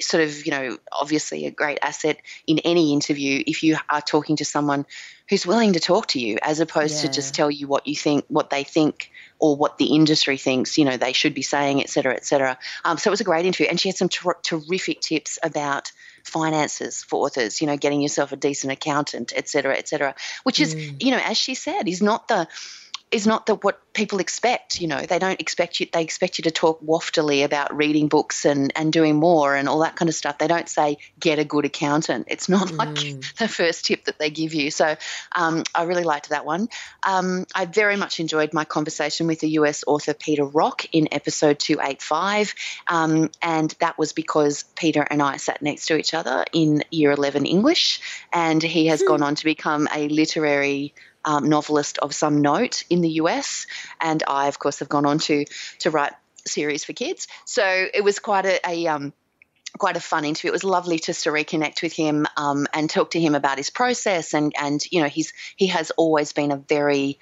sort 0.00 0.24
of, 0.24 0.46
you 0.46 0.50
know, 0.50 0.78
obviously 0.90 1.46
a 1.46 1.50
great 1.50 1.78
asset 1.82 2.18
in 2.46 2.58
any 2.60 2.92
interview 2.92 3.42
if 3.46 3.62
you 3.62 3.76
are 3.88 4.00
talking 4.00 4.36
to 4.36 4.44
someone 4.44 4.86
who's 5.28 5.46
willing 5.46 5.74
to 5.74 5.80
talk 5.80 6.06
to 6.08 6.18
you 6.18 6.38
as 6.42 6.60
opposed 6.60 6.96
yeah. 6.96 7.02
to 7.02 7.14
just 7.14 7.34
tell 7.34 7.50
you 7.50 7.66
what 7.66 7.86
you 7.86 7.94
think, 7.94 8.24
what 8.28 8.50
they 8.50 8.64
think, 8.64 9.10
or 9.38 9.56
what 9.56 9.78
the 9.78 9.94
industry 9.94 10.36
thinks, 10.36 10.78
you 10.78 10.84
know, 10.84 10.96
they 10.96 11.12
should 11.12 11.34
be 11.34 11.42
saying, 11.42 11.80
et 11.80 11.88
cetera, 11.88 12.14
et 12.14 12.24
cetera. 12.24 12.58
Um, 12.84 12.98
so 12.98 13.08
it 13.08 13.12
was 13.12 13.20
a 13.20 13.24
great 13.24 13.46
interview. 13.46 13.66
And 13.70 13.78
she 13.78 13.88
had 13.88 13.96
some 13.96 14.08
ter- 14.08 14.38
terrific 14.42 15.00
tips 15.00 15.38
about 15.42 15.92
finances 16.24 17.02
for 17.02 17.24
authors, 17.26 17.60
you 17.60 17.66
know, 17.66 17.76
getting 17.76 18.00
yourself 18.00 18.32
a 18.32 18.36
decent 18.36 18.72
accountant, 18.72 19.32
et 19.36 19.48
cetera, 19.48 19.76
et 19.76 19.88
cetera, 19.88 20.14
which 20.44 20.60
is, 20.60 20.74
mm. 20.74 21.02
you 21.02 21.10
know, 21.10 21.20
as 21.22 21.36
she 21.36 21.54
said, 21.54 21.88
is 21.88 22.02
not 22.02 22.28
the 22.28 22.48
is 23.10 23.26
not 23.26 23.46
that 23.46 23.62
what 23.62 23.80
people 23.92 24.18
expect. 24.18 24.80
You 24.80 24.88
know, 24.88 25.00
they 25.00 25.18
don't 25.18 25.40
expect 25.40 25.78
you. 25.78 25.86
They 25.92 26.02
expect 26.02 26.38
you 26.38 26.42
to 26.44 26.50
talk 26.50 26.80
waftily 26.82 27.42
about 27.42 27.76
reading 27.76 28.08
books 28.08 28.44
and 28.44 28.72
and 28.76 28.92
doing 28.92 29.16
more 29.16 29.54
and 29.54 29.68
all 29.68 29.80
that 29.80 29.96
kind 29.96 30.08
of 30.08 30.14
stuff. 30.14 30.38
They 30.38 30.48
don't 30.48 30.68
say 30.68 30.98
get 31.18 31.38
a 31.38 31.44
good 31.44 31.64
accountant. 31.64 32.26
It's 32.28 32.48
not 32.48 32.68
mm. 32.68 32.76
like 32.76 33.36
the 33.38 33.48
first 33.48 33.86
tip 33.86 34.06
that 34.06 34.18
they 34.18 34.30
give 34.30 34.52
you. 34.52 34.70
So 34.70 34.96
um, 35.32 35.62
I 35.74 35.84
really 35.84 36.02
liked 36.02 36.30
that 36.30 36.44
one. 36.44 36.68
Um, 37.06 37.46
I 37.54 37.66
very 37.66 37.96
much 37.96 38.20
enjoyed 38.20 38.52
my 38.52 38.64
conversation 38.64 39.26
with 39.26 39.40
the 39.40 39.50
US 39.50 39.84
author 39.86 40.14
Peter 40.14 40.44
Rock 40.44 40.86
in 40.92 41.08
episode 41.12 41.58
two 41.58 41.78
eight 41.80 42.02
five, 42.02 42.54
um, 42.88 43.30
and 43.40 43.74
that 43.78 43.96
was 43.96 44.12
because 44.12 44.64
Peter 44.76 45.06
and 45.08 45.22
I 45.22 45.36
sat 45.36 45.62
next 45.62 45.86
to 45.86 45.96
each 45.96 46.14
other 46.14 46.44
in 46.52 46.82
year 46.90 47.12
eleven 47.12 47.46
English, 47.46 48.00
and 48.32 48.62
he 48.62 48.88
has 48.88 49.02
mm. 49.02 49.06
gone 49.06 49.22
on 49.22 49.36
to 49.36 49.44
become 49.44 49.88
a 49.94 50.08
literary 50.08 50.94
um, 51.24 51.48
novelist 51.48 51.98
of 51.98 52.14
some 52.14 52.40
note 52.42 52.84
in 52.90 53.00
the 53.00 53.10
US, 53.10 53.66
and 54.00 54.22
I, 54.26 54.48
of 54.48 54.58
course, 54.58 54.78
have 54.80 54.88
gone 54.88 55.06
on 55.06 55.18
to 55.20 55.44
to 55.80 55.90
write 55.90 56.12
series 56.46 56.84
for 56.84 56.92
kids. 56.92 57.26
So 57.44 57.64
it 57.92 58.04
was 58.04 58.18
quite 58.18 58.46
a, 58.46 58.60
a 58.68 58.86
um, 58.88 59.12
quite 59.78 59.96
a 59.96 60.00
fun 60.00 60.24
interview. 60.24 60.50
It 60.50 60.52
was 60.52 60.64
lovely 60.64 60.98
just 60.98 61.24
to 61.24 61.30
reconnect 61.30 61.82
with 61.82 61.92
him 61.92 62.26
um, 62.36 62.66
and 62.72 62.88
talk 62.88 63.10
to 63.12 63.20
him 63.20 63.34
about 63.34 63.58
his 63.58 63.70
process. 63.70 64.34
And 64.34 64.52
and 64.58 64.84
you 64.90 65.02
know 65.02 65.08
he's 65.08 65.32
he 65.56 65.68
has 65.68 65.90
always 65.92 66.32
been 66.32 66.52
a 66.52 66.56
very 66.56 67.18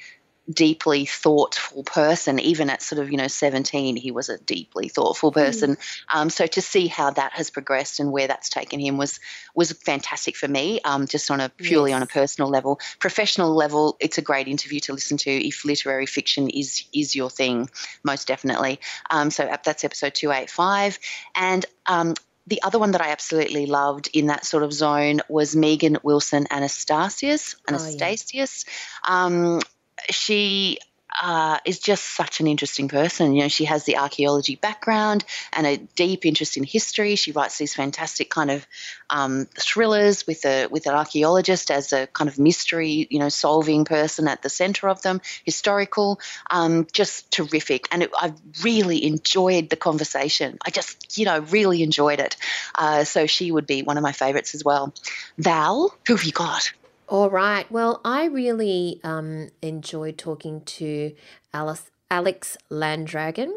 deeply 0.51 1.07
thoughtful 1.07 1.85
person. 1.85 2.39
Even 2.39 2.71
at 2.71 2.83
sort 2.83 3.01
of 3.01 3.11
you 3.11 3.17
know 3.17 3.29
seventeen, 3.29 3.97
he 3.97 4.11
was 4.11 4.29
a 4.29 4.39
deeply 4.39 4.89
thoughtful 4.89 5.31
hmm. 5.31 5.39
person. 5.39 5.77
Mm. 5.77 5.81
Um, 6.15 6.31
so 6.31 6.47
to 6.47 6.61
see 6.61 6.87
how 6.87 7.11
that 7.11 7.33
has 7.35 7.51
progressed 7.51 8.01
and 8.01 8.13
where 8.13 8.29
that's 8.29 8.49
taken 8.49 8.81
him 8.81 8.97
was 8.97 9.21
was 9.55 9.73
fantastic 9.73 10.37
for 10.37 10.49
me. 10.49 10.81
Um, 10.85 11.07
just 11.07 11.31
on 11.31 11.41
a 11.41 11.49
purely 11.49 11.91
yes. 11.91 11.97
on 11.97 12.03
a 12.03 12.07
personal 12.07 12.51
level, 12.51 12.81
professional 12.99 13.55
level, 13.55 13.97
it's 14.01 14.19
a 14.19 14.23
great 14.23 14.49
interview 14.49 14.81
to 14.81 14.93
listen 14.93 15.17
to 15.19 15.31
if 15.31 15.65
literary 15.65 16.07
fiction 16.07 16.49
is 16.49 16.85
is 16.93 17.15
your 17.15 17.31
thing, 17.31 17.71
most 18.03 18.27
definitely. 18.29 18.81
Um, 19.11 19.31
so 19.31 19.49
that's 19.65 19.85
episode 19.85 20.15
two 20.15 20.33
eight 20.33 20.51
five, 20.51 20.99
and 21.35 21.65
um, 21.87 22.15
the 22.47 22.63
other 22.63 22.79
one 22.79 22.93
that 22.93 23.01
I 23.01 23.11
absolutely 23.11 23.67
loved 23.67 24.11
in 24.13 24.27
that 24.27 24.45
sort 24.45 24.65
of 24.65 24.73
zone 24.73 25.21
was 25.29 25.55
Megan 25.55 25.99
Wilson 26.03 26.47
Anastasios. 26.51 27.57
Anastasios. 27.69 28.65
Oh, 29.07 29.19
yeah. 29.19 29.25
um, 29.25 29.61
she 30.11 30.79
uh, 31.21 31.59
is 31.65 31.79
just 31.79 32.05
such 32.05 32.41
an 32.41 32.47
interesting 32.47 32.89
person. 32.89 33.35
You 33.35 33.43
know, 33.43 33.49
she 33.49 33.65
has 33.67 33.85
the 33.85 33.99
archaeology 33.99 34.57
background 34.57 35.25
and 35.53 35.67
a 35.67 35.77
deep 35.77 36.25
interest 36.25 36.57
in 36.57 36.65
history. 36.65 37.17
She 37.17 37.33
writes 37.33 37.59
these 37.59 37.75
fantastic 37.75 38.31
kind 38.31 38.51
of 38.51 38.67
um, 39.11 39.47
thrillers 39.59 40.27
with 40.27 40.45
a 40.45 40.67
with 40.69 40.87
an 40.87 40.95
archaeologist 40.95 41.71
as 41.71 41.93
a 41.93 42.07
kind 42.07 42.29
of 42.29 42.39
mystery, 42.39 43.07
you 43.11 43.19
know, 43.19 43.29
solving 43.29 43.85
person 43.85 44.29
at 44.29 44.43
the 44.43 44.49
center 44.49 44.89
of 44.89 45.03
them. 45.03 45.21
Historical, 45.45 46.21
um, 46.51 46.87
just 46.93 47.31
terrific. 47.31 47.89
And 47.93 48.05
it, 48.05 48.11
I 48.17 48.33
really 48.63 49.05
enjoyed 49.05 49.69
the 49.71 49.77
conversation. 49.77 50.59
I 50.65 50.71
just, 50.71 51.19
you 51.19 51.27
know, 51.27 51.41
really 51.41 51.83
enjoyed 51.83 52.21
it. 52.21 52.37
Uh, 52.75 53.05
so 53.05 53.27
she 53.27 53.53
would 53.53 53.67
be 53.67 53.83
one 53.83 53.97
of 53.97 54.03
my 54.03 54.13
favorites 54.13 54.55
as 54.55 54.65
well. 54.65 54.95
Val, 55.37 55.95
who 56.07 56.17
have 56.17 56.25
you 56.25 56.33
got? 56.33 56.73
All 57.13 57.29
right. 57.29 57.71
Well, 57.71 58.01
I 58.07 58.25
really 58.25 58.99
um, 59.05 59.51
enjoyed 59.61 60.17
talking 60.17 60.63
to 60.63 61.15
Alice, 61.53 61.91
Alex 62.13 62.59
Landragin 62.71 63.53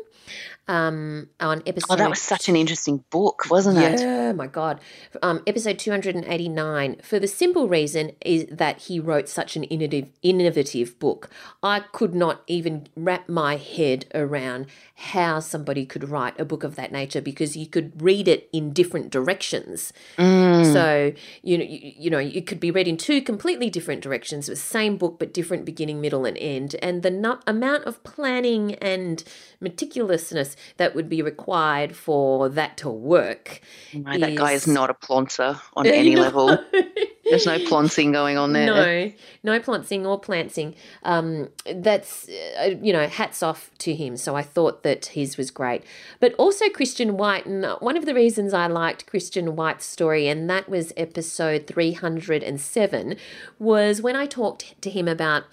um, 0.67 1.27
on 1.39 1.61
episode. 1.67 1.93
Oh, 1.93 1.95
that 1.95 2.09
was 2.09 2.21
such 2.21 2.49
an 2.49 2.55
interesting 2.55 3.03
book, 3.09 3.43
wasn't 3.49 3.77
it? 3.77 3.99
Yeah, 3.99 4.31
my 4.31 4.47
God. 4.47 4.79
Um, 5.21 5.43
episode 5.45 5.77
289. 5.77 6.97
For 7.03 7.19
the 7.19 7.27
simple 7.27 7.67
reason 7.67 8.13
is 8.21 8.47
that 8.49 8.83
he 8.83 8.99
wrote 8.99 9.29
such 9.29 9.55
an 9.55 9.65
innovative, 9.65 10.09
innovative 10.23 10.97
book. 10.99 11.29
I 11.61 11.81
could 11.81 12.15
not 12.15 12.41
even 12.47 12.87
wrap 12.95 13.29
my 13.29 13.57
head 13.57 14.05
around 14.15 14.67
how 14.95 15.39
somebody 15.39 15.85
could 15.85 16.09
write 16.09 16.39
a 16.39 16.45
book 16.45 16.63
of 16.63 16.75
that 16.77 16.91
nature 16.91 17.21
because 17.21 17.55
you 17.55 17.67
could 17.67 18.01
read 18.01 18.27
it 18.27 18.49
in 18.51 18.73
different 18.73 19.11
directions. 19.11 19.93
Mm. 20.17 20.73
So, 20.73 21.13
you 21.43 21.57
know, 21.57 21.65
you, 21.65 21.93
you 21.97 22.09
know, 22.09 22.19
it 22.19 22.47
could 22.47 22.59
be 22.59 22.71
read 22.71 22.87
in 22.87 22.97
two 22.97 23.21
completely 23.21 23.69
different 23.69 24.01
directions, 24.01 24.47
It 24.47 24.53
was 24.53 24.61
the 24.61 24.67
same 24.67 24.97
book 24.97 25.19
but 25.19 25.33
different 25.33 25.65
beginning, 25.65 26.01
middle, 26.01 26.25
and 26.25 26.37
end. 26.37 26.75
And 26.81 27.03
the 27.03 27.39
amount 27.45 27.83
of 27.83 28.03
planning 28.03 28.44
and 28.53 29.23
meticulousness 29.61 30.55
that 30.77 30.95
would 30.95 31.09
be 31.09 31.21
required 31.21 31.95
for 31.95 32.49
that 32.49 32.77
to 32.77 32.89
work. 32.89 33.61
Right, 33.93 34.15
is... 34.15 34.21
That 34.21 34.35
guy 34.35 34.51
is 34.51 34.67
not 34.67 34.89
a 34.89 34.93
ploncer 34.93 35.59
on 35.75 35.87
any 36.01 36.15
level. 36.15 36.57
There's 37.25 37.45
no 37.45 37.57
ploncing 37.59 38.11
going 38.11 38.37
on 38.37 38.53
there. 38.53 38.67
No, 38.67 39.11
no 39.43 39.59
ploncing 39.59 40.05
or 40.05 40.19
planting. 40.19 40.75
Um, 41.03 41.49
that's, 41.73 42.29
uh, 42.59 42.75
you 42.81 42.93
know, 42.93 43.07
hats 43.07 43.41
off 43.41 43.71
to 43.79 43.95
him. 43.95 44.15
So 44.15 44.35
I 44.35 44.43
thought 44.43 44.83
that 44.83 45.07
his 45.07 45.35
was 45.35 45.49
great. 45.49 45.83
But 46.19 46.33
also 46.35 46.69
Christian 46.69 47.17
White. 47.17 47.47
And 47.47 47.65
one 47.79 47.97
of 47.97 48.05
the 48.05 48.13
reasons 48.13 48.53
I 48.53 48.67
liked 48.67 49.07
Christian 49.07 49.55
White's 49.55 49.85
story, 49.85 50.27
and 50.27 50.47
that 50.51 50.69
was 50.69 50.93
episode 50.95 51.65
307, 51.65 53.15
was 53.57 54.01
when 54.01 54.15
I 54.15 54.27
talked 54.27 54.79
to 54.81 54.89
him 54.91 55.07
about 55.07 55.45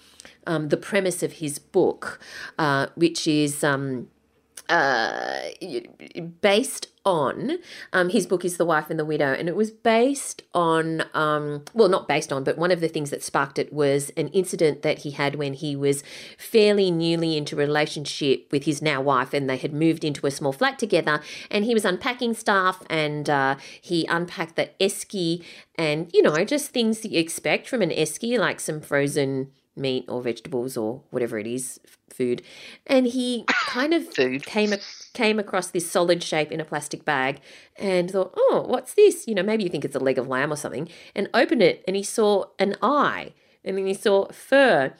um, 0.45 0.69
the 0.69 0.77
premise 0.77 1.23
of 1.23 1.33
his 1.33 1.57
book, 1.57 2.19
uh, 2.59 2.87
which 2.95 3.27
is 3.27 3.63
um, 3.63 4.09
uh, 4.73 5.51
based 6.41 6.87
on 7.05 7.59
um, 7.91 8.09
his 8.09 8.25
book 8.25 8.43
is 8.43 8.57
The 8.57 8.65
Wife 8.65 8.89
and 8.89 8.97
the 8.97 9.05
Widow, 9.05 9.31
and 9.31 9.47
it 9.47 9.55
was 9.55 9.69
based 9.69 10.41
on, 10.51 11.03
um, 11.13 11.63
well, 11.75 11.89
not 11.89 12.07
based 12.07 12.33
on, 12.33 12.43
but 12.43 12.57
one 12.57 12.71
of 12.71 12.81
the 12.81 12.87
things 12.87 13.11
that 13.11 13.21
sparked 13.21 13.59
it 13.59 13.71
was 13.71 14.09
an 14.17 14.29
incident 14.29 14.81
that 14.81 14.99
he 14.99 15.11
had 15.11 15.35
when 15.35 15.53
he 15.53 15.75
was 15.75 16.03
fairly 16.39 16.89
newly 16.89 17.37
into 17.37 17.55
relationship 17.55 18.47
with 18.51 18.63
his 18.63 18.81
now 18.81 18.99
wife, 18.99 19.31
and 19.31 19.47
they 19.47 19.57
had 19.57 19.73
moved 19.73 20.03
into 20.03 20.25
a 20.25 20.31
small 20.31 20.51
flat 20.51 20.79
together. 20.79 21.21
And 21.51 21.65
he 21.65 21.75
was 21.75 21.85
unpacking 21.85 22.33
stuff, 22.33 22.81
and 22.89 23.29
uh, 23.29 23.57
he 23.79 24.07
unpacked 24.07 24.55
the 24.55 24.71
esky, 24.79 25.43
and 25.75 26.09
you 26.11 26.23
know, 26.23 26.43
just 26.45 26.71
things 26.71 27.01
that 27.01 27.11
you 27.11 27.19
expect 27.19 27.67
from 27.67 27.83
an 27.83 27.91
esky, 27.91 28.39
like 28.39 28.59
some 28.59 28.81
frozen 28.81 29.51
meat 29.75 30.05
or 30.07 30.21
vegetables 30.21 30.77
or 30.77 31.01
whatever 31.09 31.37
it 31.39 31.47
is, 31.47 31.79
food. 32.09 32.41
And 32.87 33.07
he 33.07 33.45
kind 33.47 33.93
of 33.93 34.13
food. 34.15 34.45
came 34.45 34.73
came 35.13 35.39
across 35.39 35.67
this 35.69 35.89
solid 35.89 36.23
shape 36.23 36.51
in 36.51 36.59
a 36.59 36.65
plastic 36.65 37.05
bag 37.05 37.39
and 37.77 38.09
thought, 38.11 38.33
"Oh, 38.35 38.65
what's 38.67 38.93
this?" 38.93 39.27
You 39.27 39.35
know, 39.35 39.43
maybe 39.43 39.63
you 39.63 39.69
think 39.69 39.85
it's 39.85 39.95
a 39.95 39.99
leg 39.99 40.17
of 40.17 40.27
lamb 40.27 40.51
or 40.51 40.55
something. 40.55 40.89
And 41.15 41.29
opened 41.33 41.61
it 41.61 41.83
and 41.87 41.95
he 41.95 42.03
saw 42.03 42.45
an 42.59 42.75
eye. 42.81 43.33
And 43.65 43.77
then 43.77 43.85
he 43.85 43.93
saw 43.93 44.27
fur. 44.31 44.93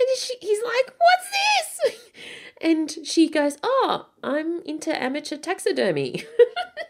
And 0.00 0.08
she, 0.18 0.34
he's 0.40 0.62
like, 0.64 0.94
"What's 0.98 1.30
this?" 1.30 2.00
And 2.60 2.90
she 3.04 3.28
goes, 3.28 3.56
"Oh, 3.62 4.06
I'm 4.22 4.62
into 4.62 4.90
amateur 5.00 5.36
taxidermy." 5.36 6.24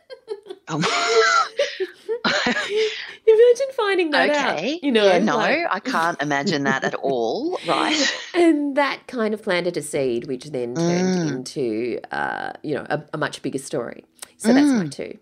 um. 0.68 0.83
Imagine 3.26 3.66
finding 3.76 4.11
that 4.11 4.31
okay. 4.31 4.74
out. 4.74 4.83
You 4.83 4.92
know, 4.92 5.07
yeah, 5.07 5.18
no, 5.18 5.37
like... 5.37 5.66
I 5.70 5.81
can't 5.81 6.20
imagine 6.22 6.64
that 6.64 6.85
at 6.85 6.94
all. 6.94 7.59
Right. 7.68 8.16
And 8.35 8.76
that 8.76 9.07
kind 9.07 9.35
of 9.35 9.42
planted 9.42 9.76
a 9.76 9.83
seed, 9.83 10.26
which 10.26 10.46
then 10.46 10.74
turned 10.74 11.18
mm. 11.18 11.33
into, 11.33 12.00
uh, 12.11 12.52
you 12.62 12.76
know, 12.76 12.87
a, 12.88 13.02
a, 13.12 13.18
much 13.18 13.42
bigger 13.42 13.59
story. 13.59 14.04
So 14.38 14.50
mm. 14.50 14.54
that's 14.54 14.72
my 14.72 14.87
two. 14.87 15.18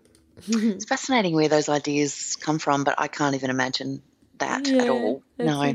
it's 0.75 0.85
fascinating 0.89 1.35
where 1.35 1.49
those 1.49 1.67
ideas 1.67 2.37
come 2.39 2.57
from, 2.57 2.85
but 2.85 2.95
I 2.97 3.07
can't 3.07 3.35
even 3.35 3.49
imagine 3.49 4.01
that 4.37 4.67
yeah, 4.67 4.83
at 4.83 4.89
all. 4.89 5.21
No. 5.37 5.73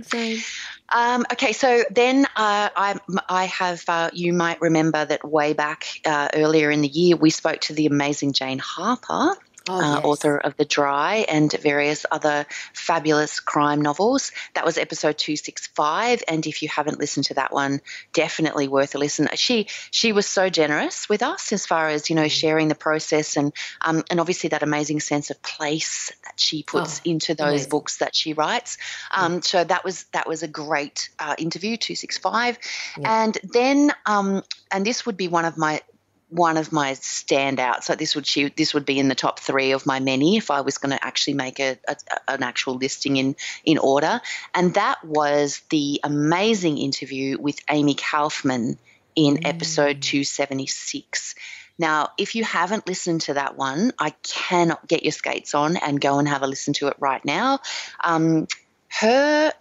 Um, 0.94 1.26
okay, 1.32 1.52
so 1.52 1.84
then 1.90 2.24
uh, 2.36 2.68
I, 2.76 2.98
I 3.28 3.44
have, 3.46 3.84
uh, 3.88 4.10
you 4.12 4.32
might 4.32 4.60
remember 4.60 5.04
that 5.04 5.28
way 5.28 5.52
back 5.52 5.86
uh, 6.04 6.28
earlier 6.34 6.70
in 6.70 6.80
the 6.80 6.88
year, 6.88 7.16
we 7.16 7.30
spoke 7.30 7.60
to 7.62 7.74
the 7.74 7.86
amazing 7.86 8.32
Jane 8.32 8.58
Harper 8.58 9.36
oh, 9.68 9.74
uh, 9.74 9.94
yes. 9.96 10.04
author 10.04 10.36
of 10.38 10.56
The 10.56 10.64
Dry 10.64 11.24
and 11.28 11.52
various 11.52 12.06
other 12.10 12.46
fabulous 12.72 13.40
crime 13.40 13.82
novels. 13.82 14.32
That 14.54 14.64
was 14.64 14.78
episode 14.78 15.18
265. 15.18 16.22
And 16.28 16.46
if 16.46 16.62
you 16.62 16.68
haven't 16.68 16.98
listened 16.98 17.26
to 17.26 17.34
that 17.34 17.52
one, 17.52 17.80
definitely 18.12 18.68
worth 18.68 18.94
a 18.94 18.98
listen. 18.98 19.28
She 19.34 19.66
she 19.90 20.12
was 20.12 20.26
so 20.26 20.48
generous 20.48 21.08
with 21.08 21.22
us 21.22 21.52
as 21.52 21.66
far 21.66 21.88
as, 21.88 22.10
you 22.10 22.16
know, 22.16 22.24
mm. 22.24 22.30
sharing 22.30 22.68
the 22.68 22.74
process 22.74 23.36
and 23.36 23.52
um, 23.80 24.02
and 24.10 24.20
obviously 24.20 24.48
that 24.50 24.62
amazing 24.62 25.00
sense 25.00 25.30
of 25.30 25.42
place 25.42 26.12
that 26.24 26.38
she 26.38 26.62
puts 26.62 27.00
oh, 27.00 27.10
into 27.10 27.34
those 27.34 27.48
amazing. 27.48 27.70
books 27.70 27.98
that 27.98 28.14
she 28.14 28.32
writes. 28.32 28.78
Um, 29.10 29.34
yeah. 29.34 29.40
So 29.40 29.64
that 29.64 29.84
was 29.84 30.04
that 30.12 30.28
was 30.28 30.42
a 30.42 30.48
great 30.48 31.10
uh, 31.18 31.34
interview, 31.38 31.76
265. 31.76 32.58
Yeah. 32.98 33.22
And 33.24 33.38
then 33.42 33.92
um, 34.06 34.42
and 34.70 34.84
this 34.84 35.06
would 35.06 35.16
be 35.16 35.28
one 35.28 35.44
of 35.44 35.56
my 35.56 35.82
one 36.32 36.56
of 36.56 36.72
my 36.72 36.92
standouts. 36.92 37.84
So 37.84 37.94
this 37.94 38.14
would 38.14 38.26
she, 38.26 38.48
this 38.48 38.72
would 38.72 38.86
be 38.86 38.98
in 38.98 39.08
the 39.08 39.14
top 39.14 39.38
three 39.38 39.72
of 39.72 39.84
my 39.84 40.00
many 40.00 40.38
if 40.38 40.50
I 40.50 40.62
was 40.62 40.78
going 40.78 40.96
to 40.96 41.04
actually 41.04 41.34
make 41.34 41.60
a, 41.60 41.76
a, 41.86 41.96
an 42.28 42.42
actual 42.42 42.74
listing 42.74 43.16
in 43.18 43.36
in 43.64 43.76
order. 43.76 44.20
And 44.54 44.74
that 44.74 45.04
was 45.04 45.60
the 45.68 46.00
amazing 46.02 46.78
interview 46.78 47.38
with 47.38 47.60
Amie 47.68 47.94
Kaufman 47.94 48.78
in 49.14 49.36
mm. 49.36 49.46
episode 49.46 50.00
276. 50.00 51.34
Now, 51.78 52.10
if 52.16 52.34
you 52.34 52.44
haven't 52.44 52.86
listened 52.86 53.22
to 53.22 53.34
that 53.34 53.56
one, 53.56 53.92
I 53.98 54.10
cannot 54.22 54.88
get 54.88 55.02
your 55.02 55.12
skates 55.12 55.54
on 55.54 55.76
and 55.76 56.00
go 56.00 56.18
and 56.18 56.28
have 56.28 56.42
a 56.42 56.46
listen 56.46 56.72
to 56.74 56.88
it 56.88 56.96
right 56.98 57.24
now. 57.24 57.60
Um, 58.02 58.46
her, 58.88 59.52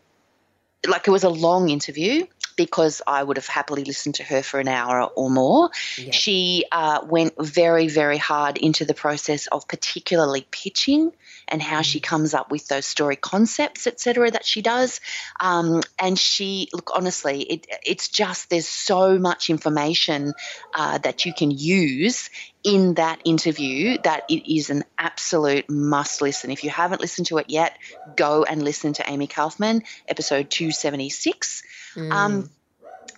like, 0.87 1.07
it 1.07 1.11
was 1.11 1.23
a 1.23 1.29
long 1.29 1.69
interview 1.69 2.25
because 2.55 3.01
I 3.05 3.23
would 3.23 3.37
have 3.37 3.47
happily 3.47 3.83
listened 3.83 4.15
to 4.15 4.23
her 4.23 4.41
for 4.41 4.59
an 4.59 4.67
hour 4.67 5.03
or 5.03 5.29
more. 5.29 5.69
Yeah. 5.97 6.11
She 6.11 6.65
uh, 6.71 7.01
went 7.07 7.33
very, 7.39 7.87
very 7.87 8.17
hard 8.17 8.57
into 8.57 8.85
the 8.85 8.93
process 8.93 9.47
of 9.47 9.67
particularly 9.67 10.45
pitching 10.51 11.11
and 11.47 11.61
how 11.61 11.81
she 11.81 11.99
mm. 11.99 12.03
comes 12.03 12.33
up 12.33 12.49
with 12.49 12.67
those 12.67 12.85
story 12.85 13.15
concepts, 13.15 13.87
etc., 13.87 14.31
that 14.31 14.45
she 14.45 14.61
does. 14.61 15.01
Um, 15.39 15.81
and 15.99 16.17
she, 16.17 16.69
look, 16.73 16.91
honestly, 16.93 17.41
it, 17.41 17.67
it's 17.85 18.07
just 18.07 18.49
there's 18.49 18.67
so 18.67 19.19
much 19.19 19.49
information 19.49 20.33
uh, 20.73 20.97
that 20.99 21.25
you 21.25 21.33
can 21.33 21.51
use 21.51 22.29
in 22.63 22.95
that 22.95 23.19
interview 23.25 23.97
that 24.03 24.25
it 24.29 24.53
is 24.53 24.69
an 24.69 24.83
absolute 24.97 25.69
must 25.69 26.21
listen. 26.21 26.51
If 26.51 26.63
you 26.63 26.69
haven't 26.69 27.01
listened 27.01 27.27
to 27.27 27.37
it 27.39 27.49
yet, 27.49 27.77
go 28.15 28.43
and 28.43 28.63
listen 28.63 28.93
to 28.93 29.09
Amie 29.09 29.27
Kaufman, 29.27 29.83
episode 30.07 30.49
276. 30.49 31.63
Mm. 31.95 32.11
Um, 32.11 32.49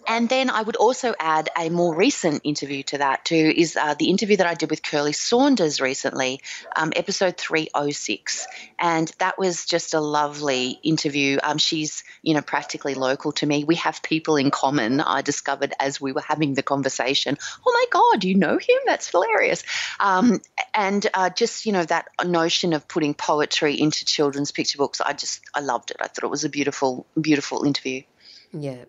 and 0.08 0.28
then 0.28 0.50
I 0.50 0.62
would 0.62 0.76
also 0.76 1.14
add 1.20 1.50
a 1.58 1.70
more 1.70 1.96
recent 1.96 2.42
interview 2.44 2.84
to 2.84 2.98
that 3.00 3.26
too 3.26 3.54
is 3.56 3.78
uh, 3.78 3.94
the 3.94 4.10
interview 4.10 4.38
that 4.38 4.48
I 4.48 4.54
did 4.54 4.70
with 4.70 4.82
Kirli 4.82 5.16
Saunders 5.16 5.80
recently, 5.80 6.42
um, 6.76 6.92
episode 6.96 7.38
306. 7.38 8.48
And 8.80 9.12
that 9.20 9.38
was 9.38 9.66
just 9.66 9.94
a 9.94 10.00
lovely 10.00 10.80
interview. 10.84 11.40
Um, 11.42 11.58
she's, 11.58 12.04
you 12.22 12.34
know, 12.34 12.42
practically 12.42 12.96
local 12.96 13.32
to 13.34 13.46
me. 13.46 13.64
We 13.64 13.76
have 13.76 14.04
people 14.04 14.36
in 14.36 14.52
common, 14.52 15.00
I 15.00 15.22
discovered 15.22 15.74
as 15.80 16.02
we 16.02 16.12
were 16.12 16.22
having 16.22 16.54
the 16.54 16.64
conversation. 16.64 17.38
Oh 17.66 17.72
my 17.72 17.86
God, 17.90 18.24
you 18.24 18.36
know 18.36 18.58
him? 18.58 18.80
That's 18.86 19.10
hilarious. 19.10 19.64
Um, 20.00 20.42
and 20.74 21.06
uh, 21.14 21.30
just, 21.30 21.66
you 21.66 21.72
know, 21.72 21.84
that 21.86 22.08
notion 22.26 22.74
of 22.74 22.88
putting 22.88 23.14
poetry 23.14 23.80
into 23.80 24.06
children's 24.06 24.52
picture 24.52 24.78
books, 24.78 25.00
I 25.00 25.14
just, 25.14 25.42
I 25.56 25.62
loved 25.62 25.92
it. 25.92 25.98
I 26.02 26.08
thought 26.08 26.26
it 26.26 26.32
was 26.32 26.44
a 26.44 26.50
beautiful, 26.50 27.06
beautiful 27.20 27.64
interview. 27.64 28.04
Yeah, 28.52 28.86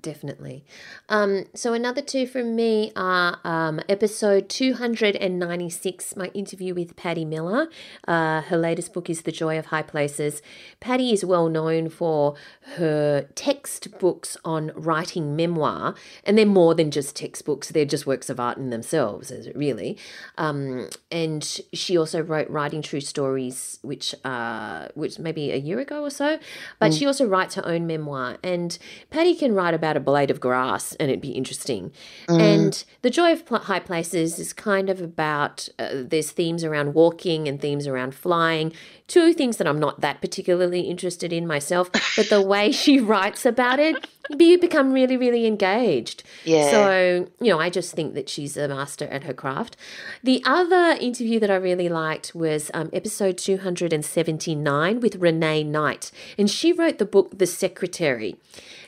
definitely. 0.00 0.64
Um, 1.08 1.44
so 1.54 1.72
another 1.72 2.02
two 2.02 2.26
from 2.26 2.56
me 2.56 2.92
are 2.96 3.38
um, 3.44 3.80
episode 3.88 4.48
296, 4.48 6.16
my 6.16 6.26
interview 6.28 6.74
with 6.74 6.96
Patti 6.96 7.24
Miller. 7.24 7.68
Uh, 8.06 8.42
her 8.42 8.56
latest 8.56 8.92
book 8.92 9.10
is 9.10 9.22
The 9.22 9.32
Joy 9.32 9.58
of 9.58 9.66
High 9.66 9.82
Places. 9.82 10.42
Patti 10.80 11.12
is 11.12 11.24
well 11.24 11.48
known 11.48 11.88
for 11.88 12.34
her 12.76 13.28
textbooks 13.34 14.36
on 14.44 14.72
writing 14.74 15.36
memoir, 15.36 15.94
and 16.24 16.38
they're 16.38 16.46
more 16.46 16.74
than 16.74 16.90
just 16.90 17.16
textbooks, 17.16 17.68
they're 17.68 17.84
just 17.84 18.06
works 18.06 18.30
of 18.30 18.40
art 18.40 18.58
in 18.58 18.70
themselves, 18.70 19.32
really. 19.54 19.96
Um, 20.36 20.88
and 21.10 21.44
she 21.72 21.96
also 21.96 22.22
wrote 22.22 22.48
Writing 22.48 22.82
True 22.82 23.00
Stories, 23.00 23.78
which, 23.82 24.14
uh, 24.24 24.88
which 24.94 25.18
maybe 25.18 25.50
a 25.50 25.56
year 25.56 25.78
ago 25.78 26.02
or 26.02 26.10
so, 26.10 26.38
but 26.78 26.92
mm. 26.92 26.98
she 26.98 27.06
also 27.06 27.26
writes 27.26 27.54
her 27.54 27.66
own 27.66 27.86
memoir. 27.86 28.38
And 28.42 28.78
Patti 29.10 29.34
can 29.34 29.54
write 29.58 29.74
about 29.74 29.96
a 29.96 30.00
blade 30.00 30.30
of 30.30 30.38
grass 30.38 30.94
and 30.94 31.10
it'd 31.10 31.20
be 31.20 31.32
interesting. 31.32 31.90
Mm. 32.28 32.40
And 32.40 32.84
The 33.02 33.10
Joy 33.10 33.32
of 33.32 33.46
High 33.48 33.80
Places 33.80 34.38
is 34.38 34.52
kind 34.52 34.88
of 34.88 35.02
about 35.02 35.68
uh, 35.80 35.88
there's 35.94 36.30
themes 36.30 36.62
around 36.62 36.94
walking 36.94 37.48
and 37.48 37.60
themes 37.60 37.88
around 37.88 38.14
flying. 38.14 38.72
Two 39.08 39.32
things 39.32 39.56
that 39.56 39.66
I'm 39.66 39.80
not 39.80 40.00
that 40.00 40.20
particularly 40.20 40.82
interested 40.82 41.32
in 41.32 41.46
myself, 41.46 41.90
but 42.16 42.28
the 42.28 42.40
way 42.40 42.70
she 42.70 43.00
writes 43.00 43.44
about 43.44 43.80
it, 43.80 44.06
you 44.38 44.58
become 44.58 44.92
really, 44.92 45.16
really 45.16 45.46
engaged. 45.46 46.22
Yeah. 46.44 46.70
So, 46.70 47.28
you 47.40 47.50
know, 47.50 47.58
I 47.58 47.70
just 47.70 47.94
think 47.94 48.14
that 48.14 48.28
she's 48.28 48.56
a 48.56 48.68
master 48.68 49.06
at 49.06 49.24
her 49.24 49.34
craft. 49.34 49.76
The 50.22 50.42
other 50.44 50.96
interview 51.00 51.40
that 51.40 51.50
I 51.50 51.56
really 51.56 51.88
liked 51.88 52.34
was 52.34 52.70
um, 52.74 52.90
episode 52.92 53.38
279 53.38 55.00
with 55.00 55.16
Renee 55.16 55.64
Knight, 55.64 56.12
and 56.36 56.48
she 56.48 56.72
wrote 56.72 56.98
the 56.98 57.06
book 57.06 57.38
The 57.38 57.46
Secretary. 57.46 58.36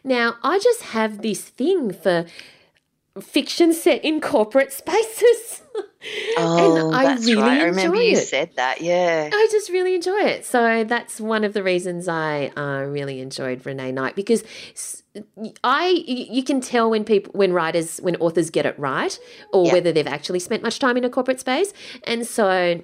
Now, 0.04 0.36
I 0.42 0.58
just 0.58 0.82
have 0.82 1.22
this 1.22 1.42
thing 1.42 1.92
for 1.92 2.26
fiction 3.20 3.72
set 3.72 4.04
in 4.04 4.20
corporate 4.20 4.72
spaces. 4.72 5.62
Oh, 6.38 6.86
and 6.88 6.96
I 6.96 7.04
that's 7.04 7.26
really 7.26 7.42
right. 7.42 7.60
I 7.60 7.64
remember 7.64 8.00
you 8.00 8.16
it. 8.16 8.26
said 8.26 8.50
that. 8.56 8.80
Yeah. 8.80 9.28
I 9.30 9.48
just 9.50 9.68
really 9.68 9.94
enjoy 9.94 10.20
it. 10.20 10.46
So 10.46 10.82
that's 10.84 11.20
one 11.20 11.44
of 11.44 11.52
the 11.52 11.62
reasons 11.62 12.08
I 12.08 12.46
uh, 12.56 12.84
really 12.84 13.20
enjoyed 13.20 13.66
Renee 13.66 13.92
Knight 13.92 14.16
because 14.16 14.42
I 15.62 15.88
you 16.06 16.42
can 16.42 16.62
tell 16.62 16.88
when 16.88 17.04
people 17.04 17.32
when 17.34 17.52
writers 17.52 17.98
when 17.98 18.16
authors 18.16 18.48
get 18.48 18.64
it 18.64 18.78
right 18.78 19.18
or 19.52 19.66
yeah. 19.66 19.72
whether 19.74 19.92
they've 19.92 20.06
actually 20.06 20.38
spent 20.40 20.62
much 20.62 20.78
time 20.78 20.96
in 20.96 21.04
a 21.04 21.10
corporate 21.10 21.40
space. 21.40 21.74
And 22.04 22.26
so 22.26 22.80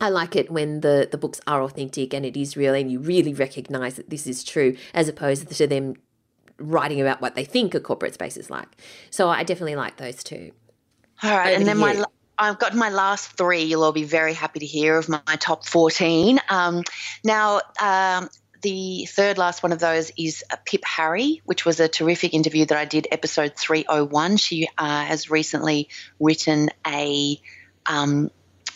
I 0.00 0.08
like 0.08 0.36
it 0.36 0.50
when 0.50 0.80
the, 0.82 1.08
the 1.10 1.18
books 1.18 1.40
are 1.46 1.62
authentic 1.62 2.14
and 2.14 2.24
it 2.24 2.36
is 2.36 2.56
real 2.56 2.74
and 2.74 2.90
you 2.90 3.00
really 3.00 3.34
recognize 3.34 3.96
that 3.96 4.10
this 4.10 4.26
is 4.26 4.44
true 4.44 4.76
as 4.94 5.08
opposed 5.08 5.50
to 5.50 5.66
them 5.66 5.94
writing 6.62 7.00
about 7.00 7.20
what 7.20 7.34
they 7.34 7.44
think 7.44 7.74
a 7.74 7.80
corporate 7.80 8.14
space 8.14 8.36
is 8.36 8.50
like. 8.50 8.68
So 9.10 9.28
I 9.28 9.44
definitely 9.44 9.76
like 9.76 9.96
those 9.96 10.22
two. 10.22 10.52
All 11.22 11.36
right, 11.36 11.48
Over 11.48 11.56
and 11.56 11.66
then 11.66 11.78
my 11.78 12.04
I've 12.38 12.58
got 12.58 12.74
my 12.74 12.88
last 12.88 13.36
three. 13.36 13.62
You'll 13.62 13.84
all 13.84 13.92
be 13.92 14.04
very 14.04 14.32
happy 14.32 14.60
to 14.60 14.66
hear 14.66 14.96
of 14.96 15.08
my, 15.08 15.20
my 15.26 15.36
top 15.36 15.66
fourteen. 15.66 16.40
Um, 16.48 16.82
now. 17.24 17.60
Um, 17.80 18.28
the 18.62 19.06
third 19.10 19.38
last 19.38 19.64
one 19.64 19.72
of 19.72 19.80
those 19.80 20.12
is 20.16 20.44
Pip 20.64 20.84
Harry, 20.84 21.42
which 21.44 21.66
was 21.66 21.80
a 21.80 21.88
terrific 21.88 22.32
interview 22.32 22.64
that 22.64 22.78
I 22.78 22.84
did, 22.84 23.08
episode 23.10 23.56
301. 23.56 24.36
She 24.36 24.68
uh, 24.78 25.04
has 25.04 25.28
recently 25.28 25.88
written 26.20 26.70
a 26.86 27.40
um, 27.86 28.30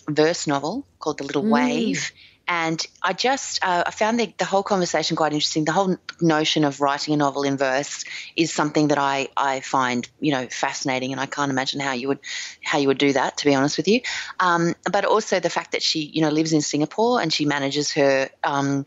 verse 0.09 0.49
novel 0.49 0.85
called 0.99 1.19
The 1.19 1.25
Little 1.25 1.45
mm. 1.45 1.51
Wave 1.51 2.11
and 2.49 2.85
I 3.03 3.13
just 3.13 3.65
uh, 3.65 3.85
I 3.87 3.91
found 3.91 4.21
the, 4.21 4.33
the 4.39 4.45
whole 4.45 4.63
conversation 4.63 5.17
quite 5.17 5.33
interesting. 5.33 5.65
The 5.65 5.73
whole 5.73 5.97
notion 6.21 6.65
of 6.65 6.81
writing 6.81 7.15
a 7.15 7.17
novel 7.17 7.43
in 7.43 7.57
verse 7.57 8.05
is 8.37 8.53
something 8.53 8.89
that 8.89 8.99
I, 8.99 9.29
I 9.37 9.61
find 9.61 10.09
you 10.21 10.33
know 10.33 10.47
fascinating, 10.47 11.13
and 11.13 11.21
I 11.21 11.27
can't 11.27 11.51
imagine 11.51 11.81
how 11.81 11.93
you 11.93 12.09
would 12.09 12.21
how 12.63 12.79
you 12.79 12.89
would 12.89 12.99
do 12.99 13.13
that. 13.13 13.39
To 13.39 13.45
be 13.47 13.55
honest 13.55 13.77
with 13.77 13.89
you, 13.89 14.01
um, 14.39 14.75
but 14.91 15.05
also 15.05 15.41
the 15.41 15.51
fact 15.51 15.73
that 15.73 15.83
she 15.83 16.01
you 16.01 16.23
know 16.23 16.31
lives 16.31 16.53
in 16.53 16.61
Singapore 16.61 17.21
and 17.21 17.33
she 17.33 17.45
manages 17.45 17.93
her 17.93 18.31
um, 18.45 18.87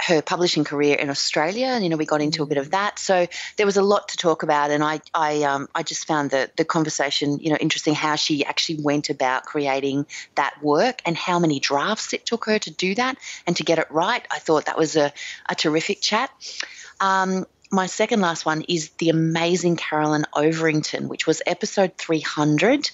her 0.00 0.22
publishing 0.22 0.64
career 0.64 0.96
in 0.96 1.10
Australia. 1.10 1.66
And, 1.66 1.82
you 1.82 1.90
know, 1.90 1.96
we 1.96 2.06
got 2.06 2.22
into 2.22 2.42
a 2.42 2.46
bit 2.46 2.58
of 2.58 2.70
that. 2.70 2.98
So 2.98 3.26
there 3.56 3.66
was 3.66 3.76
a 3.76 3.82
lot 3.82 4.08
to 4.10 4.16
talk 4.16 4.42
about. 4.42 4.70
And 4.70 4.82
I, 4.82 5.00
I, 5.12 5.42
um, 5.42 5.68
I 5.74 5.82
just 5.82 6.06
found 6.06 6.30
the, 6.30 6.50
the 6.56 6.64
conversation, 6.64 7.38
you 7.40 7.50
know, 7.50 7.56
interesting 7.56 7.94
how 7.94 8.14
she 8.14 8.44
actually 8.44 8.80
went 8.82 9.10
about 9.10 9.44
creating 9.44 10.06
that 10.36 10.62
work 10.62 11.02
and 11.04 11.16
how 11.16 11.38
many 11.38 11.58
drafts 11.58 12.12
it 12.12 12.24
took 12.24 12.44
her 12.44 12.58
to 12.60 12.70
do 12.70 12.94
that 12.94 13.18
and 13.46 13.56
to 13.56 13.64
get 13.64 13.78
it 13.78 13.90
right. 13.90 14.24
I 14.30 14.38
thought 14.38 14.66
that 14.66 14.78
was 14.78 14.96
a, 14.96 15.12
a 15.48 15.54
terrific 15.54 16.00
chat. 16.00 16.30
Um, 17.00 17.46
my 17.70 17.86
second 17.86 18.20
last 18.20 18.46
one 18.46 18.62
is 18.62 18.90
the 18.98 19.10
amazing 19.10 19.76
Carolyn 19.76 20.24
Overington, 20.34 21.08
which 21.08 21.26
was 21.26 21.42
episode 21.46 21.96
300 21.98 22.90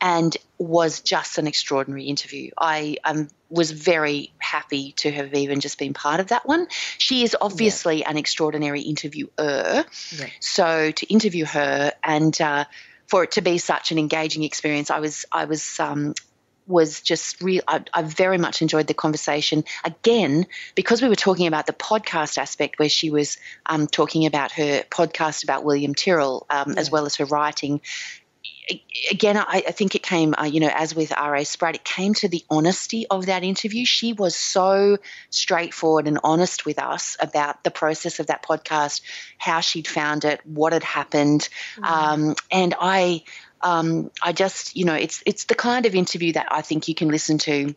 and 0.00 0.36
was 0.58 1.00
just 1.00 1.38
an 1.38 1.46
extraordinary 1.46 2.04
interview. 2.04 2.50
I 2.58 2.96
um, 3.04 3.28
was 3.48 3.70
very 3.70 4.32
happy 4.38 4.92
to 4.98 5.10
have 5.10 5.34
even 5.34 5.60
just 5.60 5.78
been 5.78 5.94
part 5.94 6.20
of 6.20 6.28
that 6.28 6.46
one. 6.46 6.68
She 6.98 7.24
is 7.24 7.36
obviously 7.40 8.00
yeah. 8.00 8.10
an 8.10 8.16
extraordinary 8.16 8.82
interviewer. 8.82 9.28
Yeah. 9.38 9.84
So 10.40 10.90
to 10.90 11.06
interview 11.06 11.44
her 11.46 11.92
and 12.02 12.38
uh, 12.40 12.64
for 13.06 13.24
it 13.24 13.32
to 13.32 13.40
be 13.40 13.58
such 13.58 13.92
an 13.92 13.98
engaging 13.98 14.44
experience, 14.44 14.90
I 14.90 15.00
was 15.00 15.24
I 15.32 15.46
was 15.46 15.80
um, 15.80 16.14
was 16.66 17.00
just 17.00 17.40
real. 17.40 17.62
I, 17.66 17.82
I, 17.92 18.02
very 18.02 18.36
much 18.36 18.60
enjoyed 18.60 18.86
the 18.86 18.94
conversation 18.94 19.64
again 19.84 20.46
because 20.74 21.00
we 21.00 21.08
were 21.08 21.16
talking 21.16 21.46
about 21.46 21.66
the 21.66 21.72
podcast 21.72 22.36
aspect, 22.36 22.78
where 22.78 22.90
she 22.90 23.10
was 23.10 23.38
um, 23.64 23.86
talking 23.86 24.26
about 24.26 24.52
her 24.52 24.82
podcast 24.90 25.42
about 25.44 25.64
William 25.64 25.94
Tyrrell 25.94 26.46
um, 26.50 26.72
yeah. 26.72 26.80
as 26.80 26.90
well 26.90 27.06
as 27.06 27.16
her 27.16 27.24
writing 27.24 27.80
again, 29.10 29.36
I, 29.36 29.62
I, 29.66 29.72
think 29.72 29.94
it 29.94 30.02
came, 30.02 30.34
uh, 30.38 30.44
you 30.44 30.60
know, 30.60 30.70
as 30.72 30.94
with 30.94 31.12
R.A. 31.16 31.44
Spratt, 31.44 31.74
it 31.74 31.84
came 31.84 32.14
to 32.14 32.28
the 32.28 32.44
honesty 32.50 33.06
of 33.06 33.26
that 33.26 33.44
interview. 33.44 33.84
She 33.84 34.12
was 34.12 34.36
so 34.36 34.98
straightforward 35.30 36.06
and 36.06 36.18
honest 36.22 36.66
with 36.66 36.78
us 36.78 37.16
about 37.20 37.64
the 37.64 37.70
process 37.70 38.20
of 38.20 38.26
that 38.26 38.42
podcast, 38.42 39.02
how 39.38 39.60
she'd 39.60 39.88
found 39.88 40.24
it, 40.24 40.40
what 40.44 40.72
had 40.72 40.84
happened, 40.84 41.48
mm-hmm. 41.76 41.84
um, 41.84 42.34
and 42.50 42.74
I, 42.78 43.22
um, 43.60 44.10
I 44.22 44.32
just, 44.32 44.76
you 44.76 44.84
know, 44.84 44.94
it's 44.94 45.22
it's 45.26 45.44
the 45.44 45.54
kind 45.54 45.86
of 45.86 45.94
interview 45.94 46.32
that 46.34 46.48
I 46.50 46.62
think 46.62 46.88
you 46.88 46.94
can 46.94 47.08
listen 47.08 47.38
to 47.38 47.74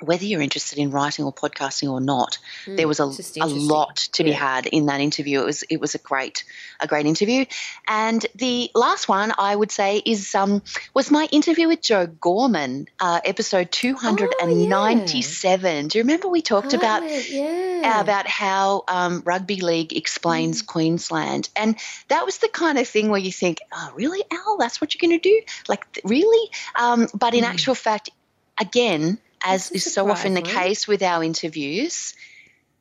whether 0.00 0.24
you're 0.24 0.40
interested 0.40 0.78
in 0.78 0.90
writing 0.90 1.24
or 1.24 1.32
podcasting 1.32 1.90
or 1.90 2.00
not, 2.00 2.38
Mm, 2.66 2.76
there 2.76 2.88
was 2.88 3.00
a, 3.00 3.04
a 3.40 3.46
lot 3.46 3.96
to 4.12 4.24
be 4.24 4.32
had 4.32 4.66
in 4.66 4.86
that 4.86 5.00
interview. 5.00 5.40
It 5.40 5.44
was 5.46 5.62
it 5.70 5.80
was 5.80 5.94
a 5.94 5.98
great 5.98 6.44
a 6.80 6.86
great 6.86 7.06
interview. 7.06 7.44
And 7.86 8.24
the 8.34 8.70
last 8.74 9.08
one 9.08 9.32
I 9.38 9.54
would 9.54 9.70
say 9.70 10.02
is 10.04 10.34
um 10.34 10.62
was 10.94 11.10
my 11.10 11.28
interview 11.32 11.68
with 11.68 11.82
Joe 11.82 12.06
Gorman, 12.06 12.88
uh, 13.00 13.20
episode 13.24 13.70
two 13.70 13.94
hundred 13.94 14.34
and 14.40 14.68
ninety 14.68 15.22
seven. 15.22 15.88
Do 15.88 15.98
you 15.98 16.04
remember 16.04 16.28
we 16.28 16.42
talked 16.42 16.74
about 16.74 17.02
yeah. 17.30 18.00
about 18.00 18.26
how 18.26 18.84
um, 18.88 19.22
rugby 19.24 19.60
league 19.60 19.92
explains 19.96 20.62
Queensland, 20.62 21.48
and 21.56 21.76
that 22.08 22.24
was 22.26 22.38
the 22.38 22.48
kind 22.48 22.78
of 22.78 22.86
thing 22.88 23.08
where 23.10 23.20
you 23.20 23.32
think, 23.32 23.58
"Oh, 23.72 23.90
really, 23.94 24.22
Al? 24.30 24.56
That's 24.58 24.80
what 24.80 24.94
you're 24.94 25.06
going 25.08 25.18
to 25.20 25.28
do? 25.28 25.40
Like, 25.68 25.86
really?" 26.04 26.50
Um, 26.76 27.08
but 27.14 27.34
in 27.34 27.44
Mm. 27.44 27.48
actual 27.52 27.74
fact, 27.74 28.10
again, 28.58 29.18
as 29.44 29.70
is 29.70 29.92
so 29.92 30.10
often 30.10 30.34
the 30.34 30.42
case 30.42 30.86
with 30.86 31.02
our 31.02 31.22
interviews, 31.24 32.14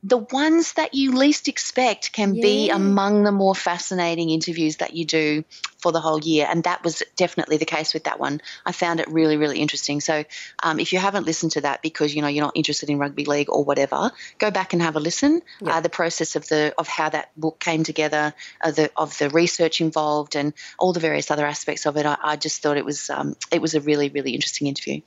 the 0.02 0.18
ones 0.18 0.74
that 0.74 0.94
you 0.94 1.18
least 1.18 1.50
expect 1.50 2.14
can 2.14 2.34
be 2.34 2.70
among 2.70 3.24
the 3.24 3.34
more 3.34 3.54
fascinating 3.54 4.30
interviews 4.30 4.78
that 4.78 4.94
you 4.94 5.04
do 5.04 5.44
for 5.82 5.92
the 5.92 6.00
whole 6.00 6.20
year. 6.20 6.48
And 6.50 6.64
that 6.64 6.84
was 6.84 7.04
definitely 7.18 7.58
the 7.58 7.66
case 7.66 7.94
with 7.94 8.06
that 8.06 8.20
one. 8.20 8.42
I 8.66 8.72
found 8.72 9.02
it 9.02 9.10
really, 9.10 9.36
really 9.36 9.60
interesting. 9.60 10.00
So 10.00 10.24
um, 10.64 10.80
if 10.80 10.94
you 10.94 11.00
haven't 11.00 11.26
listened 11.26 11.54
to 11.54 11.62
that 11.62 11.82
because 11.82 12.16
you 12.16 12.22
know 12.22 12.30
you're 12.30 12.46
not 12.46 12.56
interested 12.56 12.90
in 12.90 12.98
rugby 12.98 13.26
league 13.26 13.50
or 13.50 13.66
whatever, 13.66 14.12
go 14.38 14.52
back 14.52 14.72
and 14.72 14.82
have 14.82 14.96
a 14.96 15.02
listen. 15.02 15.42
Yeah. 15.62 15.78
Uh, 15.78 15.82
the 15.82 15.90
process 15.90 16.38
of 16.38 16.48
the 16.48 16.74
of 16.78 16.88
how 16.88 17.10
that 17.10 17.32
book 17.36 17.60
came 17.60 17.84
together, 17.84 18.34
uh, 18.62 18.72
the 18.72 18.92
of 18.96 19.18
the 19.18 19.30
research 19.30 19.82
involved, 19.82 20.36
and 20.36 20.54
all 20.78 20.94
the 20.94 21.02
various 21.02 21.30
other 21.30 21.46
aspects 21.46 21.86
of 21.86 21.98
it. 21.98 22.06
I, 22.06 22.18
I 22.22 22.36
just 22.38 22.62
thought 22.62 22.78
it 22.78 22.86
was 22.86 23.10
um, 23.10 23.36
it 23.52 23.62
was 23.62 23.76
a 23.76 23.82
really, 23.82 24.10
really 24.10 24.32
interesting 24.34 24.68
interview. 24.68 25.02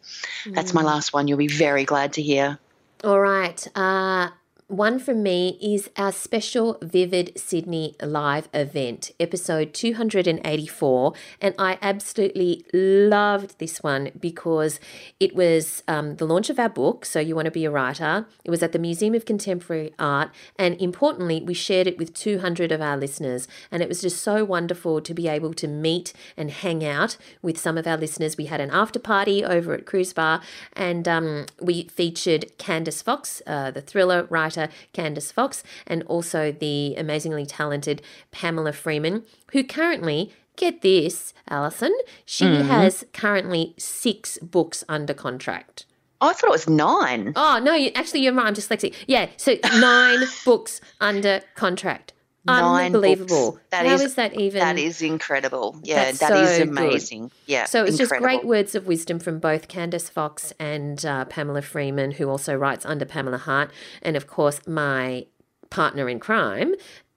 That's 0.46 0.72
Mm. 0.72 0.74
my 0.74 0.82
last 0.82 1.12
one. 1.12 1.28
You'll 1.28 1.38
be 1.38 1.48
very 1.48 1.84
glad 1.84 2.14
to 2.14 2.22
hear. 2.22 2.58
All 3.04 3.18
right. 3.18 3.66
Uh, 3.74 4.28
one 4.72 4.98
from 4.98 5.22
me 5.22 5.58
is 5.60 5.90
our 5.98 6.10
special 6.10 6.78
Vivid 6.80 7.30
Sydney 7.36 7.94
live 8.02 8.48
event, 8.54 9.10
episode 9.20 9.74
284. 9.74 11.12
And 11.42 11.54
I 11.58 11.78
absolutely 11.82 12.64
loved 12.72 13.58
this 13.58 13.82
one 13.82 14.12
because 14.18 14.80
it 15.20 15.34
was 15.34 15.82
um, 15.86 16.16
the 16.16 16.24
launch 16.24 16.48
of 16.48 16.58
our 16.58 16.70
book, 16.70 17.04
So 17.04 17.20
You 17.20 17.36
Want 17.36 17.44
to 17.44 17.50
Be 17.50 17.66
a 17.66 17.70
Writer. 17.70 18.26
It 18.44 18.50
was 18.50 18.62
at 18.62 18.72
the 18.72 18.78
Museum 18.78 19.14
of 19.14 19.26
Contemporary 19.26 19.92
Art. 19.98 20.30
And 20.58 20.80
importantly, 20.80 21.42
we 21.42 21.52
shared 21.52 21.86
it 21.86 21.98
with 21.98 22.14
200 22.14 22.72
of 22.72 22.80
our 22.80 22.96
listeners. 22.96 23.46
And 23.70 23.82
it 23.82 23.90
was 23.90 24.00
just 24.00 24.22
so 24.22 24.42
wonderful 24.42 25.02
to 25.02 25.12
be 25.12 25.28
able 25.28 25.52
to 25.52 25.68
meet 25.68 26.14
and 26.34 26.50
hang 26.50 26.82
out 26.82 27.18
with 27.42 27.58
some 27.58 27.76
of 27.76 27.86
our 27.86 27.98
listeners. 27.98 28.38
We 28.38 28.46
had 28.46 28.62
an 28.62 28.70
after 28.70 28.98
party 28.98 29.44
over 29.44 29.74
at 29.74 29.84
Cruise 29.84 30.14
Bar 30.14 30.40
and 30.72 31.06
um, 31.06 31.44
we 31.60 31.88
featured 31.88 32.46
Candice 32.56 33.02
Fox, 33.02 33.42
uh, 33.46 33.70
the 33.70 33.82
thriller 33.82 34.26
writer 34.30 34.61
Candice 34.92 35.32
Fox, 35.32 35.62
and 35.86 36.02
also 36.04 36.52
the 36.52 36.94
amazingly 36.96 37.46
talented 37.46 38.02
Pamela 38.30 38.72
Freeman, 38.72 39.24
who 39.52 39.64
currently. 39.64 40.32
Get 40.54 40.82
this, 40.82 41.32
Allison. 41.48 41.96
She 42.26 42.44
hmm. 42.44 42.68
has 42.68 43.06
currently 43.14 43.74
six 43.78 44.36
books 44.42 44.84
under 44.86 45.14
contract. 45.14 45.86
Oh, 46.22 46.28
I 46.28 46.34
thought 46.34 46.48
it 46.48 46.50
was 46.50 46.68
nine. 46.68 47.32
Oh 47.34 47.58
no, 47.60 47.74
you, 47.74 47.90
actually 47.96 48.20
you're 48.20 48.32
right. 48.32 48.46
I'm 48.46 48.54
dyslexic. 48.54 48.94
Yeah, 49.08 49.28
so 49.36 49.56
nine 49.80 50.20
books 50.44 50.80
under 51.00 51.40
contract. 51.56 52.12
Unbelievable. 52.48 53.52
books. 53.52 53.64
That 53.70 53.86
How 53.86 53.94
is- 53.94 54.02
is 54.02 54.14
that 54.16 54.34
even? 54.34 54.60
That 54.60 54.78
is 54.78 55.00
incredible. 55.02 55.78
Yeah, 55.82 56.06
That's 56.06 56.18
that 56.18 56.32
is 56.32 56.50
so 56.50 56.58
good. 56.58 56.68
amazing. 56.68 57.30
Yeah. 57.46 57.64
So 57.66 57.84
it's 57.84 57.96
just 57.98 58.12
great 58.12 58.44
words 58.44 58.74
of 58.74 58.86
wisdom 58.86 59.18
from 59.18 59.38
both 59.38 59.68
Candice 59.68 60.10
Fox 60.10 60.52
and 60.58 61.04
uh, 61.06 61.24
Pamela 61.26 61.62
Freeman, 61.62 62.12
who 62.12 62.28
also 62.28 62.54
writes 62.54 62.84
under 62.84 63.04
Pamela 63.04 63.38
Hart, 63.38 63.70
and 64.02 64.16
of 64.16 64.26
course 64.26 64.60
my 64.66 65.26
partner 65.70 66.08
in 66.08 66.18
crime, 66.20 66.74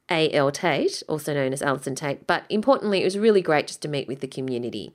A.L. 0.10 0.52
Tait, 0.52 1.02
also 1.10 1.34
known 1.34 1.54
as 1.54 1.62
Allison 1.62 1.96
Tait. 1.96 2.26
But 2.28 2.44
importantly, 2.50 3.02
it 3.02 3.06
was 3.06 3.18
really 3.18 3.42
great 3.42 3.68
just 3.68 3.82
to 3.82 3.88
meet 3.88 4.08
with 4.08 4.20
the 4.22 4.28
community. 4.28 4.94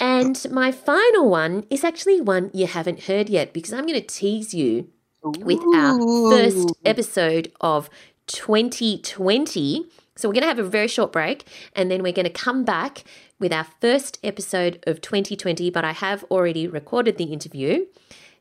And 0.00 0.44
my 0.50 0.72
final 0.72 1.28
one 1.30 1.64
is 1.70 1.84
actually 1.84 2.20
one 2.20 2.50
you 2.52 2.66
haven't 2.66 3.04
heard 3.04 3.28
yet 3.28 3.52
because 3.52 3.72
I'm 3.72 3.86
going 3.86 4.00
to 4.00 4.06
tease 4.06 4.52
you 4.52 4.88
with 5.22 5.60
our 5.74 5.98
first 6.30 6.72
episode 6.84 7.52
of 7.60 7.88
2020. 8.26 9.86
So 10.16 10.28
we're 10.28 10.34
going 10.34 10.42
to 10.42 10.48
have 10.48 10.58
a 10.58 10.64
very 10.64 10.88
short 10.88 11.12
break 11.12 11.46
and 11.74 11.90
then 11.90 12.02
we're 12.02 12.12
going 12.12 12.24
to 12.24 12.30
come 12.30 12.64
back 12.64 13.04
with 13.38 13.52
our 13.52 13.66
first 13.80 14.18
episode 14.22 14.82
of 14.86 15.00
2020. 15.00 15.70
But 15.70 15.84
I 15.84 15.92
have 15.92 16.24
already 16.30 16.68
recorded 16.68 17.18
the 17.18 17.24
interview. 17.24 17.86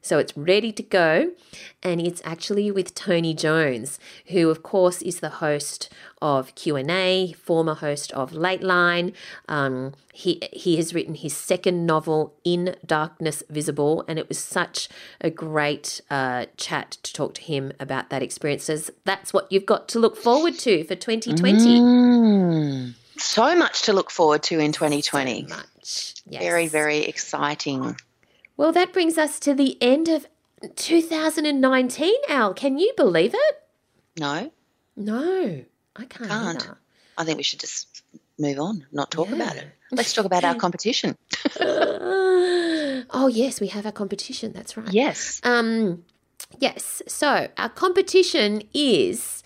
So 0.04 0.20
it's 0.20 0.36
ready 0.38 0.72
to 0.74 0.84
go. 0.84 1.32
And 1.82 2.00
it's 2.00 2.22
actually 2.26 2.70
with 2.72 2.94
Tony 2.94 3.34
Jones, 3.34 4.00
who 4.28 4.50
of 4.50 4.62
course 4.62 5.02
is 5.02 5.22
the 5.22 5.30
host 5.30 5.90
of 6.22 6.54
Q&A, 6.56 7.34
former 7.34 7.74
host 7.74 8.12
of 8.12 8.32
Lateline. 8.32 9.14
Um, 9.48 9.94
he, 10.14 10.42
he 10.52 10.76
has 10.76 10.94
written 10.94 11.16
his 11.16 11.36
second 11.36 11.86
novel, 11.86 12.36
In 12.44 12.76
Darkness 12.86 13.44
Visible, 13.50 14.04
and 14.08 14.20
it 14.20 14.28
was 14.30 14.38
such 14.38 14.90
a 15.22 15.30
great 15.30 16.02
uh, 16.10 16.46
chat 16.58 16.92
to 17.04 17.14
talk 17.14 17.34
to 17.36 17.42
him 17.42 17.72
about 17.80 18.10
that 18.10 18.22
experience. 18.22 18.66
So 18.66 18.78
that's 19.06 19.34
what 19.34 19.52
you've 19.52 19.66
got 19.66 19.88
to 19.90 20.00
look 20.00 20.18
forward 20.18 20.60
to 20.60 20.84
for 20.84 20.96
2020. 20.96 21.80
Mm. 21.80 22.94
So 23.18 23.56
much 23.56 23.84
to 23.84 23.94
look 23.94 24.12
forward 24.12 24.44
to 24.44 24.60
in 24.60 24.74
2020. 24.74 25.48
So 25.48 25.56
much. 25.56 26.14
Yes. 26.28 26.42
Very, 26.42 26.68
very 26.68 27.00
exciting. 27.00 27.96
Well, 28.64 28.72
that 28.72 28.94
brings 28.94 29.18
us 29.18 29.42
to 29.42 29.54
the 29.54 29.78
end 29.82 30.08
of 30.08 30.26
2019, 30.78 32.14
Al. 32.30 32.54
Can 32.54 32.78
you 32.78 32.94
believe 32.96 33.34
it? 33.34 33.56
No, 34.18 34.52
No, 34.96 35.66
I 35.98 36.06
can't. 36.06 36.30
Can't. 36.30 36.64
either. 36.64 36.78
I 37.18 37.26
think 37.26 37.36
we 37.36 37.44
should 37.44 37.60
just 37.60 38.04
move 38.40 38.58
on, 38.62 38.86
not 38.94 39.12
talk 39.12 39.30
about 39.34 39.58
it. 39.58 39.68
Let's 39.92 40.14
talk 40.14 40.24
about 40.24 40.46
our 40.46 40.56
competition. 40.66 41.18
oh, 41.60 43.30
yes, 43.30 43.60
we 43.60 43.68
have 43.68 43.86
our 43.86 43.92
competition. 43.92 44.54
That's 44.54 44.78
right. 44.78 44.94
Yes. 44.94 45.42
Um, 45.44 46.06
yes. 46.58 47.02
So 47.06 47.50
our 47.58 47.68
competition 47.68 48.64
is 48.74 49.44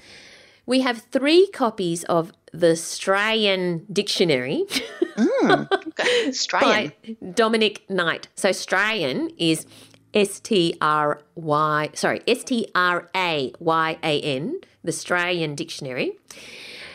we 0.67 0.81
have 0.81 0.99
three 1.11 1.47
copies 1.47 2.03
of 2.03 2.33
the 2.53 2.73
Strayan 2.75 3.81
Dictionary 3.91 4.65
Mm. 5.17 5.67
Okay. 5.87 6.27
Strayan. 6.29 6.61
by 6.61 7.15
Dominic 7.33 7.89
Knight. 7.89 8.27
So 8.35 8.49
Strayan 8.49 9.33
is 9.37 9.65
S 10.13 10.39
T 10.39 10.75
R 10.81 11.21
Y. 11.35 11.89
Sorry, 11.93 12.21
S 12.27 12.43
T 12.43 12.67
R 12.75 13.09
A 13.15 13.51
Y 13.59 13.97
A 14.03 14.21
N. 14.21 14.59
The 14.83 14.91
Strayan 14.91 15.55
Dictionary. 15.55 16.11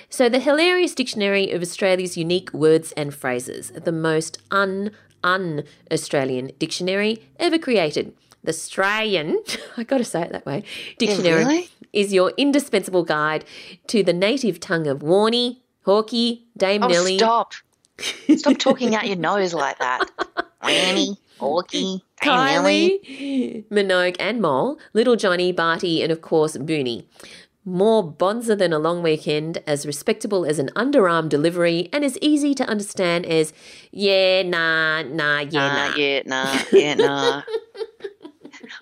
So, 0.08 0.28
the 0.28 0.40
hilarious 0.40 0.94
dictionary 0.94 1.50
of 1.52 1.62
Australia's 1.62 2.16
unique 2.18 2.52
words 2.52 2.92
and 2.92 3.14
phrases, 3.14 3.70
the 3.70 3.92
most 3.92 4.38
un 4.50 4.90
un 5.24 5.62
Australian 5.90 6.50
dictionary 6.58 7.22
ever 7.38 7.58
created. 7.58 8.12
The 8.44 8.52
Strayan, 8.52 9.36
I 9.78 9.84
got 9.84 9.98
to 9.98 10.04
say 10.04 10.22
it 10.22 10.32
that 10.32 10.44
way, 10.44 10.64
dictionary 10.98 11.44
really? 11.44 11.68
is 11.94 12.12
your 12.12 12.32
indispensable 12.36 13.04
guide 13.04 13.44
to 13.86 14.02
the 14.02 14.12
native 14.12 14.60
tongue 14.60 14.86
of 14.86 14.98
Warney, 15.00 15.58
Hawkeye, 15.86 16.36
Dame 16.58 16.82
Oh, 16.82 16.88
Nellie. 16.88 17.16
stop. 17.18 17.52
Stop 18.36 18.58
talking 18.58 18.94
out 18.94 19.06
your 19.06 19.16
nose 19.30 19.54
like 19.54 19.78
that. 19.78 20.08
Annie, 20.62 21.16
Orky. 21.40 22.00
Kylie, 22.22 23.64
Minogue, 23.68 24.16
and 24.20 24.40
Mole, 24.40 24.78
Little 24.92 25.16
Johnny, 25.16 25.50
Barty, 25.52 26.02
and 26.02 26.12
of 26.12 26.20
course 26.22 26.56
Booney. 26.56 27.04
More 27.64 28.02
bonza 28.02 28.56
than 28.56 28.72
a 28.72 28.78
long 28.78 29.02
weekend, 29.02 29.62
as 29.68 29.86
respectable 29.86 30.44
as 30.44 30.58
an 30.58 30.68
underarm 30.74 31.28
delivery, 31.28 31.88
and 31.92 32.04
as 32.04 32.18
easy 32.20 32.54
to 32.54 32.64
understand 32.64 33.24
as 33.26 33.52
yeah, 33.92 34.42
nah, 34.42 35.02
nah, 35.02 35.40
yeah, 35.40 35.48
Nah, 35.50 35.88
nah. 35.88 35.94
yeah, 35.96 36.22
nah, 36.26 36.58
yeah, 36.72 36.94
nah. 36.94 37.42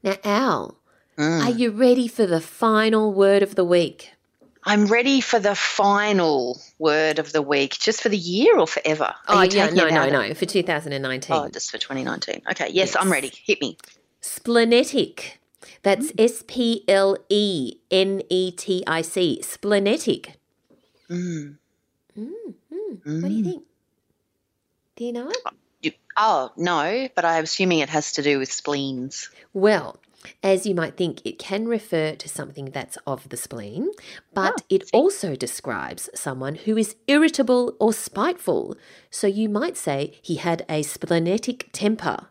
Now, 0.03 0.17
Al, 0.25 0.79
Mm. 1.19 1.45
are 1.47 1.51
you 1.51 1.71
ready 1.71 2.09
for 2.09 2.27
the 2.27 2.41
final 2.41 3.13
word 3.13 3.43
of 3.43 3.55
the 3.55 3.65
week? 3.65 4.13
I'm 4.65 4.87
ready 4.87 5.21
for 5.21 5.39
the 5.41 5.55
final 5.55 6.61
word 6.79 7.19
of 7.19 7.33
the 7.33 7.43
week, 7.43 7.77
just 7.79 8.01
for 8.01 8.09
the 8.09 8.17
year 8.17 8.59
or 8.59 8.67
forever. 8.67 9.15
Are 9.29 9.37
oh, 9.39 9.43
yeah, 9.43 9.71
no, 9.71 9.89
no, 9.89 10.05
of- 10.07 10.13
no, 10.13 10.35
for 10.35 10.47
2019. 10.47 11.37
Oh, 11.37 11.49
just 11.49 11.71
for 11.71 11.79
2019. 11.79 12.43
Okay, 12.53 12.69
yes, 12.71 12.95
I'm 12.97 13.11
ready. 13.11 13.33
Hit 13.45 13.61
me. 13.61 13.77
Splenetic. 14.23 15.39
That's 15.83 16.13
S 16.17 16.45
P 16.47 16.85
L 16.89 17.17
E 17.29 17.75
N 17.91 18.23
E 18.29 18.53
T 18.53 18.85
I 18.87 19.03
C. 19.03 19.41
Splenetic. 19.43 20.35
Mm. 21.11 21.57
What 22.15 23.05
do 23.05 23.29
you 23.29 23.45
think? 23.45 23.65
Do 24.97 25.05
you 25.05 25.13
know 25.13 25.29
it? 25.29 25.37
Oh, 26.17 26.51
no, 26.57 27.09
but 27.15 27.25
I'm 27.25 27.45
assuming 27.45 27.79
it 27.79 27.89
has 27.89 28.13
to 28.13 28.23
do 28.23 28.39
with 28.39 28.53
spleens. 28.53 29.31
Well, 29.53 29.99
as 30.43 30.67
you 30.67 30.75
might 30.75 30.97
think, 30.97 31.21
it 31.25 31.39
can 31.39 31.67
refer 31.67 32.15
to 32.15 32.29
something 32.29 32.67
that's 32.67 32.99
of 33.07 33.29
the 33.29 33.37
spleen, 33.37 33.91
but 34.35 34.61
oh, 34.61 34.65
it 34.69 34.89
also 34.93 35.35
describes 35.35 36.09
someone 36.15 36.55
who 36.55 36.77
is 36.77 36.97
irritable 37.09 37.75
or 37.81 37.93
spiteful. 37.93 38.77
So 39.11 39.27
you 39.27 39.49
might 39.49 39.77
say 39.77 40.19
he 40.23 40.37
had 40.37 40.65
a 40.69 40.83
splenetic 40.83 41.71
temper. 41.73 42.27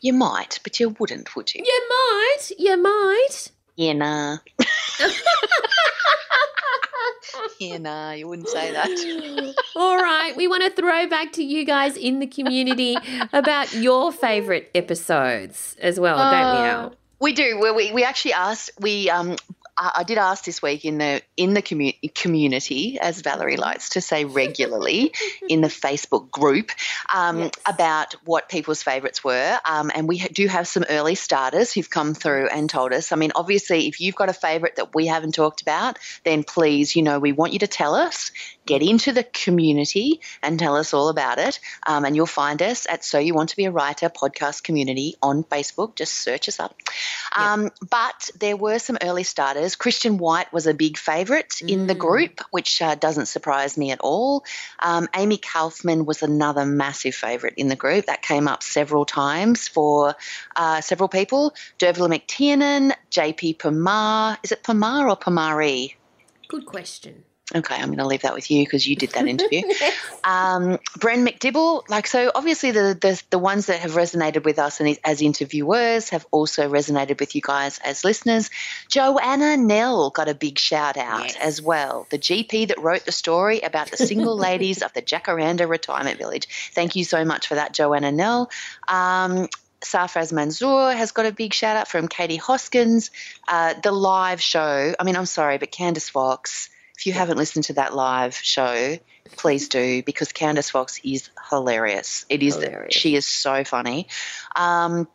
You 0.00 0.12
might, 0.12 0.58
but 0.64 0.80
you 0.80 0.90
wouldn't, 0.98 1.36
would 1.36 1.54
you? 1.54 1.62
You 1.64 1.88
might, 1.88 2.50
you 2.58 2.76
might. 2.76 3.50
Yeah, 3.76 3.92
nah. 3.92 4.38
yeah, 7.58 7.78
nah, 7.78 8.12
you 8.12 8.28
wouldn't 8.28 8.48
say 8.48 8.72
that. 8.72 9.54
All 9.76 9.96
right, 9.96 10.36
we 10.36 10.46
want 10.48 10.62
to 10.64 10.70
throw 10.70 11.06
back 11.08 11.32
to 11.32 11.42
you 11.44 11.64
guys 11.64 11.96
in 11.96 12.18
the 12.18 12.26
community 12.26 12.96
about 13.32 13.72
your 13.74 14.12
favourite 14.12 14.70
episodes 14.74 15.76
as 15.80 15.98
well, 16.00 16.16
don't 16.18 16.30
we, 16.30 16.68
Uh, 16.68 16.70
Al? 16.72 16.94
We 17.20 17.32
do. 17.32 17.58
Well, 17.60 17.74
we, 17.74 17.92
we 17.92 18.04
actually 18.04 18.32
asked. 18.32 18.70
We 18.80 19.08
um, 19.08 19.36
I, 19.96 20.02
did 20.04 20.18
ask 20.18 20.44
this 20.44 20.62
week 20.62 20.84
in 20.84 20.98
the 20.98 21.22
in 21.36 21.54
the 21.54 21.62
commu- 21.62 22.14
community, 22.14 22.98
as 23.00 23.20
Valerie 23.20 23.56
likes 23.56 23.90
to 23.90 24.00
say 24.00 24.24
regularly, 24.24 25.12
in 25.48 25.60
the 25.60 25.68
Facebook 25.68 26.30
group, 26.30 26.70
um, 27.12 27.40
Yes. 27.40 27.50
about 27.66 28.14
what 28.24 28.48
people's 28.48 28.82
favourites 28.82 29.24
were. 29.24 29.58
Um, 29.64 29.90
and 29.94 30.06
we 30.06 30.18
do 30.18 30.46
have 30.46 30.68
some 30.68 30.84
early 30.88 31.14
starters 31.14 31.72
who've 31.72 31.88
come 31.88 32.14
through 32.14 32.48
and 32.48 32.68
told 32.68 32.92
us. 32.92 33.10
I 33.12 33.16
mean, 33.16 33.32
obviously, 33.34 33.88
if 33.88 34.00
you've 34.00 34.14
got 34.14 34.28
a 34.28 34.32
favourite 34.34 34.76
that 34.76 34.94
we 34.94 35.06
haven't 35.06 35.34
talked 35.34 35.62
about, 35.62 35.98
then 36.24 36.44
please, 36.44 36.94
you 36.94 37.02
know, 37.02 37.18
we 37.18 37.32
want 37.32 37.52
you 37.52 37.58
to 37.60 37.66
tell 37.66 37.94
us. 37.94 38.30
Get 38.64 38.82
into 38.82 39.12
the 39.12 39.24
community 39.24 40.20
and 40.42 40.58
tell 40.58 40.76
us 40.76 40.94
all 40.94 41.08
about 41.08 41.38
it. 41.38 41.58
Um, 41.86 42.04
and 42.04 42.14
you'll 42.14 42.26
find 42.26 42.62
us 42.62 42.86
at 42.88 43.04
So 43.04 43.18
You 43.18 43.34
Want 43.34 43.48
to 43.50 43.56
Be 43.56 43.64
a 43.64 43.70
Writer 43.72 44.08
podcast 44.08 44.62
community 44.62 45.16
on 45.22 45.42
Facebook. 45.44 45.96
Just 45.96 46.12
search 46.14 46.48
us 46.48 46.60
up. 46.60 46.76
Um, 47.36 47.70
but 47.90 48.30
there 48.38 48.56
were 48.56 48.78
some 48.78 48.98
early 49.02 49.24
starters. 49.24 49.74
Christian 49.74 50.16
White 50.18 50.52
was 50.52 50.66
a 50.66 50.74
big 50.74 50.96
favourite 50.96 51.60
in 51.60 51.86
the 51.86 51.94
Mm. 51.94 51.98
group, 51.98 52.40
which 52.50 52.80
uh, 52.80 52.94
doesn't 52.94 53.26
surprise 53.26 53.76
me 53.76 53.90
at 53.90 54.00
all. 54.00 54.44
Um, 54.78 55.08
Amie 55.14 55.38
Kaufman 55.38 56.04
was 56.04 56.22
another 56.22 56.64
massive 56.64 57.14
favourite 57.14 57.54
in 57.56 57.68
the 57.68 57.76
group. 57.76 58.06
That 58.06 58.22
came 58.22 58.46
up 58.48 58.62
several 58.62 59.04
times 59.04 59.66
for 59.68 60.14
uh, 60.54 60.80
several 60.82 61.08
people. 61.08 61.54
Dervla 61.78 62.08
McTiernan, 62.08 62.92
JP 63.10 63.58
Pamar. 63.58 64.38
Is 64.44 64.52
it 64.52 64.62
Pamar 64.62 65.08
or 65.10 65.16
Pamari? 65.16 65.94
Good 66.48 66.66
question. 66.66 67.24
Okay, 67.54 67.74
I'm 67.74 67.86
going 67.86 67.98
to 67.98 68.06
leave 68.06 68.22
that 68.22 68.34
with 68.34 68.50
you 68.50 68.64
because 68.64 68.86
you 68.86 68.96
did 68.96 69.10
that 69.10 69.26
interview. 69.26 69.62
um, 70.24 70.78
Bren 70.98 71.26
MacDibble, 71.28 71.88
like 71.88 72.06
so, 72.06 72.30
obviously 72.34 72.70
the, 72.70 72.96
the 73.00 73.22
the 73.30 73.38
ones 73.38 73.66
that 73.66 73.80
have 73.80 73.92
resonated 73.92 74.44
with 74.44 74.58
us 74.58 74.80
and 74.80 74.98
as 75.04 75.20
interviewers 75.20 76.08
have 76.10 76.26
also 76.30 76.70
resonated 76.70 77.20
with 77.20 77.34
you 77.34 77.40
guys 77.42 77.78
as 77.84 78.04
listeners. 78.04 78.50
Joanna 78.88 79.56
Nell 79.56 80.10
got 80.10 80.28
a 80.28 80.34
big 80.34 80.58
shout 80.58 80.96
out 80.96 81.24
Yes. 81.24 81.36
as 81.36 81.62
well. 81.62 82.06
The 82.10 82.18
GP 82.18 82.68
that 82.68 82.78
wrote 82.80 83.04
the 83.04 83.12
story 83.12 83.60
about 83.60 83.90
the 83.90 83.96
single 83.96 84.36
ladies 84.48 84.82
of 84.82 84.92
the 84.94 85.02
Jacaranda 85.02 85.68
Retirement 85.68 86.18
Village. 86.18 86.48
Thank 86.72 86.96
you 86.96 87.04
so 87.04 87.24
much 87.24 87.48
for 87.48 87.56
that, 87.56 87.72
Joanna 87.74 88.12
Nell. 88.12 88.50
Um, 88.88 89.48
Sarfraz 89.82 90.32
Manzoor 90.32 90.94
has 90.94 91.12
got 91.12 91.26
a 91.26 91.32
big 91.32 91.52
shout 91.52 91.76
out 91.76 91.88
from 91.88 92.08
Katie 92.08 92.36
Hoskins. 92.36 93.10
Uh, 93.48 93.74
the 93.82 93.90
live 93.92 94.40
show, 94.40 94.94
I 94.98 95.04
mean, 95.04 95.16
I'm 95.16 95.26
sorry, 95.26 95.58
but 95.58 95.72
Candice 95.72 96.08
Fox, 96.10 96.68
if 97.02 97.06
you 97.08 97.12
haven't 97.12 97.36
listened 97.36 97.64
to 97.64 97.72
that 97.72 97.96
live 97.96 98.36
show, 98.36 98.96
please 99.36 99.68
do 99.68 100.04
because 100.04 100.28
Candice 100.28 100.70
Fox 100.70 101.00
is 101.02 101.30
hilarious. 101.50 102.24
It 102.28 102.44
is, 102.44 102.54
Hilarious. 102.54 102.94
she 102.94 103.16
is 103.16 103.26
so 103.26 103.64
funny. 103.64 104.06
Um, 104.54 105.08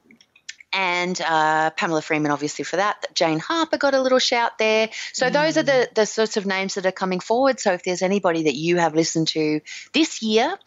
and 0.73 1.19
uh, 1.21 1.69
Pamela 1.69 2.01
Freeman, 2.01 2.29
obviously, 2.29 2.65
for 2.65 2.75
that. 2.75 3.05
Jane 3.15 3.39
Harper 3.39 3.77
got 3.77 3.93
a 3.93 4.01
little 4.01 4.19
shout 4.19 4.57
there. 4.57 4.89
So 5.13 5.29
those 5.29 5.57
are 5.57 5.63
the, 5.63 5.87
the 5.95 6.05
sorts 6.05 6.35
of 6.35 6.45
names 6.45 6.73
that 6.73 6.85
are 6.85 6.91
coming 6.91 7.21
forward. 7.21 7.61
So 7.61 7.71
if 7.71 7.83
there's 7.83 8.01
anybody 8.01 8.43
that 8.43 8.55
you 8.55 8.75
have 8.75 8.93
listened 8.93 9.29
to 9.29 9.61
this 9.93 10.21
year 10.21 10.57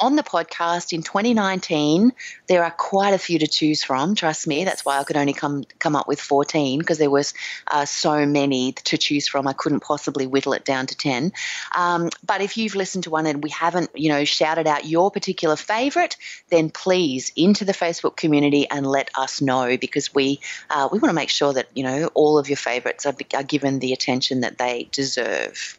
on 0.00 0.16
the 0.16 0.22
podcast 0.22 0.92
in 0.92 1.02
2019, 1.02 2.12
there 2.46 2.62
are 2.62 2.70
quite 2.70 3.14
a 3.14 3.18
few 3.18 3.38
to 3.40 3.46
choose 3.46 3.82
from. 3.82 4.14
Trust 4.14 4.46
me, 4.46 4.64
that's 4.64 4.84
why 4.84 4.98
I 4.98 5.04
could 5.04 5.16
only 5.16 5.32
come 5.32 5.64
come 5.78 5.96
up 5.96 6.06
with 6.06 6.20
14 6.20 6.78
because 6.78 6.98
there 6.98 7.10
was 7.10 7.34
uh, 7.66 7.84
so 7.84 8.24
many 8.24 8.72
to 8.72 8.98
choose 8.98 9.26
from. 9.26 9.48
I 9.48 9.52
couldn't 9.52 9.80
possibly 9.80 10.26
whittle 10.26 10.52
it 10.52 10.64
down 10.64 10.86
to 10.86 10.96
10. 10.96 11.32
Um, 11.76 12.10
but 12.24 12.40
if 12.40 12.56
you've 12.56 12.76
listened 12.76 13.04
to 13.04 13.10
one 13.10 13.26
and 13.26 13.42
we 13.42 13.50
haven't, 13.50 13.90
you 13.94 14.08
know, 14.08 14.24
shouted 14.24 14.66
out 14.66 14.84
your 14.86 15.10
particular 15.10 15.56
favourite, 15.56 16.16
then 16.48 16.70
please 16.70 17.32
into 17.34 17.64
the 17.64 17.72
Facebook 17.72 18.16
community 18.16 18.68
and 18.70 18.86
let 18.86 19.10
us 19.16 19.40
know 19.40 19.76
because 19.76 20.14
we 20.14 20.40
uh, 20.70 20.88
we 20.92 20.98
want 20.98 21.10
to 21.10 21.14
make 21.14 21.30
sure 21.30 21.52
that 21.52 21.68
you 21.74 21.82
know 21.82 22.10
all 22.14 22.38
of 22.38 22.48
your 22.48 22.56
favourites 22.56 23.04
are, 23.04 23.14
are 23.34 23.42
given 23.42 23.80
the 23.80 23.92
attention 23.92 24.40
that 24.42 24.58
they 24.58 24.88
deserve. 24.92 25.78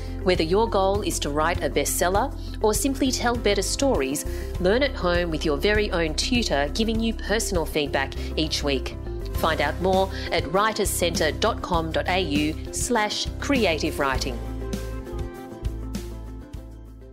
Whether 0.23 0.43
your 0.43 0.69
goal 0.69 1.01
is 1.01 1.19
to 1.19 1.29
write 1.29 1.61
a 1.63 1.69
bestseller 1.69 2.33
or 2.61 2.73
simply 2.73 3.11
tell 3.11 3.35
better 3.35 3.61
stories, 3.61 4.25
learn 4.59 4.83
at 4.83 4.95
home 4.95 5.31
with 5.31 5.45
your 5.45 5.55
very 5.57 5.89
own 5.91 6.15
tutor 6.15 6.69
giving 6.73 6.99
you 6.99 7.13
personal 7.13 7.65
feedback 7.65 8.13
each 8.37 8.63
week. 8.63 8.97
Find 9.35 9.61
out 9.61 9.79
more 9.81 10.09
at 10.31 10.43
writerscentre.com.au 10.43 12.71
slash 12.71 13.27
creative 13.39 13.97
writing. 13.97 14.37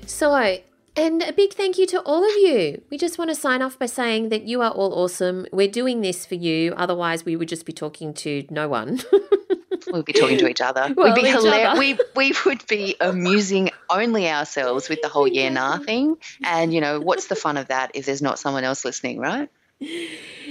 So, 0.04 0.58
and 0.96 1.22
a 1.22 1.32
big 1.32 1.54
thank 1.54 1.78
you 1.78 1.86
to 1.86 2.02
all 2.02 2.22
of 2.24 2.36
you. 2.36 2.82
We 2.90 2.98
just 2.98 3.18
want 3.18 3.30
to 3.30 3.34
sign 3.34 3.62
off 3.62 3.78
by 3.78 3.86
saying 3.86 4.28
that 4.30 4.42
you 4.42 4.60
are 4.62 4.72
all 4.72 4.92
awesome. 4.92 5.46
We're 5.52 5.70
doing 5.70 6.00
this 6.00 6.26
for 6.26 6.34
you. 6.34 6.74
Otherwise, 6.76 7.24
we 7.24 7.36
would 7.36 7.48
just 7.48 7.64
be 7.64 7.72
talking 7.72 8.12
to 8.14 8.44
no 8.50 8.68
one. 8.68 9.00
We'd 9.92 10.04
be 10.04 10.12
talking 10.12 10.38
to 10.38 10.48
each 10.48 10.60
other. 10.60 10.92
Well, 10.96 11.14
We'd 11.14 11.22
be 11.22 11.28
each 11.28 11.34
hilar- 11.34 11.66
other. 11.72 11.78
We 11.78 11.98
we 12.16 12.34
would 12.46 12.66
be 12.66 12.96
amusing 13.00 13.70
only 13.90 14.28
ourselves 14.28 14.88
with 14.88 15.02
the 15.02 15.08
whole 15.08 15.28
yeah 15.28 15.48
nah 15.48 15.78
thing. 15.78 16.16
And 16.44 16.72
you 16.72 16.80
know 16.80 17.00
what's 17.00 17.26
the 17.26 17.36
fun 17.36 17.56
of 17.56 17.68
that 17.68 17.92
if 17.94 18.06
there's 18.06 18.22
not 18.22 18.38
someone 18.38 18.64
else 18.64 18.84
listening, 18.84 19.18
right? 19.18 19.48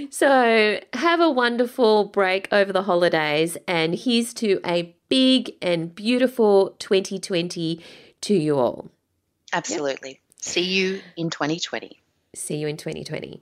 So, 0.10 0.80
have 0.94 1.20
a 1.20 1.30
wonderful 1.30 2.06
break 2.06 2.48
over 2.52 2.72
the 2.72 2.84
holidays, 2.84 3.58
and 3.68 3.94
here's 3.94 4.34
to 4.36 4.62
a 4.66 4.96
big 5.10 5.52
and 5.62 5.94
beautiful 5.94 6.76
2020 6.80 7.82
to 8.22 8.34
you 8.34 8.58
all. 8.58 8.90
Absolutely. 9.52 10.22
See 10.42 10.64
you 10.64 11.02
in 11.18 11.30
2020. 11.30 12.00
See 12.36 12.56
you 12.58 12.68
in 12.68 12.78
2020. 12.78 13.42